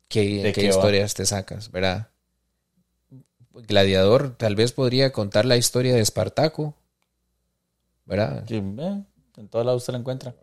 [0.07, 0.67] qué, ¿De qué va?
[0.67, 2.09] historias te sacas, ¿verdad?
[3.53, 6.75] Gladiador tal vez podría contar la historia de Espartaco,
[8.11, 8.43] ¿verdad?
[8.47, 9.03] Sí, eh,
[9.37, 10.35] en todos lados usted la encuentra.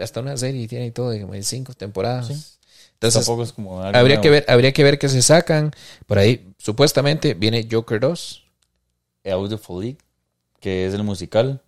[0.00, 2.26] Hasta una serie tiene y todo de cinco temporadas.
[2.28, 2.34] Sí.
[2.94, 4.20] Entonces, Tampoco es como habría nuevo.
[4.22, 5.70] que ver, habría que ver qué se sacan.
[6.06, 8.44] Por ahí, supuestamente, viene Joker 2.
[9.24, 9.98] A Beautiful League,
[10.60, 11.62] que es el musical.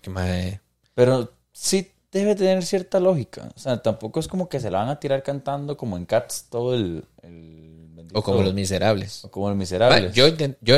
[0.00, 0.60] Que mae,
[0.94, 3.48] Pero sí debe tener cierta lógica.
[3.56, 6.46] O sea, tampoco es como que se la van a tirar cantando como en Cats
[6.48, 7.04] todo el...
[7.22, 9.24] el O como Los Miserables.
[9.24, 10.12] o como Los Miserables.
[10.14, 10.76] yo, intent- yo,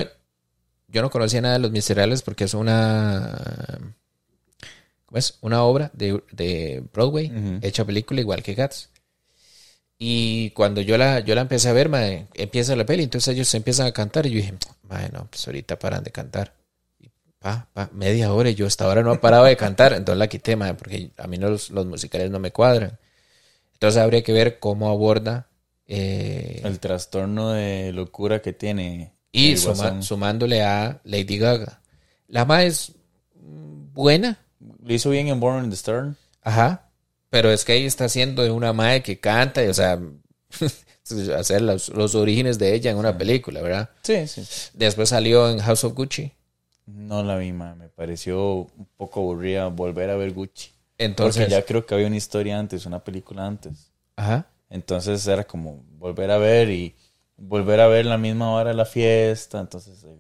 [0.95, 3.37] yo no conocía nada de Los Miserables porque es una...
[5.05, 5.39] ¿Cómo es?
[5.41, 8.91] Una obra de, de Broadway, hecha película igual que Cats.
[9.99, 13.53] Y cuando yo la, yo la empecé a ver, mae, empieza la peli, entonces ellos
[13.55, 16.55] empiezan a cantar y yo dije, mae, no, pues ahorita paran de cantar.
[16.99, 20.19] Y pa, pa, media hora y yo hasta ahora no ha parado de cantar, entonces
[20.19, 22.99] la quité, porque a mí no, los, los musicales no me cuadran.
[23.75, 25.49] Entonces habría que ver cómo aborda
[25.87, 29.13] eh, El trastorno de locura que tiene.
[29.39, 31.81] Y suma- sumándole a Lady Gaga.
[32.29, 32.93] La mae es
[33.41, 34.39] mm, buena,
[34.83, 36.17] Lo hizo bien en Born in the Stern.
[36.43, 36.89] Ajá.
[37.31, 39.99] Pero es que ahí está haciendo de una madre que canta, y, o sea,
[41.37, 43.91] hacer los, los orígenes de ella en una película, ¿verdad?
[44.03, 44.43] Sí, sí.
[44.75, 46.33] Después salió en House of Gucci.
[46.87, 47.75] No la vi, ma.
[47.75, 50.71] Me pareció un poco aburrida volver a ver Gucci.
[50.99, 53.91] Entonces, Porque ya creo que había una historia antes, una película antes.
[54.17, 54.47] ajá.
[54.71, 56.95] Entonces era como volver a ver y
[57.37, 59.61] volver a ver la misma hora de la fiesta.
[59.61, 60.17] Entonces eh,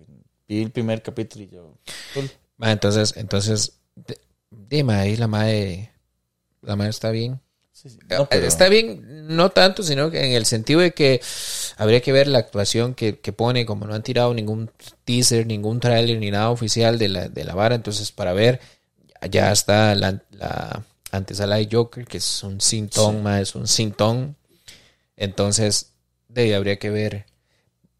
[0.48, 1.74] vi el primer capítulo y yo...
[2.14, 2.30] cool.
[2.56, 3.78] Ma, entonces, entonces,
[4.50, 5.90] dime ahí la madre,
[6.62, 7.40] la madre está bien.
[7.72, 7.98] Sí, sí.
[8.08, 11.20] No, pero- Eh, Está bien, no tanto, sino que en el sentido de que
[11.76, 14.70] habría que ver la actuación que, que pone, como no han tirado ningún
[15.04, 18.60] teaser, ningún trailer, ni nada oficial de la, de la vara, entonces para ver,
[19.28, 24.36] ya está la, la antesala de Joker, que es un sintón, ma, es un sintón.
[25.16, 25.90] Entonces,
[26.34, 27.26] de ahí habría que ver.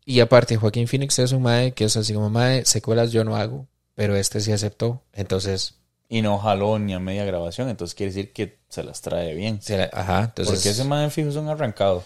[0.05, 3.37] Y aparte, Joaquín Phoenix es un mae que es así como mae, secuelas yo no
[3.37, 5.03] hago, pero este sí aceptó.
[5.13, 5.75] Entonces,
[6.09, 7.71] Y no jaló ni a media grabación.
[7.71, 9.63] Entonces quiere decir que se las trae bien.
[9.63, 10.55] se la- ajá, entonces.
[10.55, 12.05] Porque ese man fijo es un arrancado.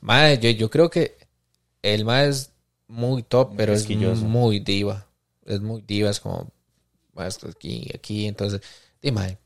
[0.00, 1.16] Mae, yo, yo creo que
[1.82, 2.50] el mae es
[2.88, 5.06] muy top, pero es muy diva.
[5.44, 6.50] Es muy diva, es como
[7.14, 8.26] mae, esto aquí, aquí.
[8.26, 8.60] Entonces,
[9.00, 9.38] di, mae,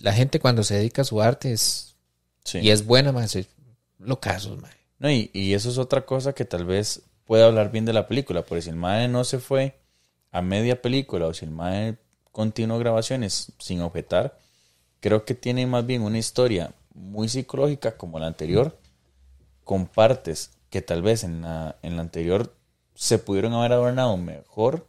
[0.00, 1.94] la gente cuando se dedica a su arte es,
[2.44, 2.58] Sí.
[2.58, 3.38] y es buena, mae, es
[3.98, 4.70] lo casos, mae.
[4.98, 8.06] No, y, y eso es otra cosa que tal vez pueda hablar bien de la
[8.06, 9.78] película, porque si el mae no se fue
[10.30, 11.96] a media película o si el mae
[12.32, 14.38] continuó grabaciones sin objetar,
[15.00, 18.78] creo que tiene más bien una historia muy psicológica como la anterior,
[19.64, 22.54] con partes que tal vez en la, en la anterior
[22.94, 24.86] se pudieron haber adornado mejor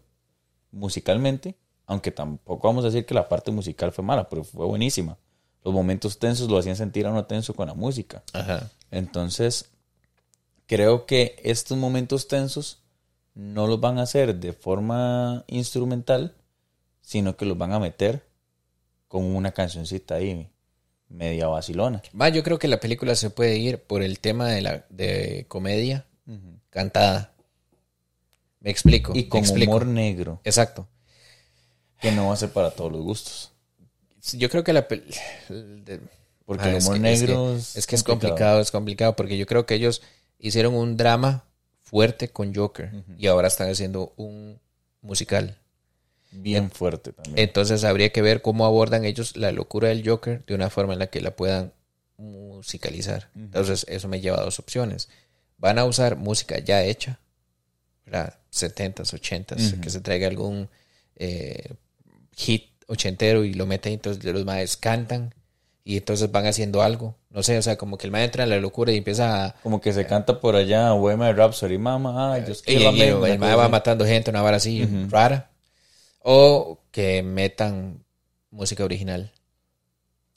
[0.72, 1.56] musicalmente,
[1.86, 5.18] aunque tampoco vamos a decir que la parte musical fue mala, pero fue buenísima.
[5.64, 8.24] Los momentos tensos lo hacían sentir a uno tenso con la música.
[8.34, 8.70] Ajá.
[8.92, 9.72] Entonces,
[10.68, 12.80] creo que estos momentos tensos
[13.34, 16.34] no los van a hacer de forma instrumental,
[17.02, 18.26] sino que los van a meter
[19.08, 20.50] con una cancioncita ahí,
[21.10, 22.02] media vacilona.
[22.20, 25.46] Va, yo creo que la película se puede ir por el tema de la de
[25.48, 26.06] comedia
[26.70, 27.32] cantada.
[28.60, 29.12] Me explico.
[29.16, 29.72] Y con explico.
[29.72, 30.88] humor negro, Exacto.
[32.02, 33.52] que no va a ser para todos los gustos.
[34.34, 36.02] Yo creo que la de-
[36.46, 39.46] Porque Ah, el humor es que- negro es que es complicado, es complicado, porque yo
[39.46, 40.02] creo que ellos
[40.40, 41.46] hicieron un drama
[41.84, 44.60] fuerte con Joker y ahora están haciendo un
[45.02, 45.58] musical.
[46.32, 47.38] Bien fuerte también.
[47.38, 51.00] Entonces habría que ver cómo abordan ellos la locura del Joker de una forma en
[51.00, 51.72] la que la puedan
[52.18, 53.30] musicalizar.
[53.36, 55.10] Entonces eso me lleva a dos opciones.
[55.58, 57.20] Van a usar música ya hecha,
[58.06, 58.38] ¿verdad?
[58.52, 59.82] 70s, 80s, Ujú.
[59.82, 60.70] que se traiga algún
[61.16, 61.74] eh,
[62.36, 65.34] hit ochentero y lo meten, entonces los maes cantan
[65.88, 67.16] y entonces van haciendo algo.
[67.30, 69.56] No sé, o sea, como que el mae entra en la locura y empieza a...
[69.62, 73.40] Como que se canta por allá, Bohemia Rhapsody, mamá, ay, Dios Y, y- y el
[73.40, 75.52] mae va matando gente, una vara así rara.
[76.20, 78.04] O que metan
[78.50, 79.32] música original.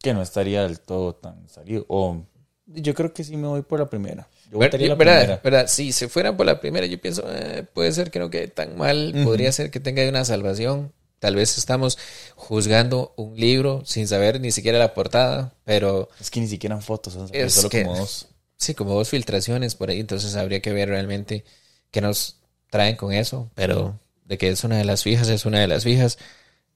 [0.02, 1.86] Que no estaría del todo tan salido.
[1.88, 2.22] O
[2.66, 4.28] yo creo que sí me voy por la primera.
[4.50, 5.18] Yo Ver- votaría la ¿verdad?
[5.20, 5.40] primera.
[5.42, 5.66] ¿verdad?
[5.68, 8.76] Si se fueran por la primera, yo pienso, eh, puede ser que no quede tan
[8.76, 10.92] mal, podría ser que tenga una salvación.
[11.18, 11.98] Tal vez estamos
[12.36, 16.82] juzgando un libro sin saber ni siquiera la portada, pero Es que ni siquiera en
[16.82, 18.26] fotos, son Es solo que- como dos.
[18.56, 21.44] sí, como dos filtraciones por ahí, entonces habría que ver realmente
[21.90, 22.36] qué nos
[22.70, 25.84] traen con eso, pero de que es una de las fijas, es una de las
[25.84, 26.18] fijas.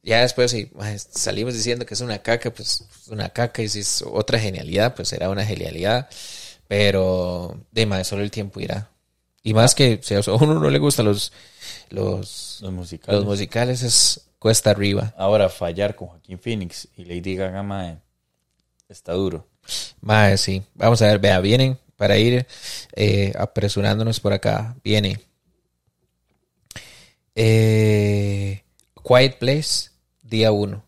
[0.02, 0.69] Ya después, si
[1.12, 4.97] salimos diciendo que es una caca, pues es una caca, y si es otra genialidad,
[4.97, 6.09] pues será una genialidad.
[6.66, 8.90] Pero, de más, solo el tiempo irá.
[9.43, 11.32] Y más que si a uno no le gustan los,
[11.90, 13.16] los, Los musicales.
[13.19, 15.14] los musicales, es cuesta arriba.
[15.16, 17.98] Ahora, fallar con Joaquín Phoenix y Lady Gaga, mae,
[18.89, 19.47] está duro.
[20.01, 20.64] Más, sí.
[20.74, 22.44] Vamos a ver, vea, vienen para ir
[22.97, 24.74] eh, apresurándonos por acá.
[24.82, 25.20] Viene.
[27.36, 28.64] Eh,
[29.06, 29.90] Quiet Place,
[30.23, 30.85] día 1.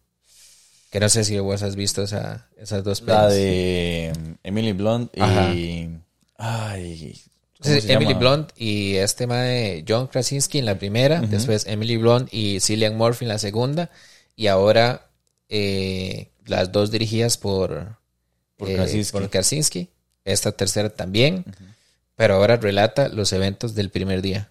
[0.91, 3.37] Que no sé si vos has visto esa, esas dos La pelis.
[3.37, 4.13] de
[4.43, 5.55] Emily Blunt Ajá.
[5.55, 6.01] y...
[6.37, 7.21] Ay...
[7.65, 8.21] ¿cómo Sí, se Emily llama?
[8.37, 13.25] Blunt y este de John Krasinski en la primera, después Emily Blunt y Cillian Murphy
[13.25, 13.91] en la segunda,
[14.37, 15.09] y ahora
[15.49, 17.97] eh, las dos dirigidas por,
[18.57, 19.13] Por eh, Krasinski.
[19.13, 19.89] por Krasinski.
[20.25, 21.45] Esta tercera también,
[22.17, 24.51] pero ahora relata los eventos del primer día,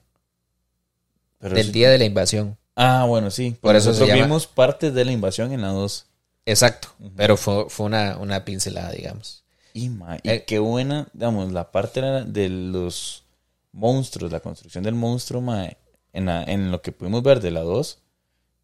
[1.39, 2.57] Pero del sí- día de la invasión.
[2.75, 3.55] Ah, bueno, sí.
[3.61, 6.05] Por eso vimos partes de la invasión en la 2.
[6.45, 9.42] Exacto, pero fue, fue una, una pincelada, digamos.
[9.73, 10.43] Y, ma, y Eh.
[10.45, 13.23] qué buena, digamos, la parte de los
[13.71, 15.67] monstruos, la construcción del monstruo, ma,
[16.13, 17.99] en, la- en lo que pudimos ver de la 2,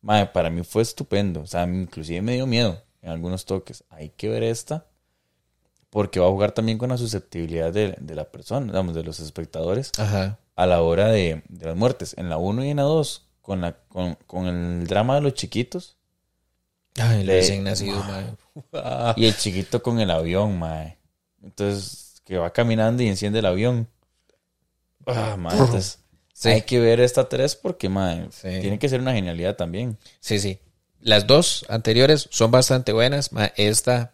[0.01, 1.41] ma, para mí fue estupendo.
[1.41, 3.83] O sea, inclusive me dio miedo en algunos toques.
[3.89, 4.85] Hay que ver esta,
[5.89, 9.19] porque va a jugar también con la susceptibilidad de, de la persona, digamos, de los
[9.19, 10.37] espectadores, Ajá.
[10.55, 12.13] a la hora de, de las muertes.
[12.19, 15.33] En la 1 y en la 2, con, la, con, con el drama de los
[15.33, 15.95] chiquitos,
[16.99, 18.35] Ay, el recién nacido, mae.
[19.15, 20.98] Y el chiquito con el avión, mae.
[21.43, 23.87] Entonces, que va caminando y enciende el avión.
[25.05, 25.53] Ah, mae.
[25.57, 25.99] Entonces,
[26.33, 26.49] Sí.
[26.49, 28.59] hay que ver esta 3 porque, mae, Sí.
[28.61, 29.97] tiene que ser una genialidad también.
[30.19, 30.59] Sí, sí.
[31.01, 33.29] Las dos anteriores son bastante buenas.
[33.55, 34.13] Esta,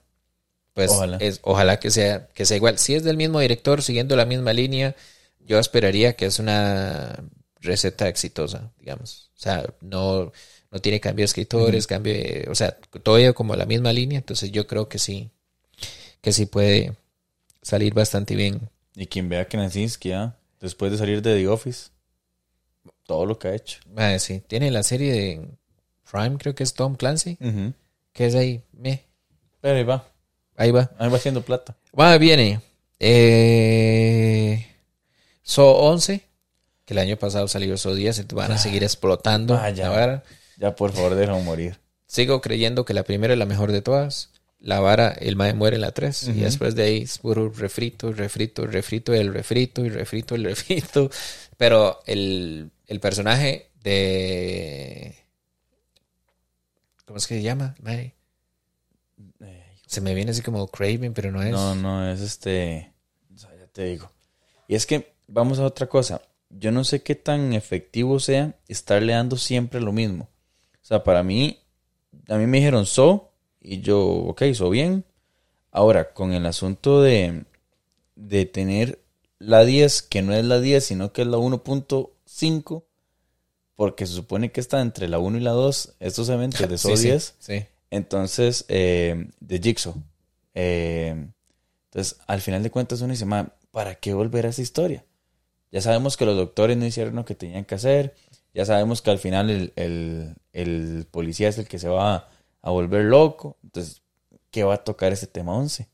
[0.74, 1.18] pues, Ojalá.
[1.18, 2.78] es, ojalá que sea, que sea igual.
[2.80, 4.96] Si es del mismo director, siguiendo la misma línea,
[5.40, 7.24] yo esperaría que es una
[7.60, 9.32] receta exitosa, digamos.
[9.36, 10.32] O sea, no,
[10.72, 14.18] no tiene cambio de escritores, cambio de- o sea, todo como la misma línea.
[14.20, 15.32] Entonces yo creo que sí,
[16.22, 16.94] que sí puede
[17.66, 18.70] salir bastante bien.
[18.96, 21.90] Y quien vea que Krasinski, ah, después de salir de The Office,
[23.08, 23.80] todo lo que ha hecho.
[23.92, 25.48] Ma, sí, tiene la serie de
[26.10, 27.38] Prime, creo que es Tom Clancy,
[28.14, 29.04] que es ahí, me,
[29.62, 30.08] Pero ahí va,
[30.56, 30.92] ahí va.
[31.00, 31.76] ahí va haciendo plata.
[32.00, 32.62] Va, viene.
[33.00, 34.66] Eh,
[35.42, 36.22] So 11,
[36.86, 39.56] que el año pasado salió So 10, entonces van a seguir explotando.
[39.56, 40.24] La vara.
[40.58, 41.80] Ya, por favor, déjalo morir.
[42.06, 44.30] Sigo creyendo que la primera es la mejor de todas.
[44.66, 46.30] La vara, el mae muere en la 3.
[46.30, 51.12] Y después de ahí es puro refrito, refrito, refrito, el refrito, y refrito, el refrito.
[51.56, 55.16] Pero el, el personaje de.
[57.06, 57.76] ¿Cómo es que se llama?
[57.80, 58.16] mae?
[59.86, 61.52] Se me viene así como Craven, pero no es.
[61.52, 62.92] No, no, es este.
[63.36, 64.10] o sea, ya te digo.
[64.68, 66.24] Y es que, vamos a otra cosa.
[66.50, 70.28] Yo no sé qué tan efectivo sea estarle dando siempre lo mismo.
[70.82, 71.60] O sea, para mí,
[72.30, 73.35] a mí me dijeron so,
[73.66, 75.06] y yo, ok, so bien.
[75.72, 77.46] Ahora, con el asunto de,
[78.16, 79.00] de tener
[79.40, 82.84] la 10, que no es la 10, sino que es la 1.5,
[83.76, 86.90] porque se supone que está entre la 1 y la 2, estos eventos de so
[86.96, 87.36] Sí, sí, 10.
[87.40, 87.66] sí.
[87.92, 89.96] Entonces, eh, de Jigsaw.
[90.54, 91.28] Eh,
[91.90, 95.06] entonces, al final de cuentas, uno dice, "Ma, ¿para qué volver a esa historia?
[95.72, 98.16] Ya sabemos que los doctores no hicieron lo que tenían que hacer.
[98.54, 102.30] Ya sabemos que al final el, el- el policía es el que se va
[102.66, 103.58] a volver loco.
[103.64, 104.02] Entonces,
[104.52, 105.88] ¿qué va a tocar ese tema 11?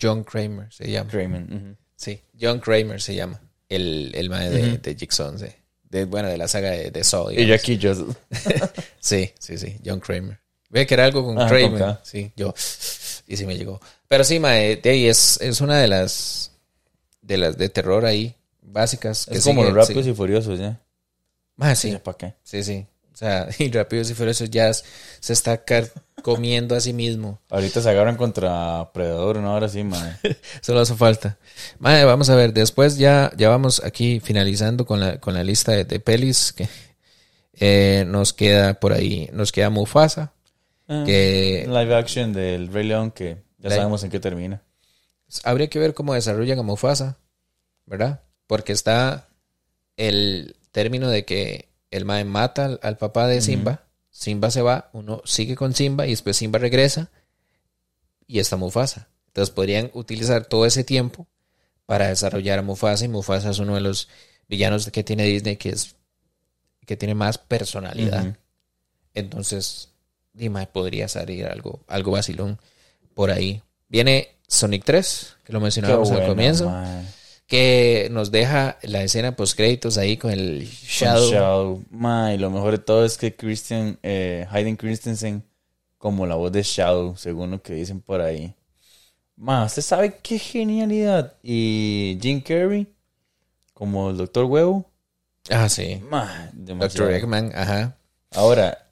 [0.00, 1.10] John Kramer se llama.
[1.10, 1.76] Kramer.
[1.96, 3.40] Sí, John Kramer se llama.
[3.68, 4.78] El, el mae de, Ujú.
[4.82, 5.46] de Jigsaw, sí.
[5.90, 7.30] De, bueno, de la saga de, de Saw.
[7.32, 7.60] Y digamos.
[7.62, 7.92] aquí, yo...
[9.00, 10.38] Sí, sí, sí, John Kramer.
[10.70, 11.78] Ve que era algo con Ajá, Kramer.
[11.80, 12.52] con sí, yo.
[13.26, 13.80] Y sí me llegó.
[14.06, 16.52] Pero sí, mae, de ahí es, es una de las
[17.22, 19.26] de las de terror ahí básicas.
[19.26, 20.10] Que Es como sigue- los rápidos sí.
[20.10, 20.78] y furiosos, ya.
[21.56, 22.34] Mae, sí, ¿Para qué?
[22.42, 22.86] sí, sí.
[23.18, 25.64] O sea, y Rápidos y Furiosos ya se está
[26.22, 27.40] comiendo a sí mismo.
[27.50, 29.50] Ahorita se agarran contra Predador, ¿no?
[29.50, 30.16] Ahora sí, madre.
[30.60, 31.36] Solo hace falta.
[31.80, 35.72] Mae, vamos a ver, después ya, ya vamos aquí finalizando con la, con la lista
[35.72, 36.68] de, de pelis que
[37.54, 40.32] eh, nos queda por ahí, nos queda Mufasa,
[40.86, 44.62] que Live action del Rey León que ya sabemos en qué termina.
[45.42, 47.18] habría que ver cómo desarrollan a Mufasa,
[47.84, 48.22] ¿verdad?
[48.46, 49.26] Porque está
[49.96, 54.90] el término de que el mae mata al, al papá de Simba, Simba se va,
[54.92, 57.10] uno sigue con Simba y después Simba regresa
[58.26, 59.08] y está Mufasa.
[59.28, 61.26] Entonces podrían utilizar todo ese tiempo
[61.86, 64.08] para desarrollar a Mufasa y Mufasa es uno de los
[64.48, 65.94] villanos que tiene Disney que es
[66.84, 68.34] que tiene más personalidad.
[69.14, 69.90] Entonces,
[70.32, 72.58] dime, podría salir algo, algo vacilón
[73.14, 73.62] por ahí.
[73.88, 76.72] Viene Sonic 3, que lo mencionábamos al comienzo.
[77.48, 81.30] Que nos deja la escena post créditos ahí con el Shadow.
[81.32, 81.84] Shadow.
[81.90, 85.42] Ma, y lo mejor de todo es que Christian, eh, Hayden Christensen,
[85.96, 88.54] como la voz de Shadow, según lo que dicen por ahí.
[89.34, 91.36] Ma, ¿usted sabe qué genialidad?
[91.42, 92.86] Y Jim Carrey,
[93.72, 94.84] como el Doctor Huevo.
[95.48, 96.02] Ah, sí.
[96.10, 97.12] Ma, Doctor.
[97.12, 97.96] Eggman, ajá.
[98.32, 98.84] Ahora,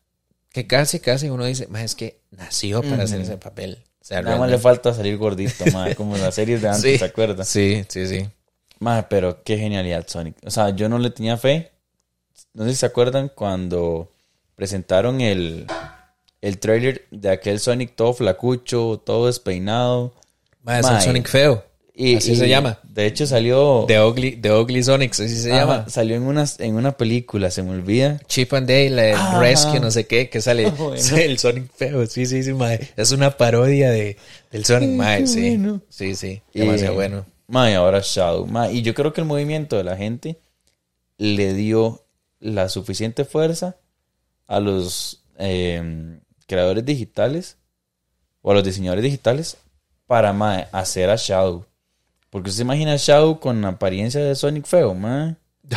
[0.51, 3.85] Que casi, casi uno dice, "Ma, es que nació para hacer ese papel.
[4.01, 6.81] O sea, nada más le falta salir gordito, ma, como en las series de antes,
[6.93, 6.97] Sí.
[6.99, 7.45] ¿se acuerda?
[7.45, 8.27] Sí, sí, sí.
[8.79, 10.37] Ma, pero qué genialidad Sonic.
[10.45, 11.71] O sea, yo no le tenía fe.
[12.53, 14.13] No sé si se acuerdan cuando
[14.55, 15.67] presentaron el,
[16.43, 20.15] el trailer de aquel Sonic todo flacucho, todo despeinado.
[20.63, 21.65] Ma, es Ma, Sonic feo.
[21.99, 22.79] Y, Así y se llama.
[22.83, 23.87] De hecho salió...
[23.89, 25.87] The Ugly, The Ugly Sonic, así se llama.
[25.89, 28.21] Salió en, unas, en una película, se me olvida.
[28.27, 29.41] Chip and Dale, el Ajá.
[29.41, 31.03] Rescue, no sé qué, que sale bueno.
[31.17, 32.07] el Sonic feo.
[32.07, 32.91] Sí, sí, sí, mae.
[32.99, 34.19] Es una parodia de,
[34.51, 35.57] del Sonic, mae, sí.
[35.57, 35.81] bueno.
[35.89, 37.25] Sí, sí, Y- demasiado bueno.
[37.49, 38.49] Ma, y ahora Shadow.
[38.73, 40.41] Y yo creo que el movimiento de la gente
[41.19, 42.05] le dio
[42.41, 43.77] la suficiente fuerza
[44.47, 47.57] a los eh, creadores digitales
[48.43, 49.57] o a los diseñadores digitales
[50.07, 50.31] para
[50.73, 51.65] hacer a Shadow.
[52.31, 55.37] Porque se imagina a Shadow con apariencia de Sonic feo, ma.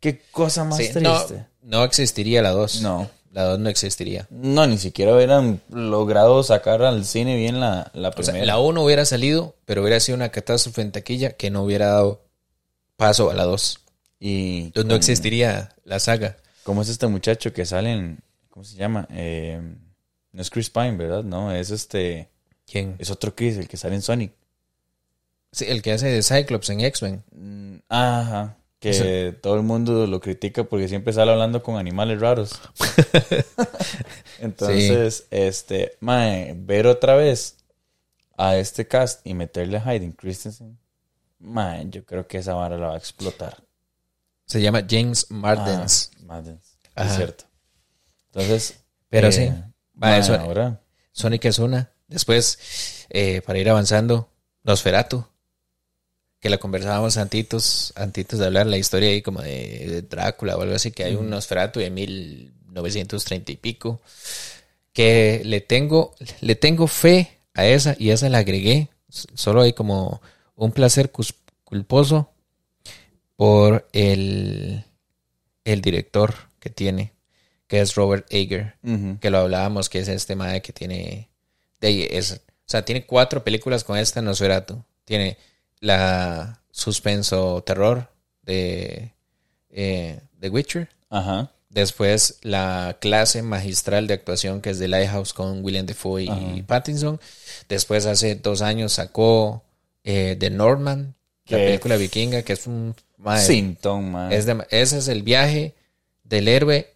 [0.00, 1.46] Qué cosa más Sí, no, triste.
[1.62, 2.80] no existiría la 2.
[2.82, 3.10] No.
[3.30, 4.26] La 2 no existiría.
[4.30, 8.44] No, ni siquiera hubieran logrado sacar al cine bien la, la O sea, primera.
[8.46, 12.24] la 1 hubiera salido, pero hubiera sido una catástrofe en taquilla que no hubiera dado
[12.96, 13.78] paso a la 2.
[14.18, 16.36] y Entonces no existiría la saga.
[16.64, 18.18] ¿Cómo es este muchacho que sale en.
[18.48, 19.06] ¿Cómo se llama?
[19.12, 19.60] Eh,
[20.32, 21.22] no es Chris Pine, ¿verdad?
[21.22, 22.28] No, es este.
[22.66, 22.96] ¿Quién?
[22.98, 24.32] Es otro Chris, el que sale en Sonic.
[25.52, 27.24] Sí, el que hace de Cyclops en X-Men.
[27.32, 28.56] Mm, Ajá.
[28.80, 32.58] Que todo el mundo lo critica porque siempre sale hablando con animales raros.
[34.40, 35.96] Entonces, este.
[36.00, 37.56] Mae, ver otra vez
[38.38, 40.78] a este cast y meterle a Hayden Christensen.
[41.38, 43.62] Mae, yo creo que esa vara la va a explotar.
[44.46, 46.10] Se llama James Martens.
[46.94, 47.04] Ah.
[47.04, 47.44] Es cierto.
[48.32, 48.80] Entonces.
[49.10, 49.50] Pero eh, sí.
[49.94, 50.80] mae, eso- ahora.
[51.12, 51.92] Sonic es una.
[52.08, 54.30] Después, eh, para ir avanzando,
[54.62, 55.26] Nosferatu.
[56.40, 60.62] Que la conversábamos antitos, antitos de hablar la historia ahí como de, de Drácula o
[60.62, 64.00] algo así, que hay un Nosferatu de 1930 y pico.
[64.92, 68.88] Que le tengo, le tengo fe a esa y esa la agregué.
[69.08, 70.20] Solo hay como
[70.56, 71.10] un placer
[71.64, 72.30] culposo
[73.36, 74.84] por el,
[75.64, 77.12] el director que tiene,
[77.66, 78.74] que es Robert Eger
[79.20, 81.28] que lo hablábamos, que es este madre que tiene.
[81.80, 84.84] De es, o sea, tiene cuatro películas con esta Nosferatu.
[85.04, 85.38] Tiene
[85.80, 88.08] la suspenso terror
[88.42, 89.12] de
[89.70, 90.88] eh, The Witcher.
[91.08, 91.50] Ajá.
[91.68, 96.66] Después la clase magistral de actuación que es The Lighthouse con William Defoe y Ajá.
[96.66, 97.20] Pattinson.
[97.68, 99.62] Después hace dos años sacó
[100.04, 101.14] eh, The Norman,
[101.46, 102.94] la película vikinga, que es un...
[103.18, 103.38] man.
[104.32, 105.74] es de- ese es el viaje
[106.24, 106.92] del héroe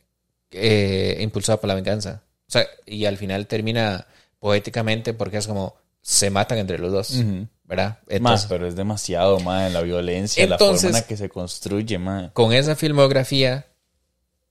[0.50, 2.22] eh, impulsado por la venganza.
[2.48, 4.06] O sea, y al final termina
[4.38, 7.22] poéticamente porque es como se matan entre los dos.
[7.64, 7.98] ¿Verdad?
[8.00, 11.28] Más, Entonces, pero es demasiado, man, la violencia, la Entonces- forma en la que se
[11.28, 12.30] construye, man.
[12.34, 13.66] con esa filmografía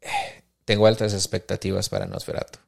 [0.02, 0.07] eh,
[0.65, 2.60] tengo altas expectativas para Nosferatu.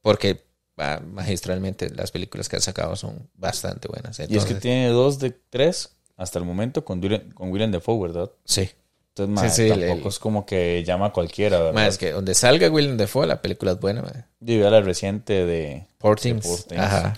[0.00, 0.42] Porque
[0.78, 4.18] ah, magistralmente las películas que ha sacado son bastante buenas.
[4.18, 7.70] Y es Entonces, que tiene dos de tres hasta el momento con, William- con William
[7.70, 8.30] Defoe, ¿verdad?
[8.44, 8.70] Sí,
[9.14, 11.74] Entonces, mae, Sí, sí, tampoco el- es como que llama a cualquiera, ¿verdad?
[11.74, 14.10] Ma, es que donde salga Willem Dafoe, la película es buena, ma.
[14.40, 15.86] Yo vi a la reciente de...
[15.98, 16.66] Poor de Things.
[16.76, 17.14] Ajá.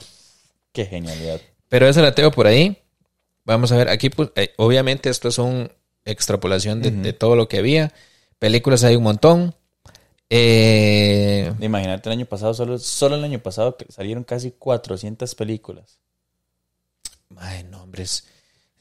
[0.72, 1.40] Qué genialidad.
[1.74, 2.78] Pero esa la tengo por ahí.
[3.44, 5.68] Vamos a ver, aquí pues, eh, obviamente esto es una
[6.04, 7.92] extrapolación de, de todo lo que había.
[8.38, 9.56] Películas hay un montón.
[10.30, 15.98] Eh, Imagínate el año pasado, solo, solo el año pasado salieron casi 400 películas.
[17.38, 18.24] ay, nombres.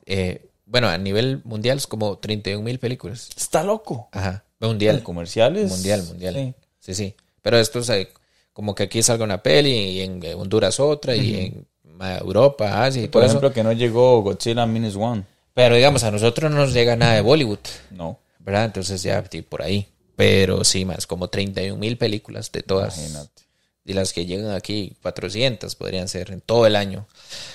[0.05, 3.31] Eh, bueno, a nivel mundial es como 31 mil películas.
[3.35, 4.09] Está loco.
[4.11, 4.45] Ajá.
[4.59, 5.01] En Mundial.
[5.01, 5.71] comerciales.
[5.71, 6.35] Mundial, mundial.
[6.35, 6.53] Sí.
[6.77, 7.15] Sí, sí.
[7.41, 8.09] Pero esto es eh,
[8.53, 12.83] como que aquí salga una peli y en eh, Honduras otra y en ma, Europa,
[12.85, 13.53] Asia y Por todo ejemplo, eso.
[13.53, 15.23] que no llegó Godzilla Minus One.
[15.53, 17.59] Pero digamos, a nosotros no nos llega nada de Bollywood.
[17.91, 18.19] No.
[18.39, 18.65] ¿verdad?
[18.65, 19.87] Entonces ya por ahí.
[20.15, 22.97] Pero sí, más como 31 mil películas de todas.
[22.97, 23.43] Imagínate.
[23.85, 27.05] Y las que llegan aquí, 400 podrían ser en todo el año.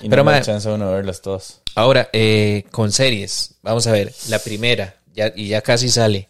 [0.01, 1.60] Y Pero, no me da ma- chance uno de verlas todas.
[1.74, 6.28] Ahora, eh, con series, vamos a ver, la primera, ya, y ya casi sale.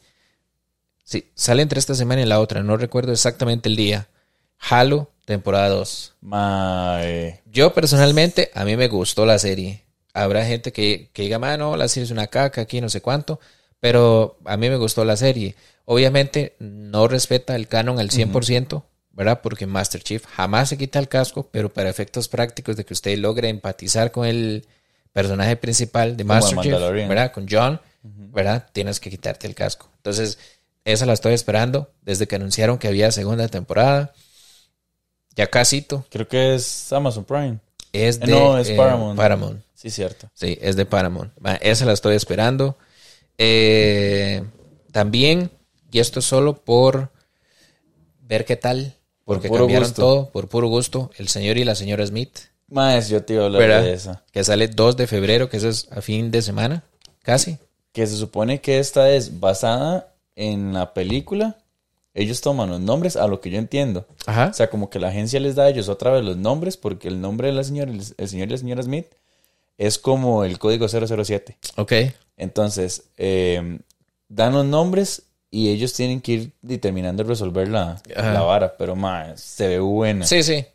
[1.05, 4.09] Sí, sale entre esta semana y la otra, no recuerdo exactamente el día.
[4.59, 6.15] Halo, temporada 2.
[6.23, 7.43] Mae.
[7.45, 9.85] Yo personalmente, a mí me gustó la serie.
[10.15, 13.39] Habrá gente que, que diga, mano, la serie es una caca aquí, no sé cuánto.
[13.79, 15.55] Pero a mí me gustó la serie.
[15.85, 19.41] Obviamente no respeta el canon al 100%, ¿verdad?
[19.43, 23.19] Porque Master Chief jamás se quita el casco, pero para efectos prácticos de que usted
[23.19, 24.67] logre empatizar con el
[25.13, 26.73] personaje principal de Master Chief.
[26.73, 27.33] ¿verdad?
[27.33, 28.67] Con John, ¿verdad?
[28.73, 29.91] Tienes que quitarte el casco.
[29.97, 30.39] Entonces,
[30.87, 34.15] esa la estoy esperando desde que anunciaron que había segunda temporada.
[35.39, 36.05] Ya casito.
[36.11, 37.59] Creo que es Amazon Prime.
[37.93, 39.17] Es Eh, de no, es eh, Paramount.
[39.17, 39.63] Paramount.
[39.73, 40.29] Sí, cierto.
[40.35, 41.33] Sí, es de Paramount.
[41.61, 42.77] Esa la estoy esperando.
[43.39, 44.43] Eh,
[44.91, 45.53] también,
[45.93, 47.11] y esto es solo por
[48.23, 48.95] ver qué tal,
[49.25, 50.03] porque puro cambiaron gusto.
[50.03, 52.37] todo, por puro gusto, el señor y la señora Smith,
[52.67, 53.83] Más, yo te iba a hablar ¿verdad?
[53.85, 54.25] de esa.
[54.33, 56.83] Que sale 2 de febrero, que eso es a fin de semana,
[57.23, 57.59] casi.
[57.93, 61.57] Que se supone que esta es basada en la película.
[62.19, 64.05] Ellos toman los nombres, a lo que yo entiendo.
[64.27, 64.49] Ajá.
[64.51, 67.07] O sea, como que la agencia les da a ellos otra vez los nombres, porque
[67.07, 69.07] el nombre de la señora, el señor y la señora Smith
[69.77, 71.57] es como el código 007.
[71.77, 71.93] Ok.
[72.37, 73.79] Entonces, eh,
[74.29, 78.77] dan los nombres y ellos tienen que ir determinando resolver la, la vara.
[78.77, 80.27] Pero, más se ve buena.
[80.27, 80.67] Sí, sí.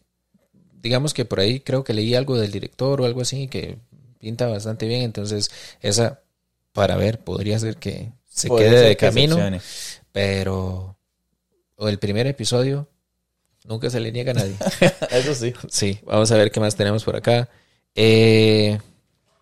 [0.81, 3.77] Digamos que por ahí creo que leí algo del director o algo así que
[4.17, 5.51] pinta bastante bien, entonces
[5.81, 6.21] esa
[6.71, 9.37] para ver podría ser que se Podría quede de camino.
[10.13, 10.92] Pero
[11.75, 12.87] o el primer episodio
[13.65, 14.55] nunca se le niega a nadie.
[15.11, 15.53] Eso sí.
[15.69, 17.49] sí, vamos a ver qué más tenemos por acá.
[17.95, 18.79] Eh,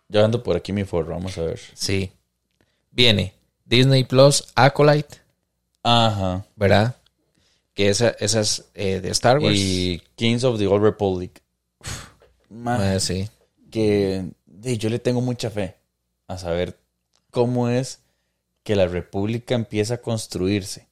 [0.09, 1.59] Yo ando por aquí mi forro, vamos a ver.
[1.73, 2.11] sí,
[2.91, 3.33] viene
[3.65, 5.17] Disney Plus Acolyte,
[5.83, 6.45] Ajá.
[6.55, 6.95] ¿verdad?
[7.73, 9.55] Que esa, esa es eh, de Star Wars.
[9.57, 11.41] Y Kings of the Old Republic.
[12.49, 13.29] Man, Ah, sí.
[13.71, 14.25] que
[14.77, 15.75] yo le tengo mucha fe
[16.27, 16.77] a saber
[17.29, 17.99] cómo es
[18.63, 20.89] que la República empieza a construirse.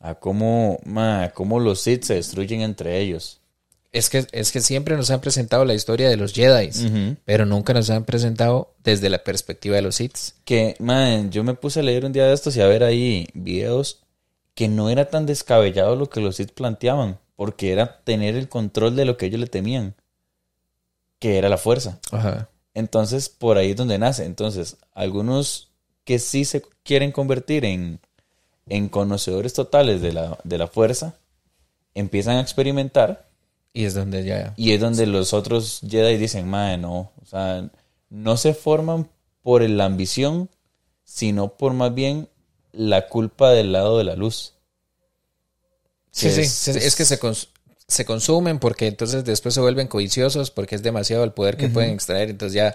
[0.00, 3.40] A cómo, ma, cómo los Sith se destruyen entre ellos.
[3.90, 6.70] Es que, es que siempre nos han presentado la historia de los Jedi,
[7.24, 10.16] pero nunca nos han presentado desde la perspectiva de los Sith.
[10.44, 13.28] Que, man, yo me puse a leer un día de estos y a ver ahí
[13.32, 14.00] videos
[14.54, 18.94] que no era tan descabellado lo que los Sith planteaban, porque era tener el control
[18.94, 19.94] de lo que ellos le temían,
[21.18, 21.98] que era la fuerza.
[22.12, 22.50] Ajá.
[22.74, 24.24] Entonces, por ahí es donde nace.
[24.24, 25.70] Entonces, algunos
[26.04, 28.00] que sí se quieren convertir en,
[28.68, 31.14] en conocedores totales de la, de la fuerza,
[31.94, 33.28] empiezan a experimentar
[33.72, 34.52] Y es donde ya...
[34.56, 37.68] y es donde los otros Jedi dicen, madre, no, o sea,
[38.10, 39.08] no se forman
[39.42, 40.48] por la ambición,
[41.04, 42.28] sino por más bien
[42.72, 44.54] la culpa del lado de la luz.
[46.10, 47.48] Sí, es- sí, es, que se, cons-
[47.86, 51.90] se consumen porque entonces después se vuelven codiciosos porque es demasiado el poder que pueden
[51.92, 52.74] extraer, entonces ya...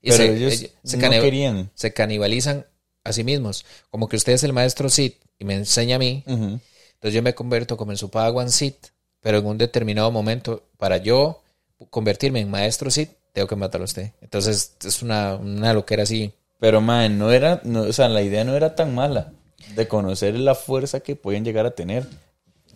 [0.00, 0.54] y Pero se, ellos
[0.84, 1.70] se no querían.
[1.74, 2.66] se canibalizan
[3.08, 3.64] a sí mismos.
[3.90, 7.34] Como que usted es el maestro Sith y me enseña a mí, entonces yo me
[7.34, 8.88] convierto como en su Padawan Sith,
[9.20, 11.42] pero en un determinado momento, para yo
[11.90, 14.12] convertirme en maestro Sith, tengo que matar a usted.
[14.20, 16.32] Entonces es una, una loquera así.
[16.60, 19.32] Pero, man, no era, no, o sea, la idea no era tan mala
[19.76, 22.04] de conocer la fuerza que pueden llegar a tener.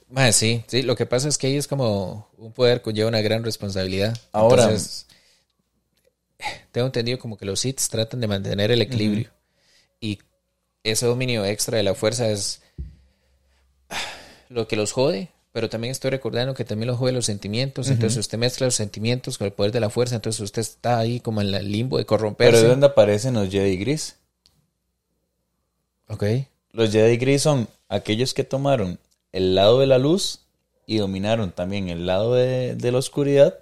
[0.08, 3.22] Mae, sí, sí, lo que pasa es que ahí es como un poder conlleva una
[3.22, 4.16] gran responsabilidad.
[4.30, 5.06] Ahora- Entonces,
[6.70, 9.30] tengo entendido como que los Sith tratan de mantener el equilibrio.
[10.02, 10.18] Y
[10.82, 12.60] ese dominio extra de la fuerza es
[14.48, 17.88] lo que los jode, pero también estoy recordando que también los jode los sentimientos.
[17.88, 21.20] Entonces usted mezcla los sentimientos con el poder de la fuerza, entonces usted está ahí
[21.20, 22.62] como en el limbo de Pero corromperse.
[22.62, 24.16] es donde aparecen los Jedi Gris.
[26.08, 26.24] Ok.
[26.72, 28.98] Los Jedi Gris son aquellos que tomaron
[29.30, 30.40] el lado de la luz
[30.84, 33.60] y dominaron también el lado de, de la oscuridad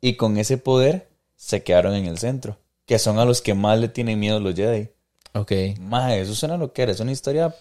[0.00, 2.56] y con ese poder se quedaron en el centro,
[2.86, 4.90] que son a los que más le tienen miedo los Jedi.
[5.34, 5.52] Ok.
[5.80, 6.92] Mae, eso suena lo que era.
[6.92, 7.54] Es una historia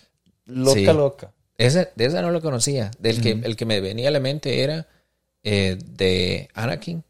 [0.46, 0.86] loca, Sí.
[0.86, 1.32] loca.
[1.58, 2.90] Ese, de esa no lo conocía.
[3.00, 4.88] Del que, el que me venía a la mente era
[5.44, 7.04] eh, de Anakin.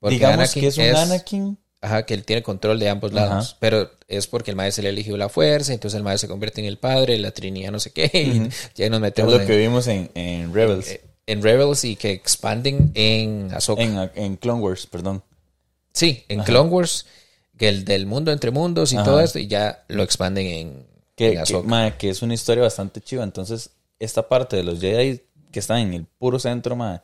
[0.00, 1.58] Porque Digamos que es un Anakin.
[1.80, 3.56] Ajá, que él tiene control de ambos lados.
[3.60, 6.66] Pero es porque el maestro le eligió la fuerza, entonces el maestro se convierte en
[6.66, 8.10] el padre, la trinidad no sé qué.
[8.14, 10.88] y ya nos es metemos lo en, que vimos en, en Rebels.
[10.90, 14.10] eh, en Rebels y que expanden en Ahsoka.
[14.16, 15.22] en Clone Wars, perdón.
[15.92, 17.06] sí, en Clone Wars,
[17.58, 19.04] que el del mundo entre mundos y Ajá.
[19.04, 20.86] todo esto, y ya lo expanden en,
[21.16, 23.24] Que, en que, es una historia bastante chiva.
[23.24, 25.20] Entonces, esta parte de los Jedi
[25.50, 27.00] que están en el puro centro, mae,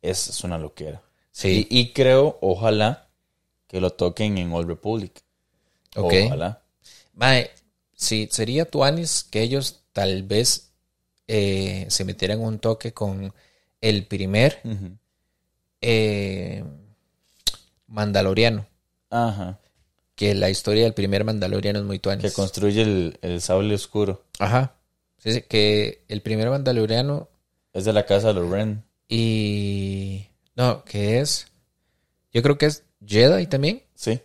[0.00, 1.02] es, es una loquera.
[1.30, 1.66] Sí.
[1.70, 3.08] Y, y creo, ojalá,
[3.66, 5.22] que lo toquen en Old Republic.
[5.94, 6.14] Ok.
[6.26, 6.62] Ojalá.
[7.14, 7.50] Mae,
[7.94, 10.72] sí, sería Tuanis que ellos tal vez
[11.28, 13.32] eh, se metieran un toque con
[13.80, 14.60] el primer
[15.80, 16.64] eh,
[17.86, 18.66] Mandaloriano.
[19.10, 19.58] Ajá.
[20.20, 22.22] Que la historia del primer Mandaloriano es muy Tuanis.
[22.24, 24.22] Que construye el, el sable oscuro.
[24.38, 24.74] Ajá.
[25.16, 27.28] Sí, sí, que el primer Mandaloriano
[27.72, 28.84] Es de la casa de los Ren.
[29.08, 30.26] y...
[30.56, 31.46] No, que es...
[32.32, 34.20] Yo creo que es Jedi también, Sí.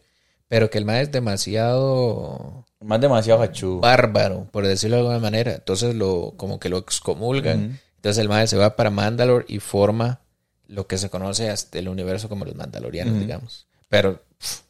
[0.49, 3.79] pero que el mae es demasiado Más demasiado hachú.
[3.79, 5.53] bárbaro, por decirlo de alguna manera.
[5.55, 7.79] Entonces lo como que lo excomulgan.
[7.95, 10.19] Entonces el mae se va para Mandalore y forma
[10.67, 13.65] lo que se conoce hasta el universo como los Mandalorianos, digamos.
[13.87, 14.21] Pero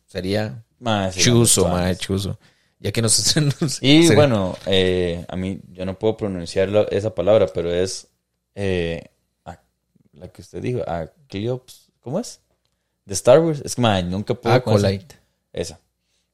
[0.06, 0.64] sería
[1.14, 1.98] Sí, chuzo, tuanis.
[2.00, 2.40] chuzo.
[2.80, 3.36] Ya que nos...
[3.62, 8.08] nos- Y bueno, eh, a mí yo no puedo pronunciar la- esa palabra, pero es
[8.56, 9.04] eh,
[9.46, 9.60] a-
[10.14, 12.42] la que usted dijo, a Cleops, ¿cómo es?
[13.06, 13.62] De Star Wars.
[13.64, 15.16] Es que nunca puedo Acolyte.
[15.54, 15.80] esa.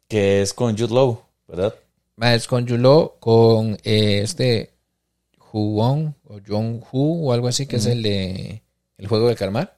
[0.07, 1.73] Que es con Jude Law, ¿verdad?
[2.21, 4.73] Es con Yulo, con eh, este
[5.51, 8.61] Huon o John Hu o algo así, que es el de
[8.97, 9.77] El Juego del Calamar.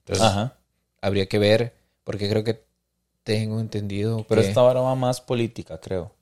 [0.00, 0.56] Entonces, Ajá.
[1.02, 1.74] habría que ver,
[2.04, 2.62] porque creo que
[3.28, 6.14] tengo entendido Pero que esta ahora va más política, creo.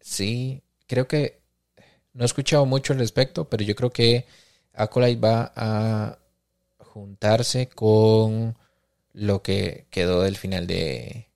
[0.00, 1.42] sí, creo que
[2.14, 4.26] no he escuchado mucho al respecto, pero yo creo que
[4.74, 6.18] Acolyte va a
[6.78, 8.56] juntarse con
[9.12, 11.28] lo que quedó del final de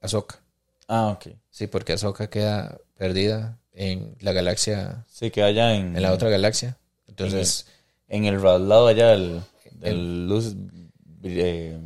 [0.00, 0.42] Ahsoka.
[0.88, 1.26] Ah, ok.
[1.50, 6.28] Sí, porque Ahsoka queda perdida en la galaxia, Sí, que haya en, en la otra
[6.30, 6.78] galaxia.
[7.06, 7.66] Entonces,
[8.08, 9.42] en el lado allá del,
[9.72, 10.54] del luz,
[11.24, 11.78] eh,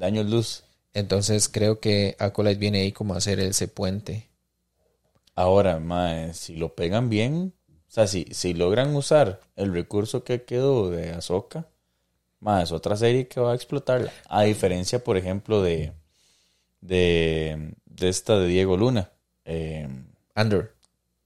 [0.00, 0.64] de años luz.
[0.94, 4.28] entonces creo que Acolyte viene ahí como a hacer ese puente.
[5.34, 10.42] Ahora, mae, si lo pegan bien, o sea, si, si logran usar el recurso que
[10.42, 11.66] quedó de Ahsoka,
[12.40, 14.10] mae, es otra serie que va a explotarla.
[14.28, 15.92] A diferencia, por ejemplo, de,
[16.80, 19.10] de, de esta de Diego Luna.
[19.44, 19.88] Eh,
[20.34, 20.74] Andor.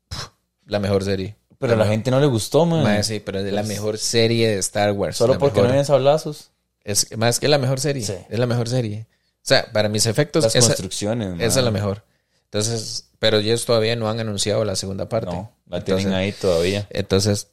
[0.09, 0.29] Puf,
[0.67, 1.37] La mejor serie.
[1.59, 2.83] pero a la gente no le gustó, mae.
[2.83, 5.17] Mae, sí, pero es la mejor serie de Star Wars.
[5.17, 5.65] Solo porque mejor.
[5.65, 6.51] no habían sablazos.
[6.85, 8.05] Es más que la mejor serie.
[8.05, 8.15] Sí.
[8.28, 9.06] Es la mejor serie.
[9.11, 11.47] O sea, para mis efectos, Las esa, construcciones, mae.
[11.47, 12.05] esa es la mejor.
[12.44, 15.32] Entonces, pero ellos todavía no han anunciado la segunda parte.
[15.32, 16.86] No, la tienen entonces, ahí todavía.
[16.90, 17.48] entonces,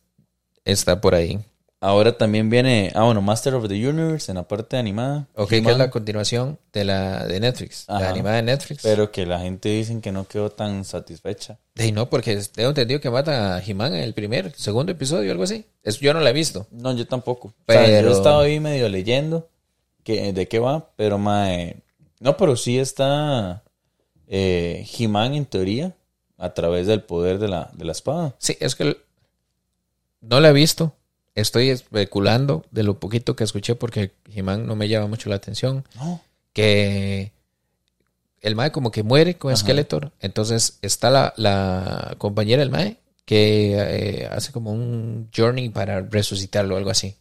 [0.64, 1.44] está por ahí.
[1.84, 5.28] Ahora también viene, ah, bueno, Master of the Universe en la parte animada.
[5.34, 7.86] Ok, que es la continuación de la de Netflix.
[7.88, 8.02] Ajá.
[8.02, 8.84] La animada de Netflix.
[8.84, 11.58] Pero que la gente dicen que no quedó tan satisfecha.
[11.74, 15.44] De no, porque tengo entendido que mata a He-Man en el primer, segundo episodio, algo
[15.44, 15.66] así.
[15.82, 16.68] Es, yo no la he visto.
[16.70, 17.48] No, yo tampoco.
[17.48, 19.50] O sea, Pero- yo estaba ahí medio leyendo
[20.04, 21.78] que, de qué va, pero mae,
[22.20, 23.64] no, pero sí está
[24.28, 25.96] eh, He-Man en teoría
[26.38, 28.36] a través del poder de la, de la espada.
[28.38, 28.98] Sí, es que
[30.22, 30.94] no la he visto.
[31.36, 35.86] Estoy especulando de lo poquito que escuché porque He-Man no me llama mucho la atención.
[35.96, 36.22] No.
[36.54, 37.32] Que
[38.42, 39.62] el Mae como que muere con Ajá.
[39.62, 40.12] Skeletor.
[40.20, 46.76] Entonces está la, la compañera del Mae que eh, hace como un journey para resucitarlo,
[46.76, 47.16] algo así.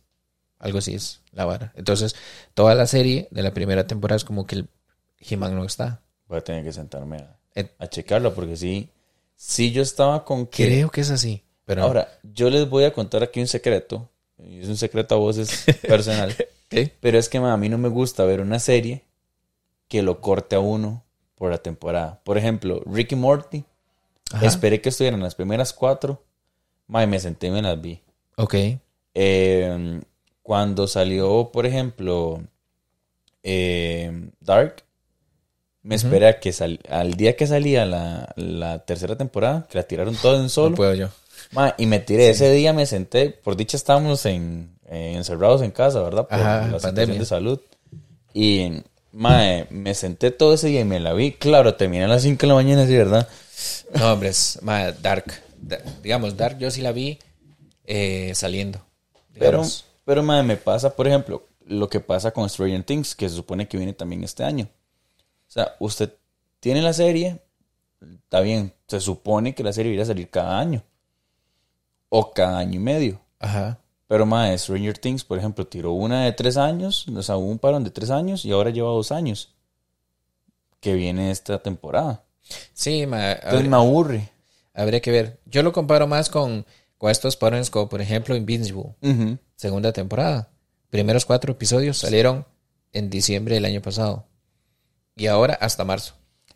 [0.58, 1.72] Algo así es la vara.
[1.76, 2.16] Entonces,
[2.54, 4.68] toda la serie de la primera temporada es como que el
[5.20, 6.02] He-Man no está.
[6.26, 7.38] Voy a tener que sentarme a,
[7.78, 8.90] a checarlo porque sí,
[9.36, 10.66] sí yo estaba con que...
[10.66, 11.44] Creo que es así.
[11.70, 14.08] Pero Ahora, yo les voy a contar aquí un secreto.
[14.38, 16.34] Es un secreto a voces personal.
[16.68, 16.92] ¿qué?
[17.00, 19.04] Pero es que a mí no me gusta ver una serie
[19.86, 21.04] que lo corte a uno
[21.36, 22.20] por la temporada.
[22.24, 23.62] Por ejemplo, Ricky Morty.
[24.32, 24.46] Ajá.
[24.46, 26.24] Esperé que estuvieran las primeras cuatro.
[26.88, 28.00] Ma, y me senté y me las vi.
[28.36, 28.54] Ok.
[29.14, 30.00] Eh,
[30.42, 32.40] cuando salió, por ejemplo,
[33.42, 34.82] eh, Dark,
[35.82, 39.84] me esperé a que sal- al día que salía la, la tercera temporada, que la
[39.84, 40.70] tiraron todo en solo.
[40.70, 41.08] No puedo yo.
[41.52, 42.30] Ma, y me tiré.
[42.30, 43.30] Ese día me senté.
[43.30, 46.26] Por dicha estábamos en, eh, encerrados en casa, ¿verdad?
[46.28, 47.18] Por Ajá, la situación pandemia.
[47.18, 47.60] de salud.
[48.32, 48.82] Y
[49.12, 51.32] mae, me senté todo ese día y me la vi.
[51.32, 53.28] Claro, terminé a las 5 de la mañana, sí, ¿verdad?
[53.94, 55.24] No, hombre, es ma, Dark.
[55.60, 57.18] Da- digamos, Dark yo sí la vi
[57.84, 58.80] eh, saliendo.
[59.38, 59.62] Pero,
[60.04, 63.66] pero mae, me pasa, por ejemplo, lo que pasa con Stranger Things, que se supone
[63.68, 64.68] que viene también este año.
[65.48, 66.12] O sea, usted
[66.60, 67.40] tiene la serie,
[68.24, 70.82] está bien, se supone que la serie iría a salir cada año.
[72.10, 73.20] O cada año y medio.
[73.38, 73.78] Ajá.
[74.06, 77.58] Pero más, Stranger Things, por ejemplo, tiró una de tres años, o sea, hubo un
[77.58, 79.54] parón de tres años y ahora lleva dos años.
[80.80, 82.24] Que viene esta temporada.
[82.72, 84.28] Sí, ma, Entonces habría, me aburre.
[84.74, 85.40] habría que ver.
[85.46, 86.66] Yo lo comparo más con,
[86.98, 88.94] con estos parones como, por ejemplo, Invincible,
[89.54, 90.48] segunda temporada.
[90.90, 92.46] Primeros cuatro episodios salieron
[92.92, 94.26] en diciembre del año pasado.
[95.14, 96.14] Y ahora hasta marzo.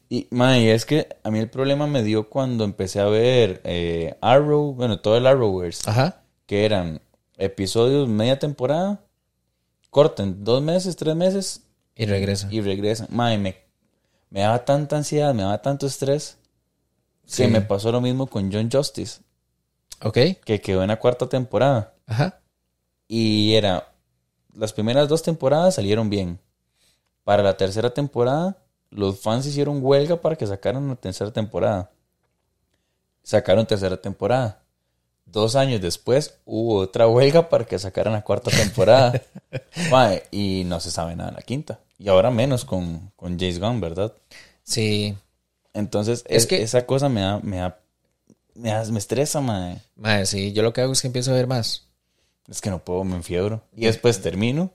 [0.08, 3.60] Y, ma, y es que a mí el problema me dio cuando empecé a ver
[3.64, 6.22] eh, Arrow, bueno, todo el Arrowverse, Ajá.
[6.46, 7.00] que eran
[7.36, 9.00] episodios media temporada,
[9.90, 11.62] corten dos meses, tres meses
[11.96, 12.48] Y regresa.
[12.50, 13.08] y regresan.
[13.10, 13.56] Ma, y me,
[14.30, 16.38] me daba tanta ansiedad, me daba tanto estrés,
[17.26, 17.42] Sí.
[17.44, 19.20] que me pasó lo mismo con John Justice,
[20.02, 20.18] Ok.
[20.44, 21.94] que quedó en la cuarta temporada.
[22.06, 22.40] Ajá.
[23.08, 23.88] Y era,
[24.54, 26.38] las primeras dos temporadas salieron bien.
[27.24, 28.58] Para la tercera temporada,
[28.94, 31.90] los fans hicieron huelga para que sacaran la tercera temporada.
[33.22, 34.62] Sacaron tercera temporada.
[35.26, 39.20] Dos años después hubo otra huelga para que sacaran la cuarta temporada.
[39.90, 41.80] Mae, y no se sabe nada de la quinta.
[41.98, 44.12] Y ahora menos con, con James Gunn, ¿verdad?
[44.62, 45.16] Sí.
[45.72, 47.80] Entonces, Es es que- esa cosa me da, me da,
[48.54, 49.80] me, da- me estresa, mae.
[49.96, 50.52] Madre, sí.
[50.52, 51.88] Yo lo que hago es que empiezo a ver más.
[52.46, 53.62] Es que no puedo, me enfiebro.
[53.74, 54.70] Y después termino.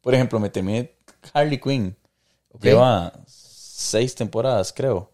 [0.00, 0.92] Por ejemplo, me terminé
[1.34, 1.96] Harley Quinn.
[2.52, 2.62] Ok.
[2.62, 3.12] Lleva
[3.80, 5.10] seis temporadas, creo.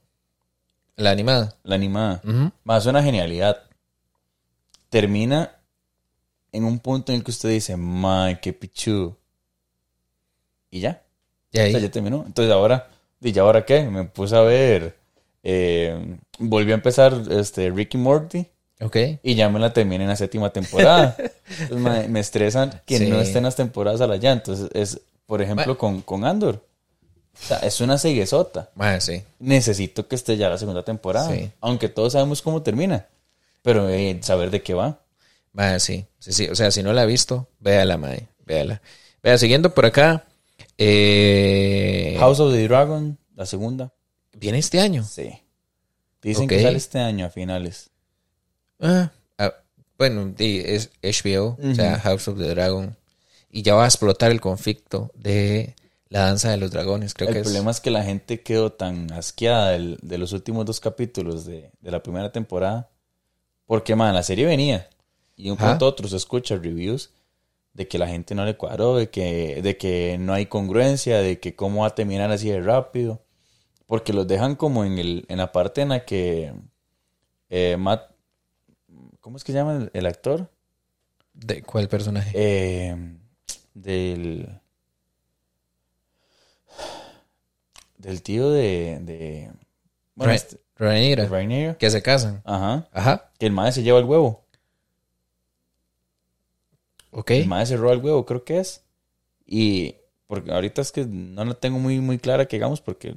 [0.96, 1.54] La animada.
[1.62, 2.20] La animada.
[2.24, 2.50] Ujú.
[2.64, 3.62] Más una genialidad.
[4.88, 5.52] Termina
[6.52, 9.16] en un punto en el que usted dice, ¡May, qué pichudo!
[10.70, 11.02] Y ya.
[11.52, 11.68] Y ahí.
[11.68, 12.24] O sea, ya terminó.
[12.26, 12.88] Entonces ahora,
[13.20, 13.82] ¿y ya ahora qué?
[13.84, 14.96] Me puse a ver.
[15.42, 18.46] eh, volvió a empezar este Ricky Morty.
[18.80, 18.96] Ok.
[19.22, 21.16] Y ya me la terminé en la séptima temporada.
[21.60, 23.08] Entonces, me, me estresan que Sí.
[23.08, 24.32] no estén las temporadas a la ya.
[24.32, 26.64] Entonces, es, por ejemplo, con, con Andor.
[27.42, 28.70] O sea, es una seguesota.
[29.00, 29.22] Sí.
[29.38, 31.30] Necesito que esté ya la segunda temporada.
[31.32, 31.50] Sí.
[31.60, 33.06] Aunque todos sabemos cómo termina.
[33.62, 35.00] Pero eh, saber de qué va.
[35.78, 36.06] Sí.
[36.18, 36.48] Sí, sí.
[36.48, 38.28] O sea, si no la ha visto, véala, madre.
[38.44, 38.80] Véala.
[39.22, 40.24] Vea, siguiendo por acá.
[40.78, 43.92] Eh, House of the Dragon, la segunda.
[44.32, 45.04] Viene este año.
[45.04, 45.30] Sí.
[46.22, 47.90] Dicen que sale este año a finales.
[48.80, 49.54] Ah, ah,
[49.96, 51.98] bueno, es HBO, o sea.
[52.00, 52.96] House of the Dragon.
[53.50, 55.74] Y ya va a explotar el conflicto de
[56.08, 57.44] la danza de los dragones, creo que el es.
[57.44, 61.70] problema es que la gente quedó tan asqueada del- de los últimos dos capítulos de,
[61.80, 62.88] de la primera temporada.
[63.66, 64.88] Porque, man, la serie venía.
[65.36, 67.10] Y un a otro se escucha reviews
[67.74, 71.40] de que la gente no le cuadró, de que, de que no hay congruencia, de
[71.40, 73.20] que cómo va a terminar así de rápido.
[73.86, 76.54] Porque los dejan como en, el, en la parte en la que
[77.50, 78.10] eh, Matt...
[79.20, 80.48] ¿Cómo es que se llama el, el actor?
[81.34, 82.30] ¿De cuál personaje?
[82.34, 82.96] Eh,
[83.74, 84.60] del...
[88.06, 88.98] Del tío de...
[89.02, 89.50] de
[90.14, 91.74] bueno, Ra- este, Rhaenyra, de Rhaenyra.
[91.78, 92.40] que se casan.
[92.44, 92.86] Ajá.
[92.92, 94.44] Ajá, Que el madre se lleva el huevo.
[97.10, 97.30] ok.
[97.32, 98.82] El madre se roba el huevo, creo que es.
[99.46, 99.94] Y
[100.26, 103.14] porque ahorita es que no la tengo muy, muy clara que digamos porque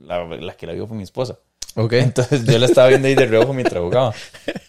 [0.00, 1.38] la, la que la vio fue mi esposa.
[1.76, 1.92] Ok.
[1.94, 4.14] Entonces yo la estaba viendo ahí de reojo mientras jugaba.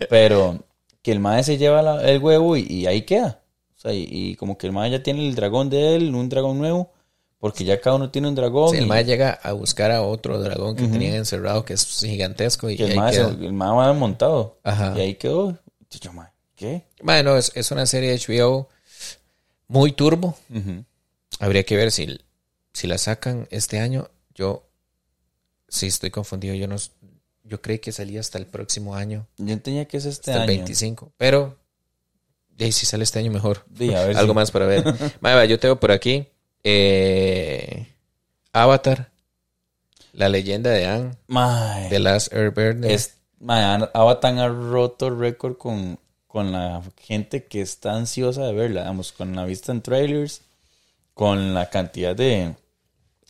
[0.09, 0.63] Pero
[1.01, 3.41] que el madre se lleva la- el huevo y, y ahí queda.
[3.75, 6.29] O sea, y, y como que el madre ya tiene el dragón de él, un
[6.29, 6.91] dragón nuevo,
[7.39, 8.71] porque ya cada uno tiene un dragón.
[8.71, 10.93] Sí, el y mae llega a buscar a otro dragón que Ujú.
[10.93, 12.69] tenían encerrado, que es gigantesco.
[12.69, 13.27] Y que el madre, queda.
[13.29, 14.59] el va montado.
[14.63, 14.93] Ajá.
[14.97, 15.57] Y ahí quedó.
[16.01, 16.83] Yo, madre, ¿qué?
[17.01, 18.67] Bueno, es, es una serie de HBO
[19.67, 20.35] muy turbo.
[20.49, 20.83] Ujú.
[21.39, 22.19] Habría que ver si,
[22.73, 24.09] si la sacan este año.
[24.33, 24.67] Yo
[25.67, 26.55] sí estoy confundido.
[26.55, 26.75] Yo no
[27.47, 30.49] yo creí que salía hasta el próximo año, Yo entendía que es este hasta el
[30.49, 30.57] año.
[30.61, 31.11] 25.
[31.15, 31.55] Pero
[32.57, 33.65] y si sale este año mejor.
[33.77, 34.83] Sí, a ver Algo si- más para ver.
[35.21, 36.27] Mae, yo tengo por aquí
[36.65, 37.87] eh,
[38.53, 39.11] Avatar,
[40.13, 41.89] la leyenda de Anne, Mae.
[41.89, 42.91] The Last Airbender.
[42.91, 43.15] Es,
[43.47, 49.35] Avatar ha roto récord con, con la gente que está ansiosa de verla, digamos, con
[49.35, 50.41] la vista en trailers,
[51.13, 52.55] con la cantidad de,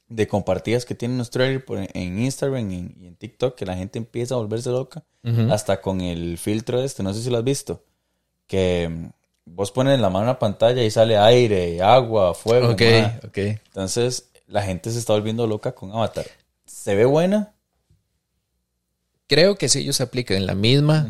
[0.08, 3.66] de compartidas que tienen los trailers por- en Instagram y en, y en TikTok, que
[3.66, 5.04] la gente empieza a volverse loca,
[5.52, 7.84] hasta con el filtro este, no sé si lo has visto,
[8.46, 9.10] que
[9.46, 12.72] vos pones la mano en la pantalla y sale aire, agua, fuego.
[12.72, 12.82] Ok,
[13.26, 13.38] ok.
[13.38, 16.26] Entonces, la gente se está volviendo loca con Avatar.
[16.66, 17.54] ¿Se ve buena?
[19.28, 21.08] Creo que si ellos aplican la misma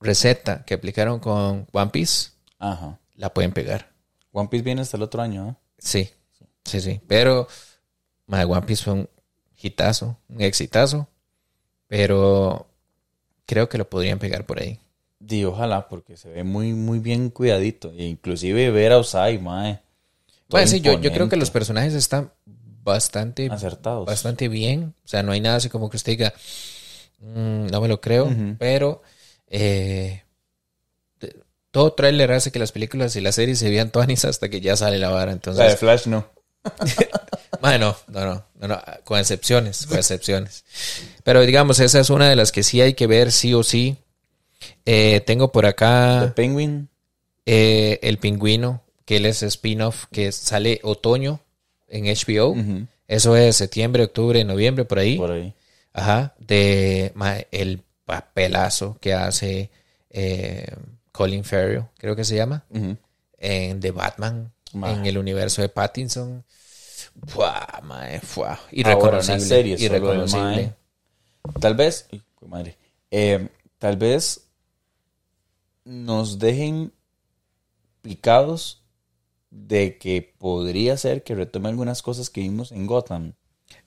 [0.00, 2.98] receta que aplicaron con One Piece, Ajá.
[3.14, 3.90] la pueden pegar.
[4.32, 5.56] One Piece viene hasta el otro año, ¿ah?
[5.78, 6.10] Sí,
[6.64, 7.00] sí, sí.
[7.06, 7.48] Pero
[8.26, 9.08] mae, One Piece fue un
[9.60, 11.08] hitazo, un exitazo.
[11.88, 12.68] Pero
[13.46, 14.78] creo que lo podrían pegar por ahí.
[15.30, 17.92] Di, ojalá, porque se ve muy, muy bien cuidadito.
[17.96, 19.78] E inclusive ver a Osai, mae.
[20.48, 22.32] Bueno, sí, yo, yo creo que los personajes están
[22.82, 24.06] bastante, Acertados.
[24.06, 24.92] bastante bien.
[25.04, 26.34] O sea, no hay nada así como que usted diga,
[27.20, 28.56] "Mm, no me lo creo, Ujú.
[28.58, 29.02] pero
[29.46, 30.24] eh,
[31.70, 34.76] todo tráiler hace que las películas y las series se vean toanis hasta que ya
[34.76, 35.26] sale la vara.
[35.26, 36.26] La de Entonces, Flash no.
[37.60, 40.64] bueno, no, no, no, no, con excepciones, con excepciones.
[41.22, 43.96] Pero digamos, esa es una de las que sí hay que ver sí o sí.
[44.84, 46.88] Eh, tengo por The acá Penguin.
[47.46, 51.40] eh, El Pingüino, que él es spin-off, que sale otoño
[51.88, 52.50] en HBO.
[52.50, 52.86] Ujú.
[53.08, 55.16] Eso es septiembre, octubre, noviembre, por ahí.
[55.16, 55.52] Por ahí.
[55.92, 56.34] Ajá.
[56.38, 57.12] De
[57.50, 59.70] el papelazo que hace
[60.10, 60.66] eh,
[61.12, 62.96] Colin Farrell, creo que se llama, Ujú.
[63.38, 64.92] en The Batman, Ma.
[64.92, 66.44] en el universo de Pattinson.
[67.34, 68.50] Buah, mae, buah.
[68.50, 69.34] Ahora, Irreconocible.
[69.36, 70.72] una serie irreconocible.
[71.60, 72.06] Tal vez,
[72.46, 72.76] madre,
[73.10, 74.40] Eh, tal vez
[75.84, 76.92] nos dejen
[78.02, 78.82] picados
[79.50, 83.34] de que podría ser que retome algunas cosas que vimos en Gotham.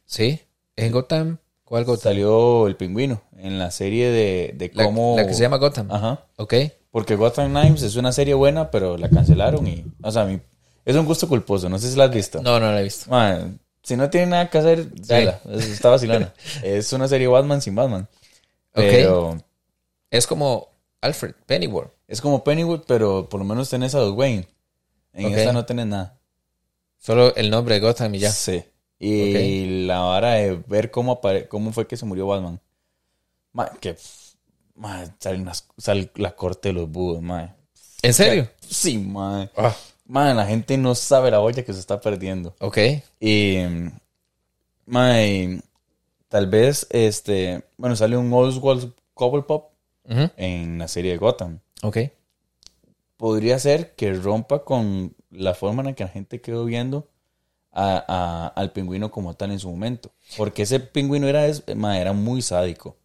[0.06, 0.42] ¿Sí?
[0.76, 1.38] ¿En Gotham?
[1.64, 2.04] ¿Cuál Gotham?
[2.04, 5.16] Salió el pingüino en la serie de, de cómo...
[5.16, 5.90] la que se llama Gotham.
[5.92, 6.28] Ajá.
[6.38, 6.54] Ok.
[6.92, 9.86] Porque Gotham Knives es una serie buena, pero la cancelaron y...
[10.04, 10.30] O sea.
[10.86, 12.42] Es un gusto culposo, no sé si la has visto.
[12.42, 13.10] No, no la he visto.
[13.10, 16.32] Man, si no tiene nada que hacer, es- está vacilando.
[16.64, 18.08] es una serie Batman sin Batman.
[18.74, 18.84] Ok.
[18.84, 19.38] Pero
[20.12, 20.73] Es como
[21.04, 21.92] Alfred Pennyworth.
[22.08, 24.48] es como Pennywood, pero por lo menos tenés a Bruce Wayne.
[25.14, 25.32] En Ok.
[25.34, 26.18] esta no tenés nada.
[26.98, 28.32] Solo el nombre de Gotham y ya.
[28.32, 28.64] Sí.
[29.00, 31.20] Y la vara de ver cómo,
[31.50, 32.60] cómo fue que se murió Batman.
[33.52, 33.98] Man, que...
[34.76, 35.14] Man,
[35.78, 37.54] sale, la corte de los búhos, man.
[38.02, 38.50] ¿En serio?
[38.68, 39.52] Sí, man.
[39.56, 39.76] Ah,
[40.06, 42.56] Man, la gente no sabe la olla que se está perdiendo.
[42.60, 42.78] ok.
[43.20, 43.58] Y,
[44.86, 45.62] my,
[46.30, 48.94] tal vez, este, bueno, sale un Oswald
[50.06, 51.60] En la serie de Gotham.
[51.82, 51.98] Ok.
[53.18, 57.08] Podría ser que rompa con la forma en la que la gente quedó viendo
[57.72, 60.12] a- a- al pingüino como tal en su momento.
[60.38, 62.98] Porque ese pingüino era, era muy sádico.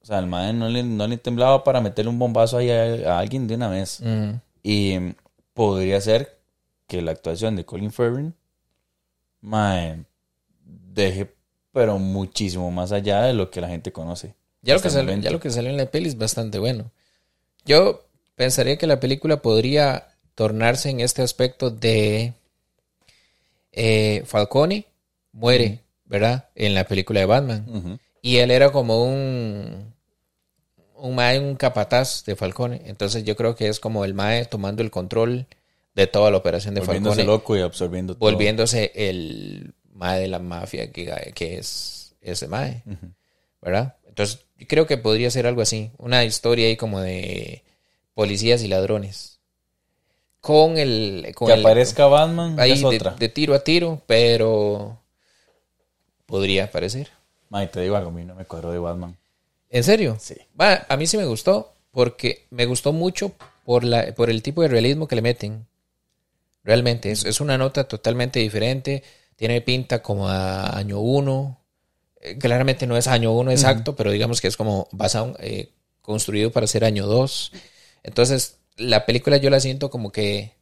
[0.00, 3.14] O sea, el mae no le, no le temblaba para meterle un bombazo ahí a,
[3.14, 4.00] a alguien de una vez.
[4.02, 4.30] Mm.
[4.62, 4.98] Y
[5.54, 6.38] podría ser
[6.86, 8.32] que la actuación de Colin Farrell
[9.40, 10.04] mae,
[10.64, 11.34] deje,
[11.72, 14.34] pero muchísimo más allá de lo que la gente conoce.
[14.64, 16.90] Ya, lo que salió, ya lo que salió en la peli es bastante bueno.
[17.66, 22.32] Yo pensaría que la película podría tornarse en este aspecto de
[23.72, 24.86] eh, Falcone
[25.32, 26.48] muere, ¿verdad?
[26.54, 28.00] En la película de Batman.
[28.22, 29.92] Y él era como un
[30.96, 32.80] un mae, un capataz de Falcone.
[32.86, 35.46] Entonces yo creo que es como el mae tomando el control
[35.94, 38.30] de toda la operación de Volviéndose Falcone, loco y absorbiendo todo.
[38.30, 42.82] volviéndose el mae de la mafia que, que es ese mae.
[42.86, 43.12] Ujú.
[43.64, 43.96] ¿verdad?
[44.14, 47.64] Entonces, creo que podría ser algo así, una historia ahí como de
[48.14, 49.40] policías y ladrones.
[50.40, 51.32] Con el...
[51.34, 53.10] Con Que el- aparezca Batman ahí es de, otra.
[53.16, 55.00] de tiro a tiro, pero
[56.26, 57.08] podría aparecer.
[57.72, 59.16] Te digo algo, a mí no me cuadró de Batman.
[59.68, 60.16] ¿En serio?
[60.20, 60.36] Sí.
[60.60, 63.32] Va, a mí sí me gustó, porque me gustó mucho
[63.64, 65.66] por, la, por el tipo de realismo que le meten.
[66.62, 69.02] Realmente, es, es una nota totalmente diferente,
[69.34, 71.58] tiene pinta como a año uno,
[72.40, 75.70] claramente no es año uno exacto, pero digamos que es como basado, eh,
[76.02, 77.52] construido para ser año dos.
[78.02, 80.52] Entonces, la película yo la siento como que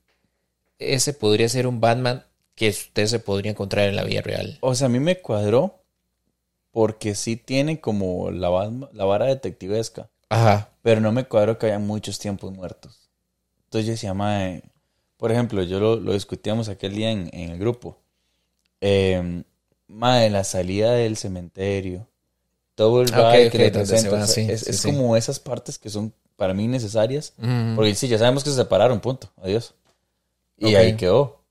[0.78, 2.24] ese podría ser un Batman
[2.54, 4.58] que usted se podría encontrar en la vida real.
[4.60, 5.82] O sea, a mí me cuadró
[6.70, 8.48] porque sí tiene como la,
[8.92, 10.10] la vara detectivesca.
[10.28, 10.70] Ajá.
[10.82, 13.10] Pero no me cuadro que haya muchos tiempos muertos.
[13.64, 14.62] Entonces yo decía, mae,
[15.16, 17.98] por ejemplo, yo lo, lo discutíamos aquel día en, en el grupo.
[18.80, 19.44] Eh,
[19.92, 22.08] mae, la salida del cementerio.
[22.74, 24.70] Todo el Ah, ride que le donde se presenta, van, o sea, sí, es, sí,
[24.70, 24.88] es sí.
[24.90, 27.34] como esas partes que son para mí necesarias.
[27.36, 27.76] Mm.
[27.76, 29.30] Porque sí, ya sabemos que se separaron, punto.
[29.42, 29.74] Adiós.
[30.56, 30.80] Y Ok.
[30.80, 31.42] ahí quedó.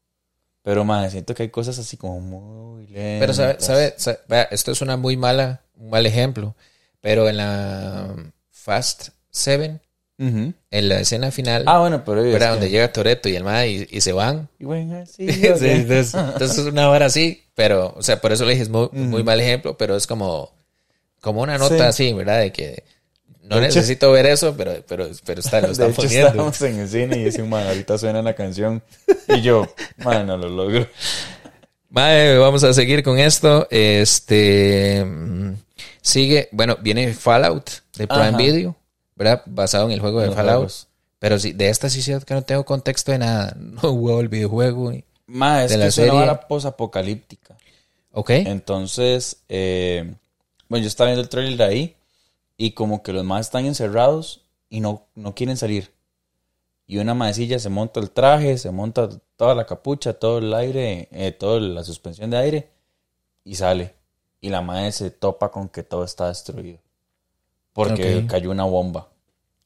[0.64, 3.20] Pero, mae, siento que hay cosas así como muy lentas.
[3.20, 6.56] Pero sabe, sabe, sabe- vea, esto es una muy mala, un mal ejemplo.
[7.00, 8.16] Pero en la
[8.50, 9.80] Fast 7,
[10.22, 10.54] Ujú.
[10.70, 12.22] en la escena final, Ah, bueno, pero...
[12.24, 14.48] que- donde llega Toreto y el MAD y, y se van.
[14.60, 15.62] Y bueno, sí, Sí, ok.
[15.62, 18.90] entonces, entonces es una hora así, pero, o sea, por eso le dije es muy,
[18.92, 20.52] muy mal ejemplo, pero es como,
[21.20, 21.82] como una nota Sí.
[21.82, 22.40] así, ¿verdad?
[22.40, 22.84] De que
[23.44, 26.28] no De hecho- necesito ver eso, pero, pero, pero está, lo De están hecho, poniendo.
[26.28, 28.82] estábamos en el cine y dice, man, ahorita suena la canción.
[29.28, 29.68] Y yo,
[29.98, 30.88] man, no lo logro.
[31.90, 33.68] Vamos a seguir con esto.
[33.70, 35.54] Este mm,
[36.02, 38.38] sigue, bueno, viene Fallout de Prime Ajá.
[38.38, 38.76] Video,
[39.22, 39.44] ¿verdad?
[39.46, 40.56] Basado en el juego de Fallout.
[40.56, 40.88] juegos.
[41.20, 43.56] Pero sí, de esta sí es que no tengo contexto de nada.
[43.60, 44.92] No juego el videojuego.
[45.28, 47.56] Ma, es De que la es una vara posapocalíptica.
[48.12, 48.32] Ok.
[48.32, 50.16] Entonces, eh,
[50.68, 51.96] bueno, yo estaba viendo el trailer ahí
[52.58, 55.94] y como que los más están encerrados y no, no quieren salir.
[56.88, 59.08] y una maecilla se monta el traje, se monta
[59.38, 62.70] toda la capucha, todo el aire, eh, toda la suspensión de aire
[63.44, 63.94] y sale.
[64.42, 66.80] Y la mae se topa con que todo está destruido.
[67.72, 69.11] Porque cayó una bomba.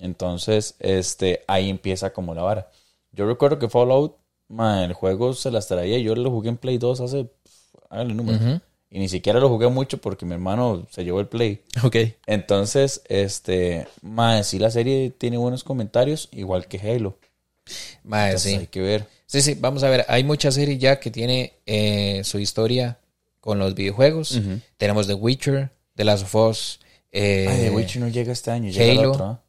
[0.05, 2.71] Entonces, este, ahí empieza como la vara.
[3.11, 4.15] Yo recuerdo que Fallout,
[4.49, 5.97] el juego se las traía.
[5.99, 8.61] Yo lo jugué en Play 2 hace, pf, hágale número.
[8.89, 11.61] Y ni siquiera lo jugué mucho porque mi hermano se llevó el Play.
[11.83, 11.95] Ok.
[12.27, 17.17] Entonces, este, mae, sí la serie tiene buenos comentarios, igual que Halo.
[18.03, 18.57] Mae, Entonces sí.
[18.57, 19.07] hay que ver.
[19.25, 20.05] Sí, sí, vamos a ver.
[20.07, 22.99] Hay muchas series ya que tiene eh, su historia
[23.41, 24.39] con los videojuegos.
[24.77, 26.79] Tenemos The Witcher, The Last of Us.
[27.11, 29.11] eh, Ay, The Witcher no llega este año, llega el Halo.
[29.11, 29.25] otro.
[29.25, 29.41] ¿ah?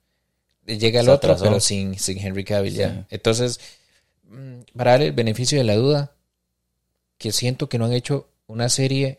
[0.66, 3.06] Llega el otro, pero sin, sin Henry Cavill ya.
[3.10, 3.60] Entonces,
[4.24, 6.12] mm, para darle el beneficio de la duda,
[7.18, 9.18] que siento que no han hecho una serie.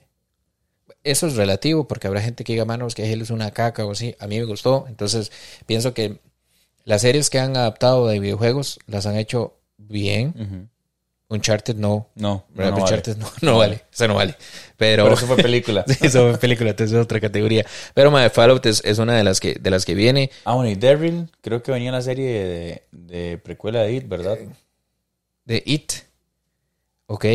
[1.03, 3.91] Eso es relativo, porque habrá gente que diga, manos, que Halo es una caca o
[3.91, 4.15] así.
[4.19, 4.85] A mí me gustó.
[4.87, 5.31] Entonces,
[5.65, 6.19] pienso que
[6.83, 10.33] las series que han adaptado de videojuegos las han hecho bien.
[10.37, 10.67] Ujú.
[11.29, 12.09] Uncharted no.
[12.15, 12.81] No, no, no vale.
[12.83, 13.83] Uncharted no, no vale.
[13.91, 14.35] Eso no vale.
[14.77, 15.83] Pero, Pero eso fue película.
[15.87, 17.65] Sí, eso fue película, entonces es otra categoría.
[17.93, 20.31] Pero madre, Fallout es, es una de las que de las que viene.
[20.45, 24.07] Ah, bueno, y Daryl, creo que venía en la serie de, de precuela de It,
[24.07, 24.37] ¿verdad?
[25.45, 25.93] De It.
[27.07, 27.25] Ok.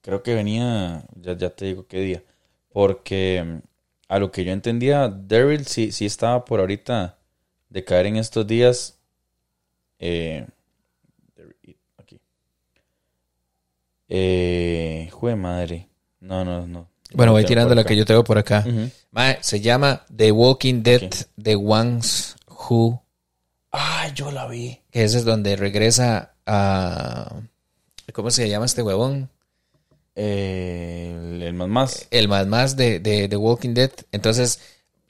[0.00, 2.22] Creo que venía, ya, ya te digo qué día.
[2.70, 3.58] Porque mm,
[4.08, 7.18] a lo que yo entendía, Daryl sí, sí estaba por ahorita
[7.68, 8.98] de caer en estos días.
[9.98, 10.46] Eh,
[11.36, 12.20] Daryl, It, aquí.
[14.16, 15.88] Eh, jue madre.
[16.20, 16.88] No, no, no.
[17.14, 18.64] Bueno, voy tirando la que yo tengo por acá.
[19.40, 21.10] Se llama The Walking Dead.
[21.42, 23.02] The Ones Who.
[23.72, 24.78] Ah, yo la vi.
[24.90, 27.34] Que ese es donde regresa a.
[28.12, 29.30] ¿Cómo se llama este huevón?
[30.14, 32.06] Eh, el, el más más.
[32.12, 33.90] El más más de, de The Walking Dead.
[34.12, 34.60] Entonces,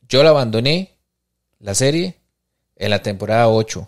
[0.09, 0.93] yo la abandoné,
[1.60, 2.16] la serie,
[2.76, 3.86] en la temporada 8.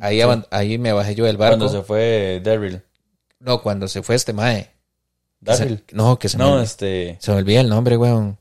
[0.00, 0.22] Ahí, Sí.
[0.22, 1.58] aban- ahí me bajé yo del barco.
[1.58, 2.82] Cuando se fue Daryl.
[3.40, 4.70] No, cuando se fue este mae.
[5.92, 7.16] No, que se, No, me, este.
[7.18, 8.38] se me olvida el nombre, weón.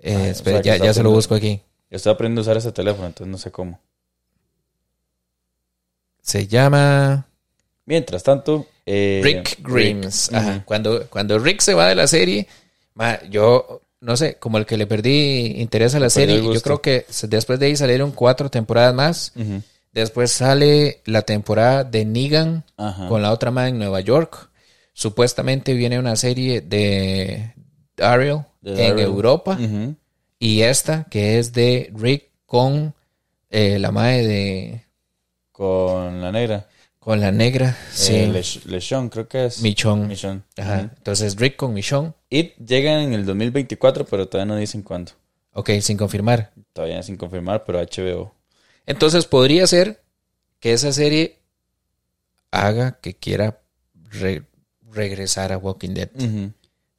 [0.00, 1.60] Eh, Ay, o espera, sea, ya, ya se lo busco aquí.
[1.90, 3.80] Yo estoy aprendiendo a usar ese teléfono, entonces no sé cómo.
[6.22, 7.26] Se llama
[7.86, 10.30] Mientras tanto, eh, Rick Grimes.
[10.32, 10.62] Ajá.
[10.66, 12.46] Cuando, cuando Rick se va de la serie,
[12.94, 16.82] ma, yo no sé, como el que le perdí interés a la serie, yo creo
[16.82, 19.32] que después de ahí salieron cuatro temporadas más.
[19.36, 19.62] Ujú.
[19.98, 23.08] Después sale la temporada de Negan Ajá.
[23.08, 24.50] con la otra más en Nueva York.
[24.92, 27.54] Supuestamente viene una serie de
[28.60, 28.98] De en.
[28.98, 29.58] Europa.
[30.38, 32.94] Y esta, que es de Rick con
[33.50, 34.84] eh, la madre de.
[35.52, 36.68] Con la negra.
[37.00, 37.76] con la negra.
[37.92, 38.14] Sí.
[38.14, 39.60] Eh, Lech- Lechon, creo que es.
[39.62, 40.06] Michonne.
[40.06, 40.42] Michonne.
[40.56, 40.90] Ajá.
[40.96, 42.12] Entonces Rick con Michonne.
[42.30, 45.12] It llega en el 2024, pero todavía no dicen cuándo.
[45.54, 46.52] Ok, sin confirmar.
[46.72, 48.32] Todavía sin confirmar, pero HBO.
[48.88, 50.02] Entonces podría ser
[50.60, 51.38] que esa serie
[52.50, 53.60] haga que quiera
[54.10, 54.44] re-
[54.90, 56.10] regresar a Walking Dead.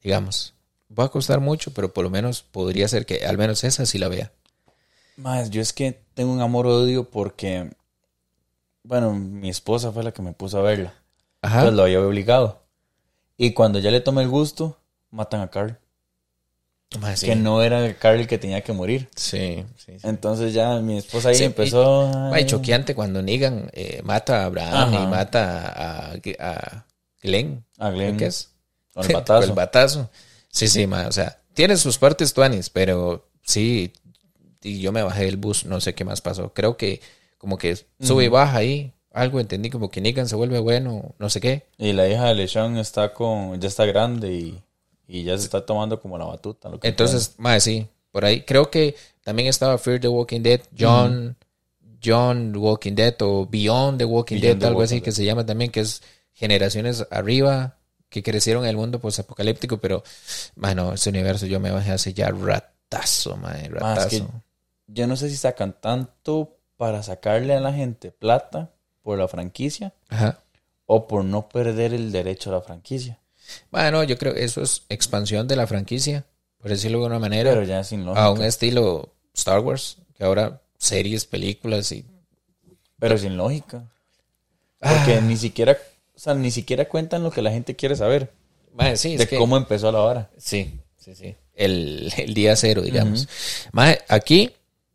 [0.02, 0.54] Digamos.
[0.98, 3.98] Va a costar mucho, pero por lo menos podría ser que al menos esa sí
[3.98, 4.32] la vea.
[5.16, 7.70] Más, yo es que tengo un amor-odio porque.
[8.82, 10.94] Bueno, mi esposa fue la que me puso a verla.
[11.42, 11.62] Ajá.
[11.62, 12.62] Pues lo había obligado.
[13.36, 14.78] Y cuando ya le tomé el gusto,
[15.10, 15.78] matan a Carl.
[17.14, 17.26] Sí.
[17.26, 19.08] Que no era Carl que tenía que morir.
[19.14, 20.06] Sí, sí, sí.
[20.08, 22.08] Entonces ya mi esposa ahí empezó.
[22.12, 25.04] Ma, ay, y choqueante cuando Negan eh, mata a Abraham Ajá.
[25.04, 26.86] y mata a, a
[27.22, 27.64] Glenn.
[27.78, 28.50] a Glenn ¿Qué es?
[28.92, 29.44] Con el batazo.
[29.44, 30.10] el batazo.
[30.48, 33.92] Sí, sí, ma, o sea, tiene sus partes tuanis, pero sí,
[34.62, 36.52] y yo me bajé del bus, no sé qué más pasó.
[36.52, 37.00] Creo que
[37.38, 41.30] como que sube y baja ahí, algo entendí, como que Negan se vuelve bueno, no
[41.30, 41.66] sé qué.
[41.78, 43.60] Y la hija de Lechon está con.
[43.60, 44.62] ya está grande y,
[45.12, 46.68] y ya se está tomando como la batuta.
[46.68, 48.42] lo que Entonces, más sí, por ahí.
[48.42, 51.36] Creo que también estaba Fear the Walking Dead, John,
[52.02, 55.04] John Walking Dead o Beyond the Walking Beyond Dead, the algo Walking así Dead.
[55.04, 57.76] que se llama también, que es generaciones arriba
[58.08, 60.02] que crecieron en el mundo posapocalíptico, pero,
[60.56, 64.08] bueno, ese universo yo me bajé hace ya ratazo, Más ratazo.
[64.08, 64.24] que-
[64.88, 68.70] Yo no sé si sacan tanto para sacarle a la gente plata
[69.02, 70.38] por la franquicia Ajá.
[70.86, 73.18] o por no perder el derecho a la franquicia.
[73.70, 76.24] Bueno, yo creo que eso es expansión de la franquicia,
[76.58, 78.24] por decirlo de una manera, Pero ya sin lógica.
[78.24, 82.04] a un estilo Star Wars, que ahora series, películas y...
[82.98, 83.84] Pero sin lógica.
[84.78, 85.20] Porque Ah.
[85.20, 85.76] ni siquiera.
[86.14, 88.30] O sea, ni siquiera cuentan lo que la gente quiere saber.
[88.74, 90.30] Mae, sí, es de que- cómo empezó la vara.
[90.38, 91.34] Sí, sí, sí.
[91.54, 93.28] El, el día cero, digamos.
[93.72, 94.52] Mae, aquí,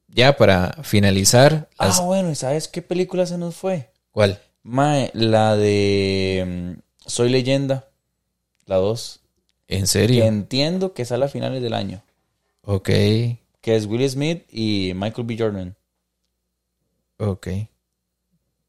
[0.08, 3.90] ya para finalizar, las- Ah, bueno, ¿y sabes qué película se nos fue?
[4.12, 4.40] ¿cuál?
[4.64, 7.88] Mae, la de mm, Soy Leyenda,
[8.66, 9.20] la 2.
[9.68, 10.26] ¿En Que serio?
[10.26, 12.04] entiendo que sale a finales del año.
[12.62, 12.86] Ok,
[13.62, 15.36] Que es Will Smith y Michael B.
[15.38, 15.76] Jordan.
[17.18, 17.48] ok.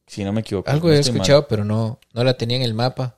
[0.07, 0.71] Si no me equivoco.
[0.71, 1.01] Algo no he mal.
[1.09, 3.17] escuchado, pero no, no la tenía en el mapa.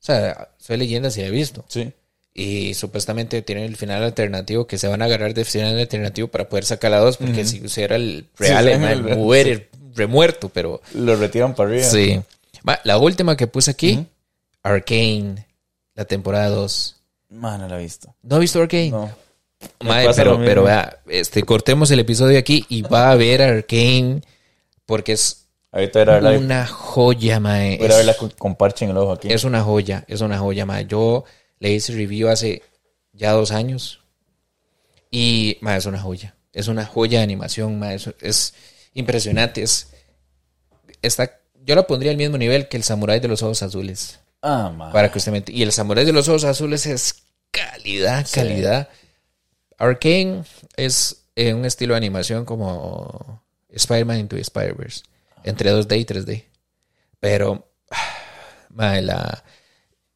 [0.00, 1.64] sea, soy leyenda si la he visto.
[1.68, 1.92] Sí.
[2.32, 6.48] Y supuestamente tienen el final alternativo que se van a agarrar de final alternativo para
[6.48, 10.80] poder sacar la 2, porque si era el real, Sí, el el- muere remuerto, pero
[10.94, 11.84] Lo retiran para arriba.
[11.84, 12.20] sí.
[12.84, 14.06] La última que puse aquí,
[14.62, 15.46] Arcane,
[15.98, 16.96] la temporada 2.
[17.30, 18.14] Man, no la he visto.
[18.22, 18.90] ¿No ha visto Arcane?
[18.90, 19.10] No.
[19.78, 24.20] Pasa pero, pero vea, este, cortemos el episodio aquí y va a ver Arcane
[24.86, 27.78] porque es Ahorita era verla, una joya, mae.
[27.78, 29.26] voy a verla con, con parche en el ojo aquí.
[29.32, 30.86] Es una joya, es una joya, mae.
[30.86, 31.24] Yo
[31.58, 32.62] le hice review hace
[33.12, 34.00] ya dos años
[35.10, 36.36] y, mae, es una joya.
[36.52, 37.96] Es una joya de animación, mae.
[37.96, 38.54] Es, es
[38.94, 39.64] impresionante.
[39.64, 39.88] Es,
[41.02, 44.20] está, yo la pondría al mismo nivel que el Samurai de los Ojos Azules.
[44.42, 44.92] Ah, man.
[44.92, 48.88] Para que usted me Y el Samurai de los Ojos Azules es calidad, calidad.
[49.78, 50.44] Arcane
[50.76, 55.02] es eh, un estilo de animación como Spider-Man Into Spider-Verse.
[55.44, 56.44] Entre 2D y 3D.
[57.20, 57.68] Pero,
[58.70, 59.44] mae, la,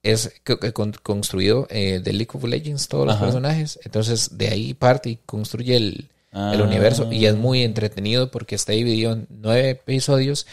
[0.02, 3.78] es co- co- con- construido eh, de League of Legends, todos los personajes.
[3.84, 6.64] Entonces, de ahí parte y construye el, el Ah.
[6.64, 7.10] universo.
[7.12, 10.46] Y es muy entretenido porque está dividido en nueve episodios,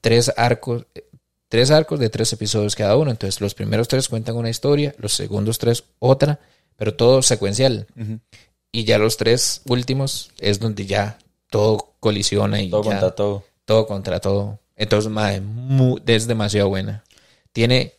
[0.00, 0.86] tres arcos,
[1.52, 3.10] tres arcos de tres episodios cada uno.
[3.10, 6.40] Entonces, los primeros tres cuentan una historia, los segundos tres otra,
[6.76, 7.86] pero todo secuencial.
[8.72, 11.18] Y ya los tres últimos es donde ya
[11.50, 13.44] todo colisiona y Todo ya contra todo.
[13.66, 14.60] todo contra todo.
[14.76, 17.04] Entonces, mae, mu- es demasiado buena.
[17.52, 17.92] Tiene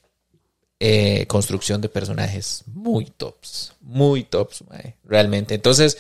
[0.80, 5.54] eh, construcción de personajes muy tops, muy tops, mae, realmente.
[5.54, 5.98] Entonces,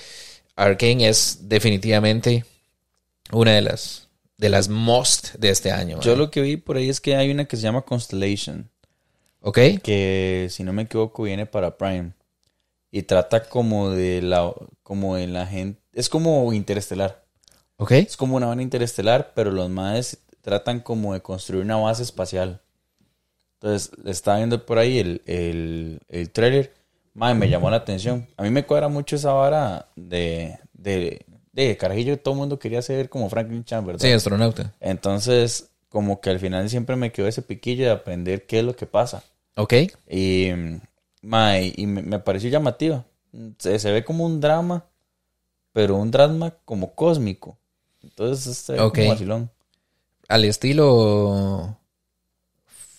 [0.56, 2.46] Arkane es definitivamente
[3.32, 4.03] una de las
[4.38, 6.00] de las most de este año.
[6.02, 8.70] Yo lo que vi por ahí es que hay una que se llama Constellation.
[9.46, 9.60] ¿Ok?
[9.84, 12.14] que si no me equivoco viene para Prime
[12.90, 14.54] y trata como de la
[14.84, 17.26] como de la gente es como interestelar
[17.76, 17.92] ¿Ok?
[17.92, 22.62] es como una banda interestelar pero los más tratan como de construir una base espacial
[23.56, 26.74] entonces estaba viendo por ahí el, el, el trailer
[27.14, 31.78] Mae, me llamó la atención a mí me cuadra mucho esa vara de de, de
[31.78, 34.02] carajillo todo el mundo quería ser como Franklin Chan ¿verdad?
[34.02, 34.74] Sí, astronauta.
[34.82, 38.76] entonces como que al final siempre me quedó ese piquillo de aprender qué es lo
[38.76, 39.24] que pasa
[39.56, 39.74] ¿Ok?
[40.10, 43.06] y, y me, me pareció llamativa.
[43.60, 44.86] Se, se ve como un drama,
[45.74, 47.58] pero un drama como cósmico.
[48.04, 48.96] Entonces, se ve Ok.
[48.96, 49.50] como vacilón.
[50.28, 51.78] Al estilo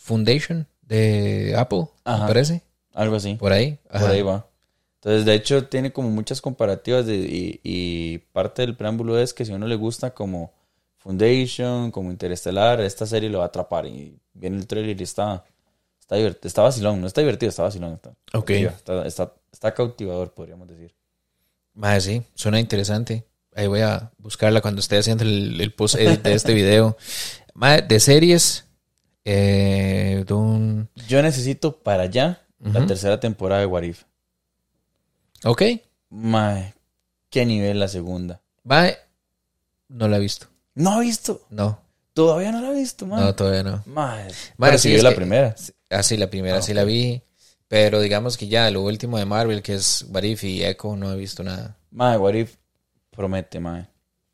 [0.01, 2.27] Foundation de Apple, me Ajá.
[2.27, 2.63] parece.
[2.93, 3.35] Algo así.
[3.35, 3.79] Por ahí.
[3.91, 4.11] Por Ajá.
[4.11, 4.47] ahí va.
[5.05, 9.45] Entonces, de hecho, tiene como muchas comparativas de, y, y parte del preámbulo es que
[9.45, 10.55] si a uno le gusta como
[10.97, 13.85] Foundation, como Interestelar, esta serie lo va a atrapar.
[13.85, 15.45] Y viene el trailer y está,
[16.01, 16.49] está divertido.
[16.49, 17.93] Está vacilón, no está divertido, está vacilón.
[17.93, 18.51] Está, Ok.
[18.51, 20.95] Está, está, está cautivador, podríamos decir.
[21.75, 23.27] Mae, sí, suena interesante.
[23.55, 26.97] Ahí voy a buscarla cuando esté haciendo el, el post edit de este video.
[27.53, 28.65] Mae, de series,
[29.27, 30.25] eh.
[30.27, 34.05] Yo necesito para allá la tercera temporada de What If.
[35.45, 35.63] Ok,
[36.11, 36.75] Mae,
[37.31, 38.41] qué nivel la segunda.
[38.63, 38.97] mae,
[39.89, 40.47] no la he visto.
[40.75, 41.43] No ha visto.
[41.51, 41.81] No,
[42.15, 43.21] Todavía no la he visto, mae.
[43.21, 43.83] no, todavía no.
[43.87, 44.31] Mae.
[44.57, 45.55] Mae, Pero sí, sí vio es la que- primera.
[45.91, 47.21] Ah, sí, la primera Ah, sí la vi.
[47.69, 51.13] Pero digamos que ya lo último de Marvel, que es What If y Echo, no
[51.13, 51.77] he visto nada.
[51.91, 52.57] Mae, What If
[53.11, 53.89] promete, mae.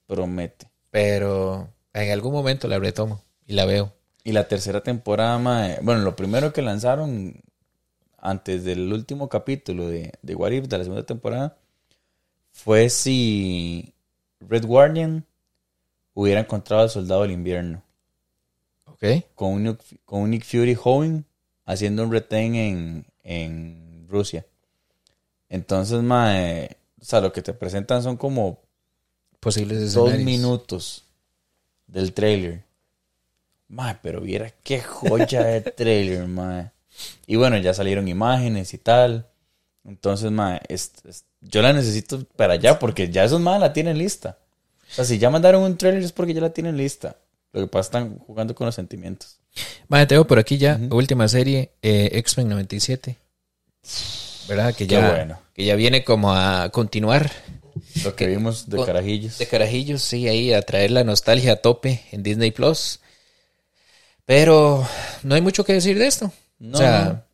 [0.07, 0.71] Promete.
[0.91, 3.95] Pero en algún momento la retomo y la veo.
[4.25, 5.79] Y la tercera temporada, mae.
[5.83, 7.41] Bueno, lo primero que lanzaron
[8.21, 11.57] antes del último capítulo de, de What If de la segunda temporada
[12.53, 13.95] fue si
[14.41, 15.25] Red Guardian
[16.15, 17.83] hubiera encontrado al soldado del invierno.
[18.85, 21.25] Ok, con un, Nick- con un Nick Fury joven
[21.65, 24.45] haciendo un retén en, en Rusia.
[25.49, 28.61] Entonces, mae, o sea, lo que te presentan son como
[29.41, 30.25] posibles dos escenarios.
[30.25, 31.05] minutos
[31.87, 32.63] del trailer.
[33.69, 36.71] Mae, pero viera qué joya de trailer, mae.
[37.27, 39.27] Y bueno, ya salieron imágenes y tal.
[39.85, 43.97] Entonces, mae, es- es- yo la necesito para allá porque ya esos mae la tienen
[43.99, 44.39] lista.
[44.91, 47.17] O sea, si ya mandaron un trailer es porque ya la tienen lista.
[47.53, 49.39] Lo que pasa es que están jugando con los sentimientos.
[49.89, 53.17] Mae, tengo por aquí ya, última serie, eh, X-Men 97.
[54.49, 54.75] ¿Verdad?
[54.75, 55.41] Que ya, bueno.
[55.55, 57.31] que ya viene como a continuar
[58.05, 59.39] Lo que vimos de con- carajillos.
[59.39, 63.01] de carajillos, sí, ahí a traer la nostalgia a tope en Disney Plus.
[64.27, 64.87] Pero
[65.23, 66.33] no hay mucho que decir de esto.
[66.61, 67.27] No, o sea,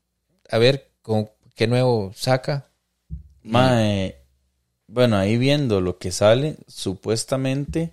[0.48, 2.68] a ver con qué nuevo saca.
[3.42, 4.16] Mae,
[4.86, 7.92] bueno, ahí viendo lo que sale, supuestamente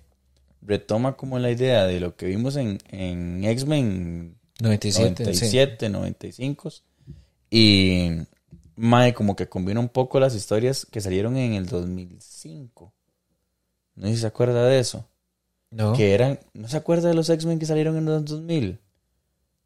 [0.62, 6.72] retoma como la idea de lo que vimos en, en X-Men 97, 97, 95.
[7.50, 8.10] Y
[8.76, 12.92] Mae, como que combina un poco las historias que salieron en el 2005.
[13.96, 14.98] No sé si se acuerda de eso.
[14.98, 15.04] sí.
[15.70, 15.92] No.
[15.92, 18.78] Que eran, ¿no se acuerda de los X-Men que salieron en los 2000?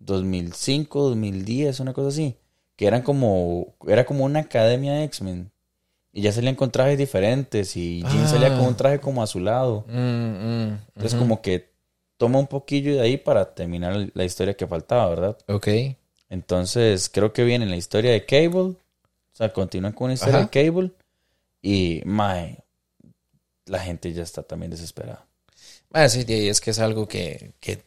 [0.01, 2.37] 2005, 2010, una cosa así.
[2.77, 5.51] Que eran como, era como una academia de X-Men.
[6.13, 8.29] Y ya salían con trajes diferentes y Jean Ah.
[8.29, 9.85] salía con un traje como azulado.
[9.89, 11.71] Mm, mm, Entonces como que
[12.17, 15.39] toma un poquillo de ahí para terminar la historia que faltaba, ¿verdad?
[15.49, 15.69] Ok.
[16.31, 18.75] Entonces creo que viene la historia de Cable.
[18.75, 18.77] O
[19.39, 20.49] sea, continúan con la historia Ajá.
[20.53, 20.91] de Cable.
[21.63, 22.59] Y, mae,
[23.67, 25.27] la gente ya está también desesperada.
[25.93, 27.83] Ah, sí, es que es algo que, que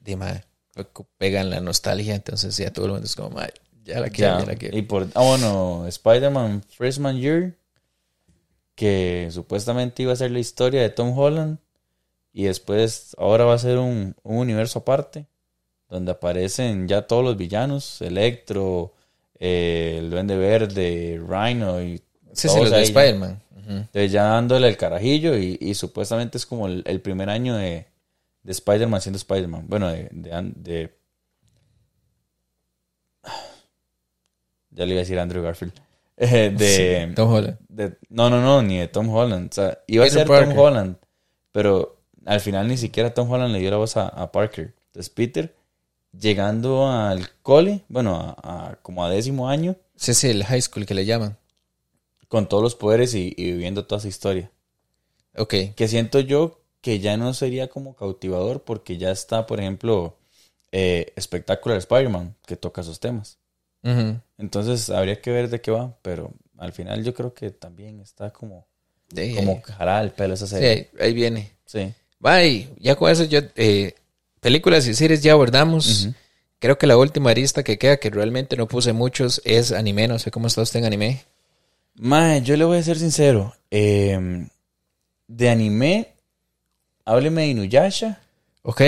[0.00, 0.44] de mae,
[1.18, 3.38] pega en la nostalgia, entonces ya todo el mundo es como,
[3.84, 4.76] ya la quiero, ya, Ya, la quiero.
[4.76, 7.56] Y por, ah, bueno, Spider-Man Freshman Year,
[8.74, 11.58] que supuestamente iba a ser la historia de Tom Holland,
[12.32, 15.26] y después ahora va a ser un, un universo aparte,
[15.88, 18.94] donde aparecen ya todos los villanos, Electro,
[19.38, 22.00] eh, el Duende Verde, Rhino, y
[22.32, 22.82] Sí, sí, los de.
[22.82, 23.42] Spider-Man.
[23.68, 27.86] Entonces ya dándole el carajillo, y, y supuestamente es como el, el primer año de,
[28.42, 29.66] de Spider-Man siendo Spider-Man.
[29.68, 30.98] Bueno, de, de, de-
[34.70, 35.72] Ya le iba a decir Andrew Garfield.
[36.14, 37.58] Eh, de, Sí, Tom Holland.
[37.68, 39.48] de- no, no, no, ni de Tom Holland.
[39.50, 40.56] O sea, iba a ser Tom.
[40.56, 40.96] Holland,
[41.50, 41.96] pero
[42.26, 44.74] al final ni siquiera Tom Holland le dio la voz a, a Parker.
[44.88, 45.56] Entonces Peter,
[46.16, 48.36] llegando al cole, bueno, a,
[48.70, 51.36] a- como a décimo año, Sí, sí, el high school que le llaman.
[52.28, 54.50] con todos los poderes y, y viviendo toda esa historia.
[55.36, 55.54] Ok.
[55.74, 60.18] Que siento yo que ya no sería como cautivador porque ya está, por ejemplo,
[60.72, 63.38] eh, Spectacular Spider-Man, que toca esos temas.
[64.38, 68.30] Entonces habría que ver de qué va, pero al final yo creo que también está
[68.32, 68.66] como,
[69.14, 70.70] Sí, como ahí- jalada el pelo esa sí, serie.
[70.70, 71.52] ahí, ahí viene.
[71.66, 71.92] Sí.
[72.20, 72.68] Bye.
[72.78, 73.94] Ya con eso, yo, eh,
[74.40, 76.08] películas y series ya abordamos.
[76.60, 80.06] Creo que la última arista que queda, que realmente no puse muchos, es anime.
[80.06, 81.22] No sé cómo está usted en anime.
[81.94, 83.54] Mae, yo le voy a ser sincero.
[83.70, 84.46] eh,
[85.26, 86.11] de anime,
[87.04, 88.20] hábleme de Inuyasha.
[88.62, 88.82] Ok.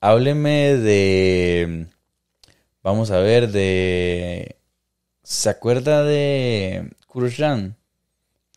[0.00, 1.86] Hábleme de.
[2.82, 4.56] Vamos a ver, de.
[5.22, 7.76] ¿Se acuerda de Kuroshan?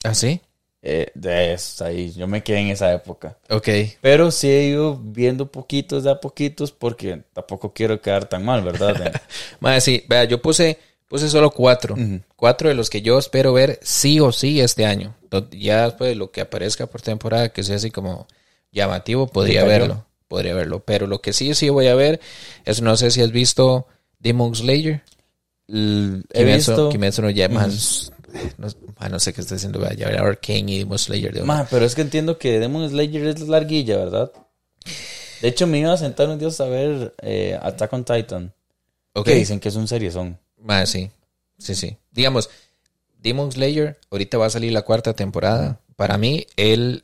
[0.03, 0.41] ¿Ah, sí?
[0.81, 2.11] Eh, de eso, ahí.
[2.11, 3.37] Yo me quedé en esa época.
[3.49, 3.69] Ok.
[4.01, 8.63] Pero sí he ido viendo poquitos de a poquitos porque tampoco quiero quedar tan mal,
[8.63, 9.21] ¿verdad?
[9.59, 11.95] Madre, sí, vea, yo puse, puse solo cuatro.
[12.35, 15.15] Cuatro de los que yo espero ver sí o sí este año.
[15.51, 18.27] Ya después de lo que aparezca por temporada, que sea así como
[18.71, 20.05] llamativo, podría verlo.
[20.27, 20.83] Podría verlo.
[20.83, 22.19] Pero lo que sí sí voy a ver
[22.65, 23.87] es, no sé si has visto
[24.19, 25.03] Demon Slayer.
[25.67, 26.89] L- he Kimetsu, visto.
[26.89, 28.11] Kimetsu no más...
[28.57, 28.67] No,
[28.97, 29.79] ah, no sé qué está haciendo.
[29.93, 31.33] Ya verá Arcane y Demon Slayer.
[31.33, 31.53] de una.
[31.53, 34.31] Ma, pero es que entiendo que Demon Slayer es larguilla, ¿verdad?
[35.41, 38.53] De hecho, me iba a sentar un día a ver eh, Attack on Titan.
[39.23, 40.37] Que dicen que es un seriezón.
[40.61, 41.11] Madre, sí.
[41.57, 41.97] Sí, sí.
[42.11, 42.49] Digamos,
[43.19, 45.79] Demon Slayer, ahorita va a salir la cuarta temporada.
[45.95, 47.03] Para mí, el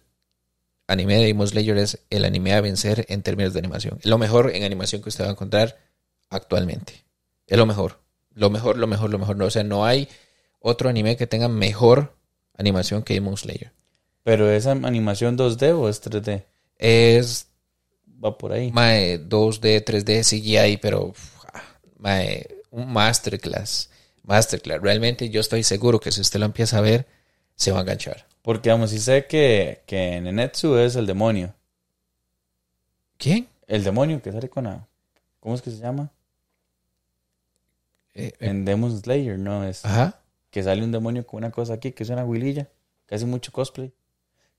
[0.88, 4.00] anime de Demon Slayer es el anime a vencer en términos de animación.
[4.00, 5.78] Es lo mejor en animación que usted va a encontrar
[6.30, 7.06] actualmente.
[7.48, 8.00] Es lo mejor.
[8.34, 9.36] Lo mejor, lo mejor, lo mejor.
[9.36, 10.08] No, o sea, no hay
[10.60, 12.16] otro anime que tenga mejor
[12.58, 13.72] animación que Demon Slayer.
[14.24, 16.46] Pero esa animación 2D o es 3D?
[16.78, 17.48] Es
[18.24, 18.72] Va por ahí.
[18.72, 21.14] mae, 2D, 3D, CGI, pero
[21.54, 21.62] ah,
[21.98, 23.90] mae, un masterclass.
[24.24, 24.82] Masterclass.
[24.82, 27.06] Realmente yo estoy seguro que si usted lo empieza a ver,
[27.56, 28.26] se va a enganchar.
[28.44, 31.54] Porque, vamos, si sé que, que Nenetsu es el demonio.
[33.18, 33.48] ¿Quién?
[33.68, 34.86] El demonio que sale con la...
[35.40, 36.12] ¿Cómo es que se llama?
[38.14, 39.64] Eh, eh, En Demon Slayer, ¿no?
[39.64, 40.20] Es Ajá.
[40.52, 42.68] que sale un demonio con una cosa aquí, que es una huililla,
[43.08, 43.92] que hace mucho cosplay.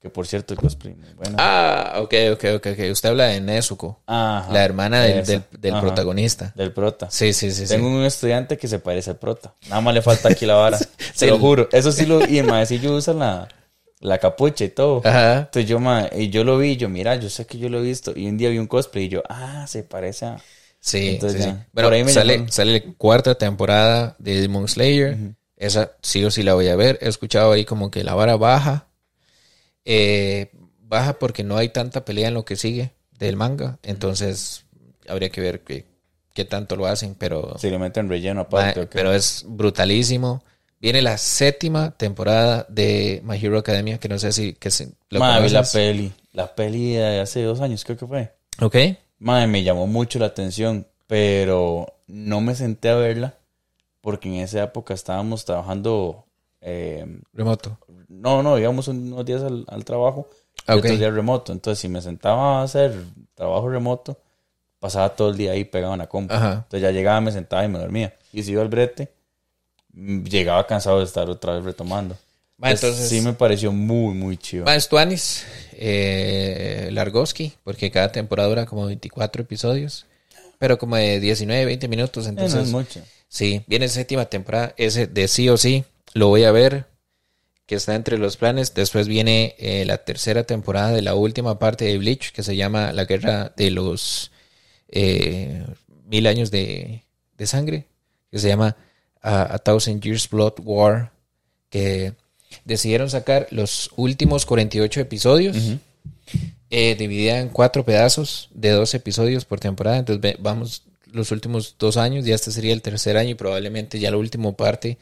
[0.01, 1.36] Que por cierto, el cosplay muy bueno.
[1.39, 2.90] Ah, ok, ok, ok, ok.
[2.90, 6.52] Usted habla de Nezuko, Ajá, la hermana del, del, del Ajá, protagonista.
[6.55, 7.11] Del prota.
[7.11, 7.66] Sí, sí, sí.
[7.66, 7.74] sí.
[7.74, 9.55] Tengo un estudiante que se parece al prota.
[9.69, 10.78] Nada más le falta aquí la vara.
[11.15, 11.20] Sí.
[11.20, 11.69] Se lo juro.
[11.70, 12.27] Eso sí lo...
[12.28, 13.48] Y el maecillo usa la,
[14.05, 15.01] la capucha y todo.
[15.05, 15.39] Ajá.
[15.47, 17.82] Entonces yo, ma, y yo lo vi, yo, mira, yo sé que yo lo he
[17.82, 18.12] visto.
[18.16, 20.44] Y un día vi un cosplay y yo, ah, se parece a...
[20.81, 21.52] Sí, Entonces sí, ya.
[21.52, 21.64] sí.
[21.72, 22.51] Bueno, Por ahí me sale, llamaron.
[22.51, 25.18] sale la cuarta temporada de Demon Slayer.
[25.56, 26.98] Esa sí o sí la voy a ver.
[27.01, 28.89] He escuchado ahí como que la vara baja.
[29.85, 30.51] Eh,
[30.81, 33.78] baja porque no hay tanta pelea en lo que sigue del manga.
[33.82, 34.66] Entonces
[35.09, 35.86] habría que ver qué,
[36.35, 37.14] qué tanto lo hacen.
[37.16, 38.81] Pero, Si le meten relleno ma- aparte.
[38.81, 38.98] ¿o qué?
[38.98, 40.44] pero es brutalísimo.
[40.85, 45.19] Viene la séptima temporada de My Hero Academia, que no sé si que se, lo
[45.19, 46.12] Ma, vi la peli.
[46.32, 48.35] La peli de hace dos años, creo que fue.
[48.61, 48.77] Ok.
[49.19, 53.32] Madre, me llamó mucho la atención, pero no me senté a verla
[54.02, 56.27] porque en esa época estábamos trabajando.
[56.61, 57.78] eh, Remoto.
[58.09, 60.28] no, no, íbamos unos días al, al trabajo
[60.69, 61.52] y otros días remoto.
[61.52, 62.94] Entonces, si me sentaba a hacer
[63.35, 64.19] trabajo remoto,
[64.81, 66.35] pasaba todo el día ahí pegado en la compu.
[66.35, 66.52] Ajá.
[66.65, 68.15] Entonces, ya llegaba, me sentaba y me dormía.
[68.35, 69.15] Y si iba al brete,
[69.94, 72.16] llegaba cansado de estar otra vez retomando.
[72.56, 74.64] Ma, Es- entonces, sí me pareció muy, muy chido.
[74.80, 80.06] Stuanis, eh, Largoski, porque cada temporada dura como 24 episodios,
[80.58, 82.64] pero como de 19, 20 minutos, Eh, no entonces...
[82.66, 83.00] es mucho.
[83.28, 86.86] Sí, viene séptima temporada, ese de sí o sí, lo voy a ver,
[87.66, 88.74] que está entre los planes.
[88.74, 92.92] Después viene eh, la tercera temporada de la última parte de Bleach, que se llama
[92.92, 94.30] La Guerra de los
[94.88, 95.64] eh,
[96.04, 97.02] Mil Años de,
[97.36, 97.86] de Sangre,
[98.30, 98.76] que se llama
[99.24, 101.10] uh, A Thousand Years Blood War,
[101.70, 102.12] que
[102.64, 105.56] decidieron sacar los últimos 48 episodios.
[106.70, 109.98] eh, dividida en cuatro pedazos de dos episodios por temporada.
[109.98, 110.82] Entonces vamos
[111.12, 114.51] los últimos dos años, ya este sería el tercer año y probablemente ya la última
[114.52, 114.98] parte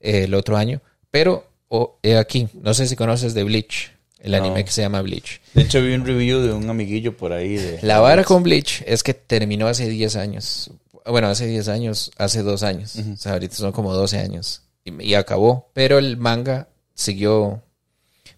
[0.00, 0.80] eh, el otro año.
[1.10, 3.90] Pero o, he aquí, no sé si conoces de Bleach,
[4.20, 4.38] el No.
[4.38, 5.40] anime que se llama Bleach.
[5.54, 7.56] De hecho, vi un review de un amiguillo por ahí.
[7.56, 10.70] De, La vara con Bleach es que terminó hace 10 años.
[11.10, 12.96] Bueno, hace 10 años, hace dos años.
[12.96, 14.62] O sea, ahorita son como 12 años.
[14.84, 15.70] Y, y acabó.
[15.74, 17.62] Pero el manga siguió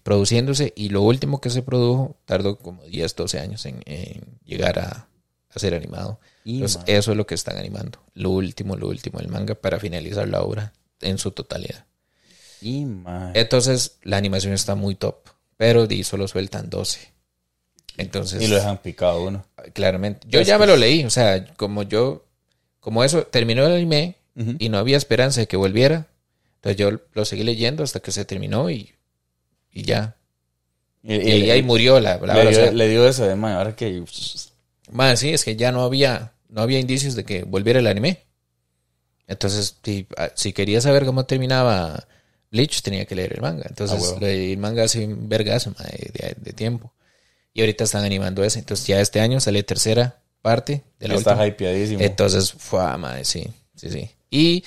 [0.03, 4.79] produciéndose y lo último que se produjo tardó como 10, 12 años en, en llegar
[4.79, 5.07] a,
[5.49, 6.19] a ser animado.
[6.43, 6.85] Y, Entonces, man.
[6.87, 7.99] eso es lo que están animando.
[8.13, 11.85] Lo último, lo último del manga para finalizar la obra en su totalidad.
[12.61, 13.31] Y, man.
[13.35, 15.27] Entonces, la animación está muy top.
[15.57, 17.11] Pero di, solo sueltan 12.
[17.97, 19.45] Entonces, Y lo dejan picado uno.
[19.73, 20.25] claramente.
[20.29, 22.25] Yo Es ya me lo leí, o sea, como yo,
[22.81, 24.17] como eso terminó el anime
[24.59, 26.07] y no había esperanza de que volviera,
[26.55, 28.95] entonces yo lo seguí leyendo hasta que se terminó y,
[29.71, 30.17] y ya.
[31.03, 33.35] Y, Y, ahí, ahí murió la, la le, o dio, sea, le dio eso de,
[33.35, 34.03] man, ahora que...
[34.91, 38.25] más sí, es que ya no había, no había indicios de que volviera el anime.
[39.27, 42.07] Entonces, si, ah, si quería saber cómo terminaba
[42.51, 43.65] Bleach, tenía que leer el manga.
[43.69, 46.93] Entonces, Ah, el manga hace un vergazo de, de- de tiempo.
[47.53, 48.59] Y ahorita están animando ese.
[48.59, 51.47] Entonces, ya este año sale tercera parte de la Está última.
[51.47, 52.01] hypeadísimo.
[52.01, 54.09] Entonces, fue, madre, sí, sí, sí.
[54.29, 54.63] Y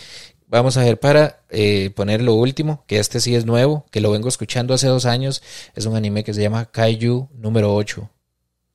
[0.46, 4.10] vamos a ver para eh, poner lo último, que este sí es nuevo, que lo
[4.10, 5.42] vengo escuchando hace dos años.
[5.74, 8.08] Es un anime que se llama Kaiju número 8.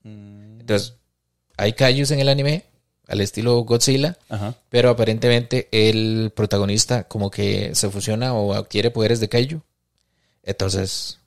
[0.03, 0.95] Mm, Entonces,
[1.57, 2.65] hay Kaijus en el anime,
[3.07, 4.55] al estilo Godzilla, Ajá.
[4.69, 9.61] pero aparentemente el protagonista como que se fusiona o adquiere poderes de Kaiju.
[10.43, 11.19] Entonces,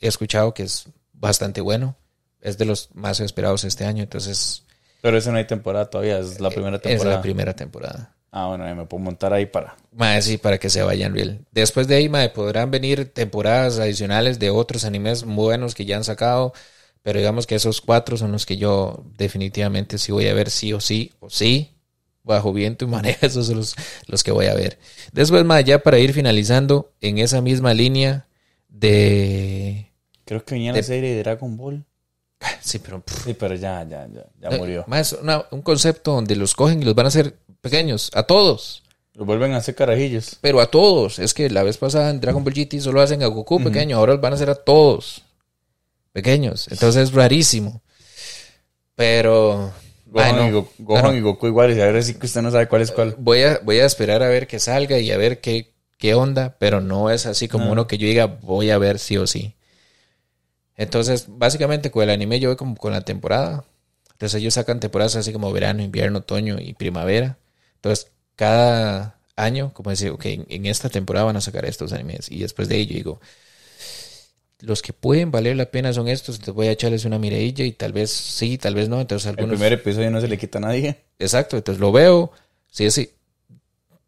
[0.00, 1.96] he escuchado que es bastante bueno.
[2.40, 4.64] Es de los más esperados este año, entonces
[5.02, 7.16] Pero eso no hay temporada todavía, es la primera es temporada.
[7.16, 8.14] la primera temporada.
[8.30, 9.76] Ah, bueno, me puedo montar ahí para...
[9.92, 11.46] Mae, sí, para que se vayan real.
[11.50, 15.96] Después de ahí, mae, podrán venir temporadas adicionales de otros animes muy buenos que ya
[15.96, 16.52] han sacado.
[17.02, 20.72] Pero digamos que esos cuatro son los que yo definitivamente sí voy a ver sí
[20.72, 21.76] o sí, o sí,
[22.22, 23.74] bajo viento y marea, esos son los,
[24.06, 24.78] los que voy a ver.
[25.12, 28.28] Después, mae, ya para ir finalizando en esa misma línea
[28.68, 29.90] de...
[30.24, 31.84] Creo que venía De- la serie de Dragon Ball.
[32.60, 33.00] Sí, pero...
[33.00, 34.84] pff, Sí, pero ya, ya, ya, ya murió.
[34.86, 38.22] mae, es una- un concepto donde los cogen y los van a hacer pequeños, a
[38.24, 38.82] todos.
[39.14, 40.36] Lo vuelven a hacer carajillos.
[40.40, 41.18] Pero a todos.
[41.18, 43.96] Es que la vez pasada en Dragon Ball GT solo hacen a Goku pequeño.
[43.96, 45.22] Ahora los van a hacer a todos
[46.12, 46.68] pequeños.
[46.70, 47.82] Entonces es rarísimo.
[48.94, 49.72] Pero.
[50.06, 50.48] Gohan, Ay, no.
[50.48, 51.16] y, Go- Gohan Claro.
[51.16, 51.76] y Goku iguales.
[51.76, 53.16] Y ahora sí que usted no sabe cuál es cuál.
[53.18, 56.56] Voy a, voy a esperar a ver que salga y a ver qué, qué onda.
[56.58, 57.72] Pero no es así como No.
[57.72, 59.54] uno que yo diga voy a ver sí o sí.
[60.78, 63.64] Entonces, básicamente con el anime yo voy como con la temporada.
[64.12, 67.36] Entonces ellos sacan temporadas así como verano, invierno, otoño y primavera.
[67.74, 72.30] Entonces, cada año, como decir, ok, en esta temporada van a sacar estos animes.
[72.30, 73.20] Y después de ello digo,
[74.60, 77.72] los que pueden valer la pena son estos, entonces voy a echarles una miradilla y
[77.72, 79.00] tal vez sí, tal vez no.
[79.00, 79.58] Entonces El algunos...
[79.58, 80.98] primer episodio no se le quita a nadie.
[81.18, 82.32] Exacto, entonces lo veo.
[82.70, 83.10] Si es así,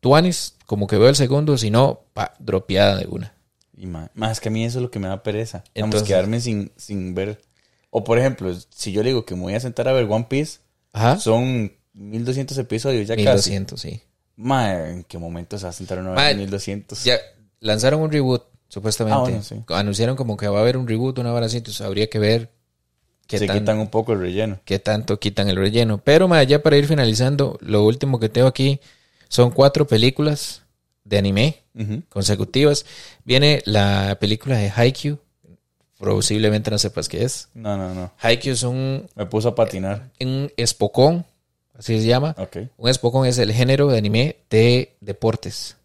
[0.01, 3.35] Tuanis, como que veo el segundo, si no, pa, dropeada de una.
[3.83, 5.59] Y más, más que a mí eso es lo que me da pereza.
[5.75, 7.41] Vamos, Entonces- quedarme sin, sin ver.
[7.89, 10.27] O por ejemplo, si yo le digo que me voy a sentar a ver One
[10.29, 10.59] Piece,
[10.93, 11.17] Ajá.
[11.19, 13.25] son 1200 episodios ya casi.
[13.51, 14.03] 1200, sí.
[14.37, 17.03] Ma, ¿en qué momento se va a sentar uno a ver 1200?
[17.05, 17.17] Ya
[17.61, 19.17] lanzaron un reboot, supuestamente.
[19.19, 19.57] Ah, bueno, sí.
[19.69, 22.51] Anunciaron como que va a haber un reboot, una hora así, entonces habría que ver
[23.27, 24.61] qué, se tan- quitan un poco el relleno.
[24.67, 25.99] qué tanto quitan el relleno.
[26.05, 28.79] Pero ma, ya para ir finalizando, lo último que tengo aquí
[29.29, 30.63] son cuatro películas
[31.11, 31.63] de anime
[32.09, 32.87] consecutivas.
[33.25, 35.19] Viene la película de Haikyuu,
[35.99, 37.49] posiblemente no sepas qué es.
[37.53, 38.13] No, no, no.
[38.19, 40.11] Haikyuu es un, Me puso a patinar.
[40.21, 41.27] un espocón,
[41.77, 42.35] así se llama.
[42.39, 42.57] Ok.
[42.79, 45.77] Un espocón es el género de anime de deportes.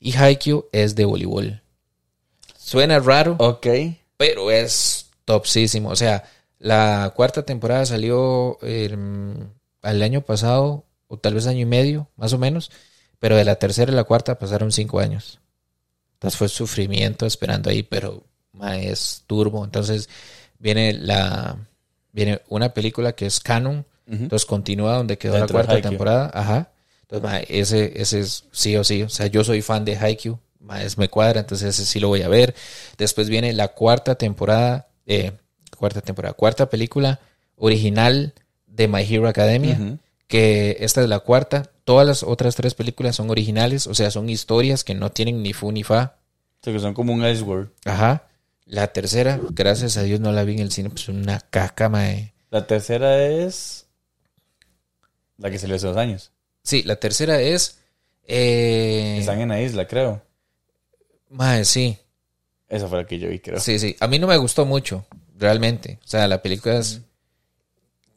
[0.00, 1.62] Y Haikyuu es de voleibol.
[2.58, 3.66] Suena raro, Ok.
[4.18, 5.88] pero es topsísimo.
[5.90, 6.24] O sea,
[6.58, 8.94] la cuarta temporada salió eh,
[9.82, 12.70] al año pasado, o tal vez año y medio, más o menos.
[13.24, 15.40] Pero de la tercera y la cuarta pasaron cinco años.
[16.12, 18.22] Entonces fue sufrimiento esperando ahí, pero
[18.78, 19.64] es turbo.
[19.64, 20.10] Entonces
[20.58, 21.56] viene la
[22.12, 23.86] viene una película que es canon.
[24.06, 26.30] Entonces continúa donde quedó Dentro la cuarta temporada.
[26.34, 26.68] Ajá.
[27.08, 29.02] Entonces, ese, ese es sí o sí.
[29.04, 30.38] O sea, yo soy fan de Haikyuu.
[30.60, 32.54] más me cuadra, entonces ese sí lo voy a ver.
[32.98, 35.32] Después viene la cuarta temporada, eh,
[35.78, 37.20] cuarta temporada, cuarta película
[37.56, 38.34] original
[38.66, 39.98] de My Hero Academia.
[40.26, 41.70] Que esta es la cuarta.
[41.84, 45.52] Todas las otras tres películas son originales, o sea, son historias que no tienen ni
[45.52, 46.16] fu ni fa.
[46.60, 47.70] O sea, que son como un Iceworld.
[47.84, 48.26] Ajá.
[48.66, 52.32] La tercera, gracias a Dios no la vi en el cine, pues una caca, mae.
[52.50, 53.86] La tercera es
[55.36, 56.32] la que salió hace dos años.
[56.62, 57.80] Sí, la tercera es...
[58.26, 60.22] Eh, Están en la isla, creo.
[61.28, 61.98] mae, sí.
[62.68, 63.60] Esa fue la que yo vi, creo.
[63.60, 63.94] Sí, sí.
[64.00, 65.04] A mí no me gustó mucho,
[65.36, 65.98] realmente.
[66.02, 67.02] O sea, la película es,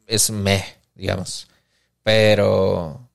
[0.06, 0.64] es meh,
[0.96, 1.48] digamos.
[2.08, 3.10] Pero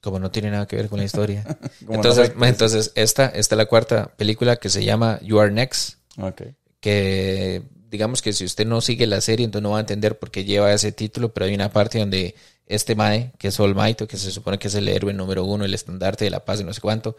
[0.00, 1.44] como no tiene nada que ver con la historia.
[1.88, 5.52] Entonces, no sé- entonces esta, esta es la cuarta película que se llama You Are
[5.52, 5.98] Next.
[6.16, 6.42] Ok.
[6.80, 10.30] Que digamos que si usted no sigue la serie, entonces no va a entender por
[10.30, 12.34] qué lleva ese título, pero hay una parte donde
[12.66, 15.66] este Mae, que es All Might, que se supone que es el héroe número uno,
[15.66, 17.18] el estandarte de la paz y no sé cuánto,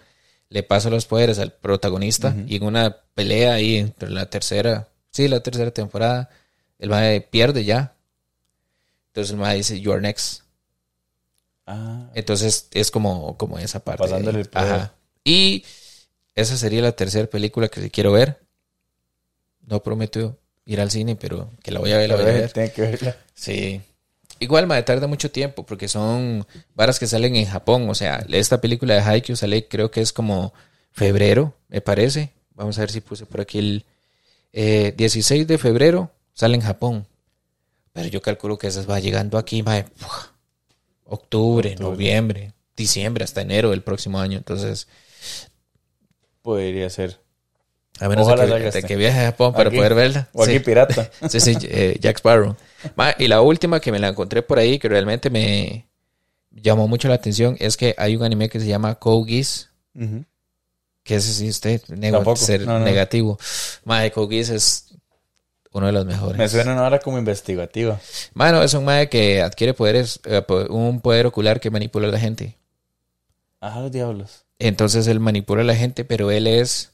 [0.49, 5.27] le pasa los poderes al protagonista y en una pelea ahí entre la tercera, sí,
[5.27, 6.29] la tercera temporada,
[6.79, 7.93] el Mae pierde ya.
[9.09, 10.41] Entonces el Mae dice, You are next.
[11.65, 14.03] Ah, Entonces es como, como esa parte.
[14.03, 14.73] Pasándole el poder.
[14.73, 14.93] Ajá.
[15.23, 15.63] Y
[16.35, 18.39] esa sería la tercera película que quiero ver.
[19.65, 22.51] No prometo ir al cine, pero que la voy a ver, la voy a ver.
[22.51, 23.17] tiene que verla.
[23.33, 23.81] Sí.
[24.39, 26.45] Igual me tarda mucho tiempo porque son
[26.75, 27.89] varas que salen en Japón.
[27.89, 30.53] O sea, esta película de Haikyuu sale creo que es como
[30.91, 32.33] febrero, me parece.
[32.55, 33.85] Vamos a ver si puse por aquí el
[34.51, 37.07] eh, 16 de febrero sale en Japón.
[37.93, 40.32] Pero yo calculo que esas va llegando aquí, mae, ¡puf!
[41.05, 41.75] Octubre, Octubre.
[41.91, 44.37] noviembre, diciembre, hasta enero del próximo año.
[44.37, 44.87] Entonces,
[46.41, 47.19] Podría ser.
[47.99, 49.77] a menos Ojalá que, que viaje a Japón para Aquí.
[49.77, 50.29] poder verla.
[50.33, 50.59] O aquí Sí.
[50.59, 51.09] pirata.
[51.29, 52.55] Sí, sí, eh, Jack Sparrow.
[52.95, 55.87] Ma, y la última que me la encontré por ahí, que realmente me
[56.51, 60.25] llamó mucho la atención, es que hay un anime que se llama Geass, Ujú.
[61.03, 61.81] que ese sí usted
[62.11, 62.35] Tampoco.
[62.37, 62.85] ser No, no.
[62.85, 63.39] negativo.
[63.85, 64.95] Mae, Geass es
[65.73, 66.37] uno de los mejores.
[66.37, 67.99] Me suena ahora como investigativa.
[68.33, 72.19] Mano, es un mae que adquiere poderes, eh, un poder ocular que manipula a la
[72.19, 72.57] gente.
[73.59, 74.45] Ajá, los diablos.
[74.59, 76.91] Entonces él manipula a la gente, pero él es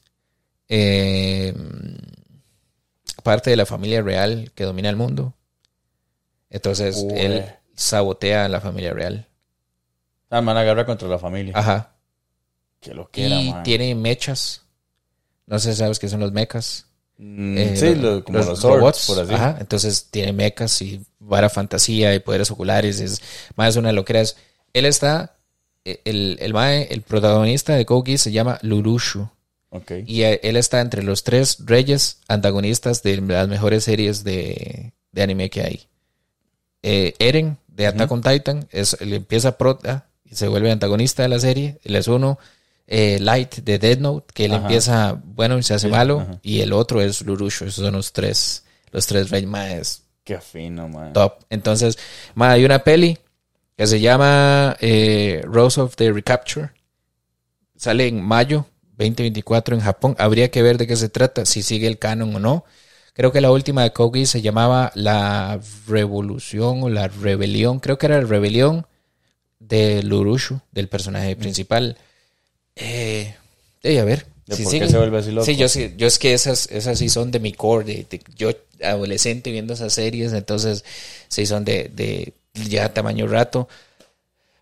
[0.69, 1.53] eh,
[3.23, 5.33] parte de la familia real que domina el mundo.
[6.49, 7.45] Entonces él
[7.75, 9.27] sabotea a la familia real.
[10.29, 11.53] Ah, man, agarra contra la familia.
[11.55, 11.95] Ajá.
[12.79, 13.63] Que lo que era, Y man.
[13.63, 14.63] tiene mechas.
[15.47, 16.85] No sé si sabes qué son los mechas.
[17.21, 19.33] Mm, Eh, sí, lo- como los, robots, por así.
[19.33, 19.57] Ajá.
[19.59, 23.01] Entonces tiene mechas y vara fantasía y poderes oculares.
[23.01, 23.21] Es
[23.57, 24.21] más una loquera.
[24.21, 24.37] Es-
[24.73, 25.35] Él está.
[25.85, 29.27] eh, El, el, mae, el protagonista de Kogi se llama Lurushu.
[29.69, 29.91] Ok.
[30.05, 35.21] Y eh, él está entre los tres reyes antagonistas de las mejores series de, de
[35.21, 35.87] anime que hay.
[36.83, 41.29] Eh, Eren, de Attack on Titan, es, él empieza prota y se vuelve antagonista de
[41.29, 41.79] la serie.
[41.83, 42.39] Él es uno.
[42.91, 44.61] Eh, Light, de Dead Note, que él Ajá.
[44.63, 46.21] empieza bueno y se hace Sí, malo.
[46.21, 46.39] ajá.
[46.41, 47.65] Y el otro es Lurushu.
[47.65, 48.63] Esos son los tres.
[48.91, 51.13] Los tres reyes más Qué fino, man.
[51.13, 51.33] top.
[51.51, 51.99] Entonces,
[52.33, 53.19] ma, hay una peli
[53.77, 56.71] que se llama eh, Rose of the Recapture.
[57.75, 58.65] Sale en mayo
[58.97, 60.15] 2024 en Japón.
[60.17, 62.65] Habría que ver de qué se trata, si sigue el canon o no.
[63.13, 67.79] Creo que la última de Kogi se llamaba La Revolución o La Rebelión.
[67.79, 68.87] Creo que era la Rebelión
[69.59, 71.97] de Lurushu, del personaje principal.
[72.75, 73.35] Eh,
[73.83, 74.25] eh, a ver.
[74.45, 75.45] ¿De si por qué se vuelve así loco?
[75.45, 78.21] Sí, yo sí, yo es que esas, esas sí son de mi core, de, de-
[78.35, 78.49] yo
[78.83, 80.83] adolescente viendo esas series, entonces
[81.27, 82.33] sí son de, de
[82.67, 83.67] ya tamaño rato.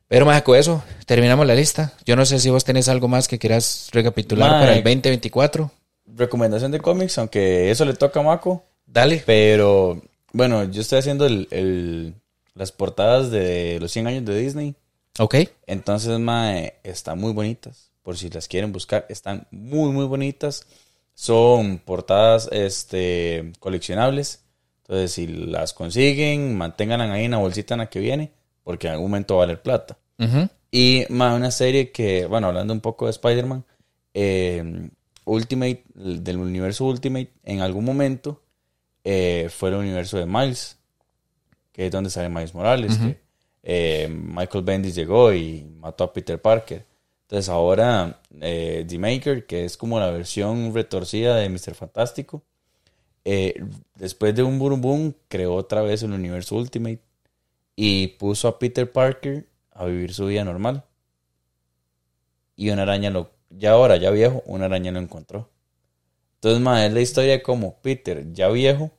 [0.10, 1.94] Pero más con eso, terminamos la lista.
[2.06, 5.70] Yo no sé si vos tenés algo más que quieras recapitular para el 2024.
[6.16, 8.64] Recomendación de cómics, aunque eso le toca a Mako.
[8.86, 9.22] Dale.
[9.26, 10.02] Pero,
[10.32, 12.14] bueno, yo estoy haciendo el, el-
[12.56, 14.76] las portadas de los 100 años de Disney.
[15.20, 15.36] Ok.
[15.68, 17.87] Entonces, mae, están muy bonitas.
[18.08, 20.66] Por si las quieren buscar, están muy, muy bonitas.
[21.14, 24.46] Son portadas este, coleccionables.
[24.84, 28.32] Entonces, si las consiguen, manténganlas ahí en la bolsita en la que viene,
[28.64, 29.98] porque en algún momento va a valer plata.
[30.72, 33.66] Y mae, una serie que, bueno, hablando un poco de Spider-Man,
[34.14, 34.90] eh,
[35.26, 38.42] Ultimate, del universo Ultimate, en algún momento
[39.04, 40.78] eh, fue el universo de Miles,
[41.74, 43.20] que es donde sale Miles Morales, que
[43.64, 46.86] eh, Michael Bendis llegó y mató a Peter Parker.
[47.28, 51.76] Entonces ahora eh, The Maker, que es como la versión retorcida de Mr.
[51.76, 52.42] Fantástico,
[53.26, 53.62] eh,
[53.96, 57.02] después de un boom boom, creó otra vez el universo Ultimate
[57.76, 60.86] y puso a Peter Parker a vivir su vida normal.
[62.56, 65.50] Y una araña lo, ya ahora, ya viejo, una araña lo encontró.
[66.36, 68.92] Entonces, ma, es la historia de cómo Peter, ya viejo,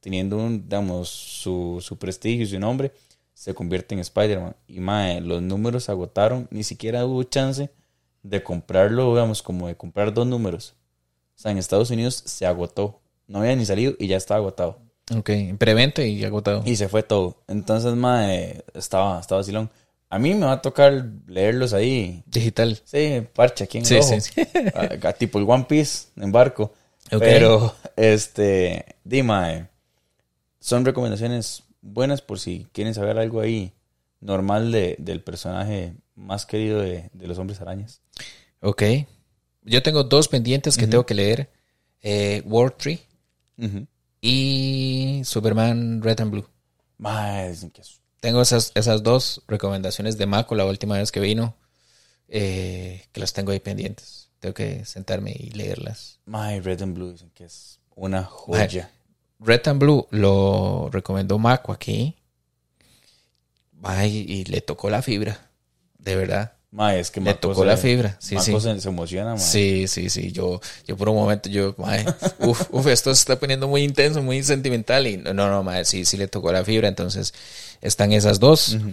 [0.00, 2.92] teniendo un, digamos, su, su prestigio y su nombre,
[3.40, 4.54] se convierte en Spider-Man.
[4.66, 7.70] Y mae, los números se agotaron, ni siquiera hubo chance
[8.22, 10.74] de comprarlo, digamos, como de comprar dos números.
[11.36, 13.00] O sea, en Estados Unidos se agotó.
[13.28, 14.82] No había ni salido y ya estaba agotado.
[15.16, 16.62] Ok, en preventa y agotado.
[16.66, 17.42] Y se fue todo.
[17.48, 19.70] Entonces, mae, estaba, estaba vacilón.
[20.10, 22.22] A mí me va a tocar leerlos ahí.
[22.26, 22.78] Digital.
[22.84, 24.20] Sí, parche aquí en el Sí, ojo.
[24.20, 24.42] sí, sí.
[24.74, 26.74] A- a- tipo el One Piece en barco.
[27.10, 27.20] Ok.
[27.20, 29.70] Pero, este, Dima,
[30.58, 33.72] son recomendaciones buenas por si quieren saber algo ahí
[34.20, 38.00] normal de, del personaje más querido de, de los hombres arañas.
[38.60, 38.82] Ok.
[39.62, 41.50] Yo tengo dos pendientes que tengo que leer.
[42.02, 43.00] Eh, War Tree
[43.58, 43.86] Ujú.
[44.20, 46.46] y Superman Red and Blue.
[46.98, 51.20] Mae, dicen que es- Tengo esas, esas dos recomendaciones de Mako la última vez que
[51.20, 51.56] vino,
[52.28, 54.28] eh, que las tengo ahí pendientes.
[54.40, 56.18] Tengo que sentarme y leerlas.
[56.26, 58.90] mae, Red and Blue dicen que es una joya.
[59.40, 62.16] Red and Blue lo recomendó Mako aquí.
[63.82, 65.48] Ay, y le tocó la fibra,
[65.98, 66.52] de verdad.
[66.72, 68.52] Mae, es que Le tocó se- la fibra, sí, sí.
[68.60, 69.36] Se, se emociona.
[69.38, 70.30] Sí, sí, sí.
[70.30, 72.04] Yo, yo por un momento, yo, mae,
[72.40, 75.06] uf, uf, esto se está poniendo muy intenso, muy sentimental.
[75.08, 76.86] Y no, no, mae, sí, sí le tocó la fibra.
[76.86, 77.34] Entonces,
[77.80, 78.74] están esas dos.
[78.74, 78.92] Ujú.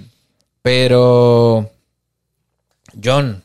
[0.63, 1.69] Pero,
[3.03, 3.43] John,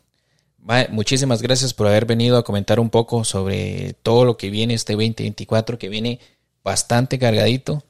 [0.60, 4.72] mae, muchísimas gracias por haber venido a comentar un poco sobre todo lo que viene
[4.74, 6.20] este 2024, que viene
[6.64, 7.84] bastante cargadito.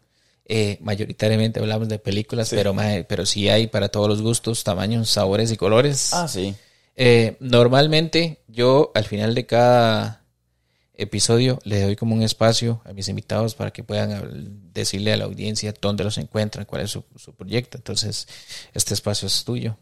[0.44, 2.74] Eh, mayoritariamente hablamos de películas, pero,
[3.08, 6.12] pero sí hay para todos los gustos, tamaños, sabores y colores.
[6.12, 6.54] Ah, sí.
[6.96, 10.24] Eh, normalmente yo al final de cada
[10.94, 15.24] episodio le doy como un espacio a mis invitados para que puedan decirle a la
[15.24, 17.78] audiencia dónde los encuentran, cuál es su, su proyecto.
[17.78, 18.28] Entonces,
[18.74, 19.76] este espacio es tuyo.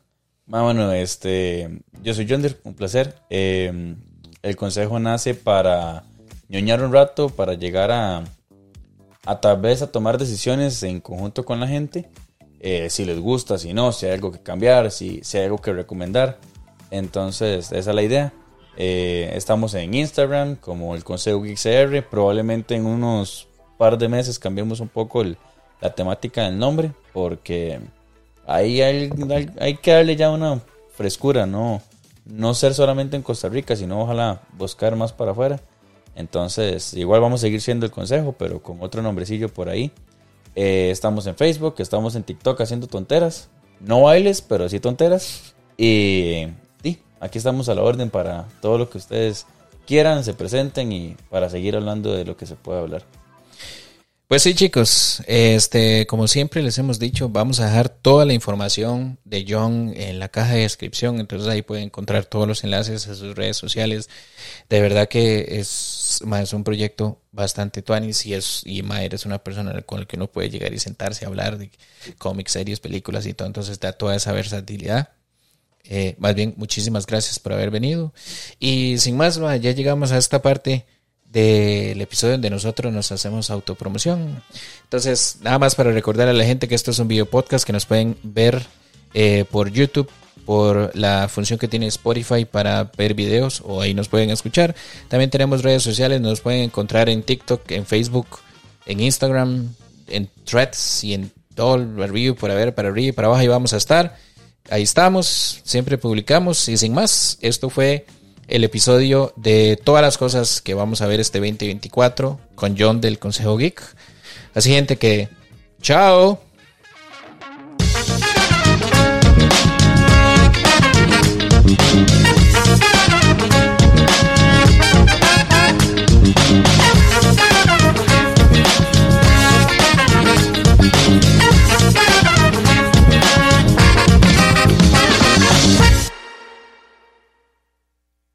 [0.53, 3.17] Ah, bueno, este, yo soy Yonder, un placer.
[3.31, 3.97] Eh,
[4.43, 6.05] el consejo nace para
[6.49, 8.25] ñoñar un rato, para llegar a,
[9.27, 12.09] a tal vez a tomar decisiones en conjunto con la gente,
[12.61, 15.59] eh, si les gusta, si no, si hay algo que cambiar, si, si hay algo
[15.59, 16.39] que recomendar.
[16.91, 18.33] Entonces, esa es la idea.
[18.77, 22.03] Eh, estamos en Instagram como el Consejo XR.
[22.09, 23.49] Probablemente en unos
[23.79, 27.81] par de meses cambiemos un poco la temática del nombre porque
[28.47, 30.61] ahí hay, hay- hay que darle ya una
[30.95, 31.81] frescura, no,
[32.27, 35.61] no ser solamente en Costa Rica, sino ojalá buscar más para afuera.
[36.15, 39.91] Entonces, igual vamos a seguir siendo el consejo, pero con otro nombrecillo por ahí.
[40.55, 43.49] Eh, estamos en Facebook, estamos en TikTok haciendo tonteras.
[43.81, 45.55] No bailes, pero sí tonteras.
[45.77, 46.47] Y
[46.83, 49.47] sí, aquí estamos a la orden para todo lo que ustedes
[49.87, 53.05] quieran, se presenten y para seguir hablando de lo que se puede hablar.
[54.31, 59.19] Pues sí, chicos, este, como siempre les hemos dicho, vamos a dejar toda la información
[59.25, 63.17] de John en la caja de descripción, entonces ahí pueden encontrar todos los enlaces a
[63.17, 64.09] sus redes sociales.
[64.69, 69.83] De verdad que es, un proyecto bastante tuanis y es, y ma, eres una persona
[69.83, 71.73] con la que uno puede llegar y sentarse a hablar de
[72.17, 75.09] cómics, series, películas y todo, entonces da toda esa versatilidad.
[75.83, 78.15] Eh, más bien, muchísimas gracias por haber venido.
[78.61, 80.87] Y sin más, ya llegamos a esta parte
[81.33, 84.43] del episodio donde nosotros nos hacemos autopromoción.
[84.83, 87.73] Entonces, nada más para recordar a la gente que esto es un video podcast que
[87.73, 88.67] nos pueden ver
[89.15, 90.11] eh, por YouTube,
[90.45, 94.75] por la función que tiene Spotify para ver videos o ahí nos pueden escuchar.
[95.09, 98.27] También tenemos redes sociales, nos pueden encontrar en TikTok, en Facebook,
[98.87, 99.73] en Instagram,
[100.09, 103.49] en Threads y en todo el review por ver para arriba y para abajo y
[103.49, 104.17] vamos a estar.
[104.69, 108.07] Ahí estamos, siempre publicamos y sin más, esto fue
[108.51, 113.19] el episodio de todas las cosas que vamos a ver este 2024 con John del
[113.19, 113.81] Consejo Geek.
[114.55, 115.29] Así gente que,
[115.81, 116.41] chao.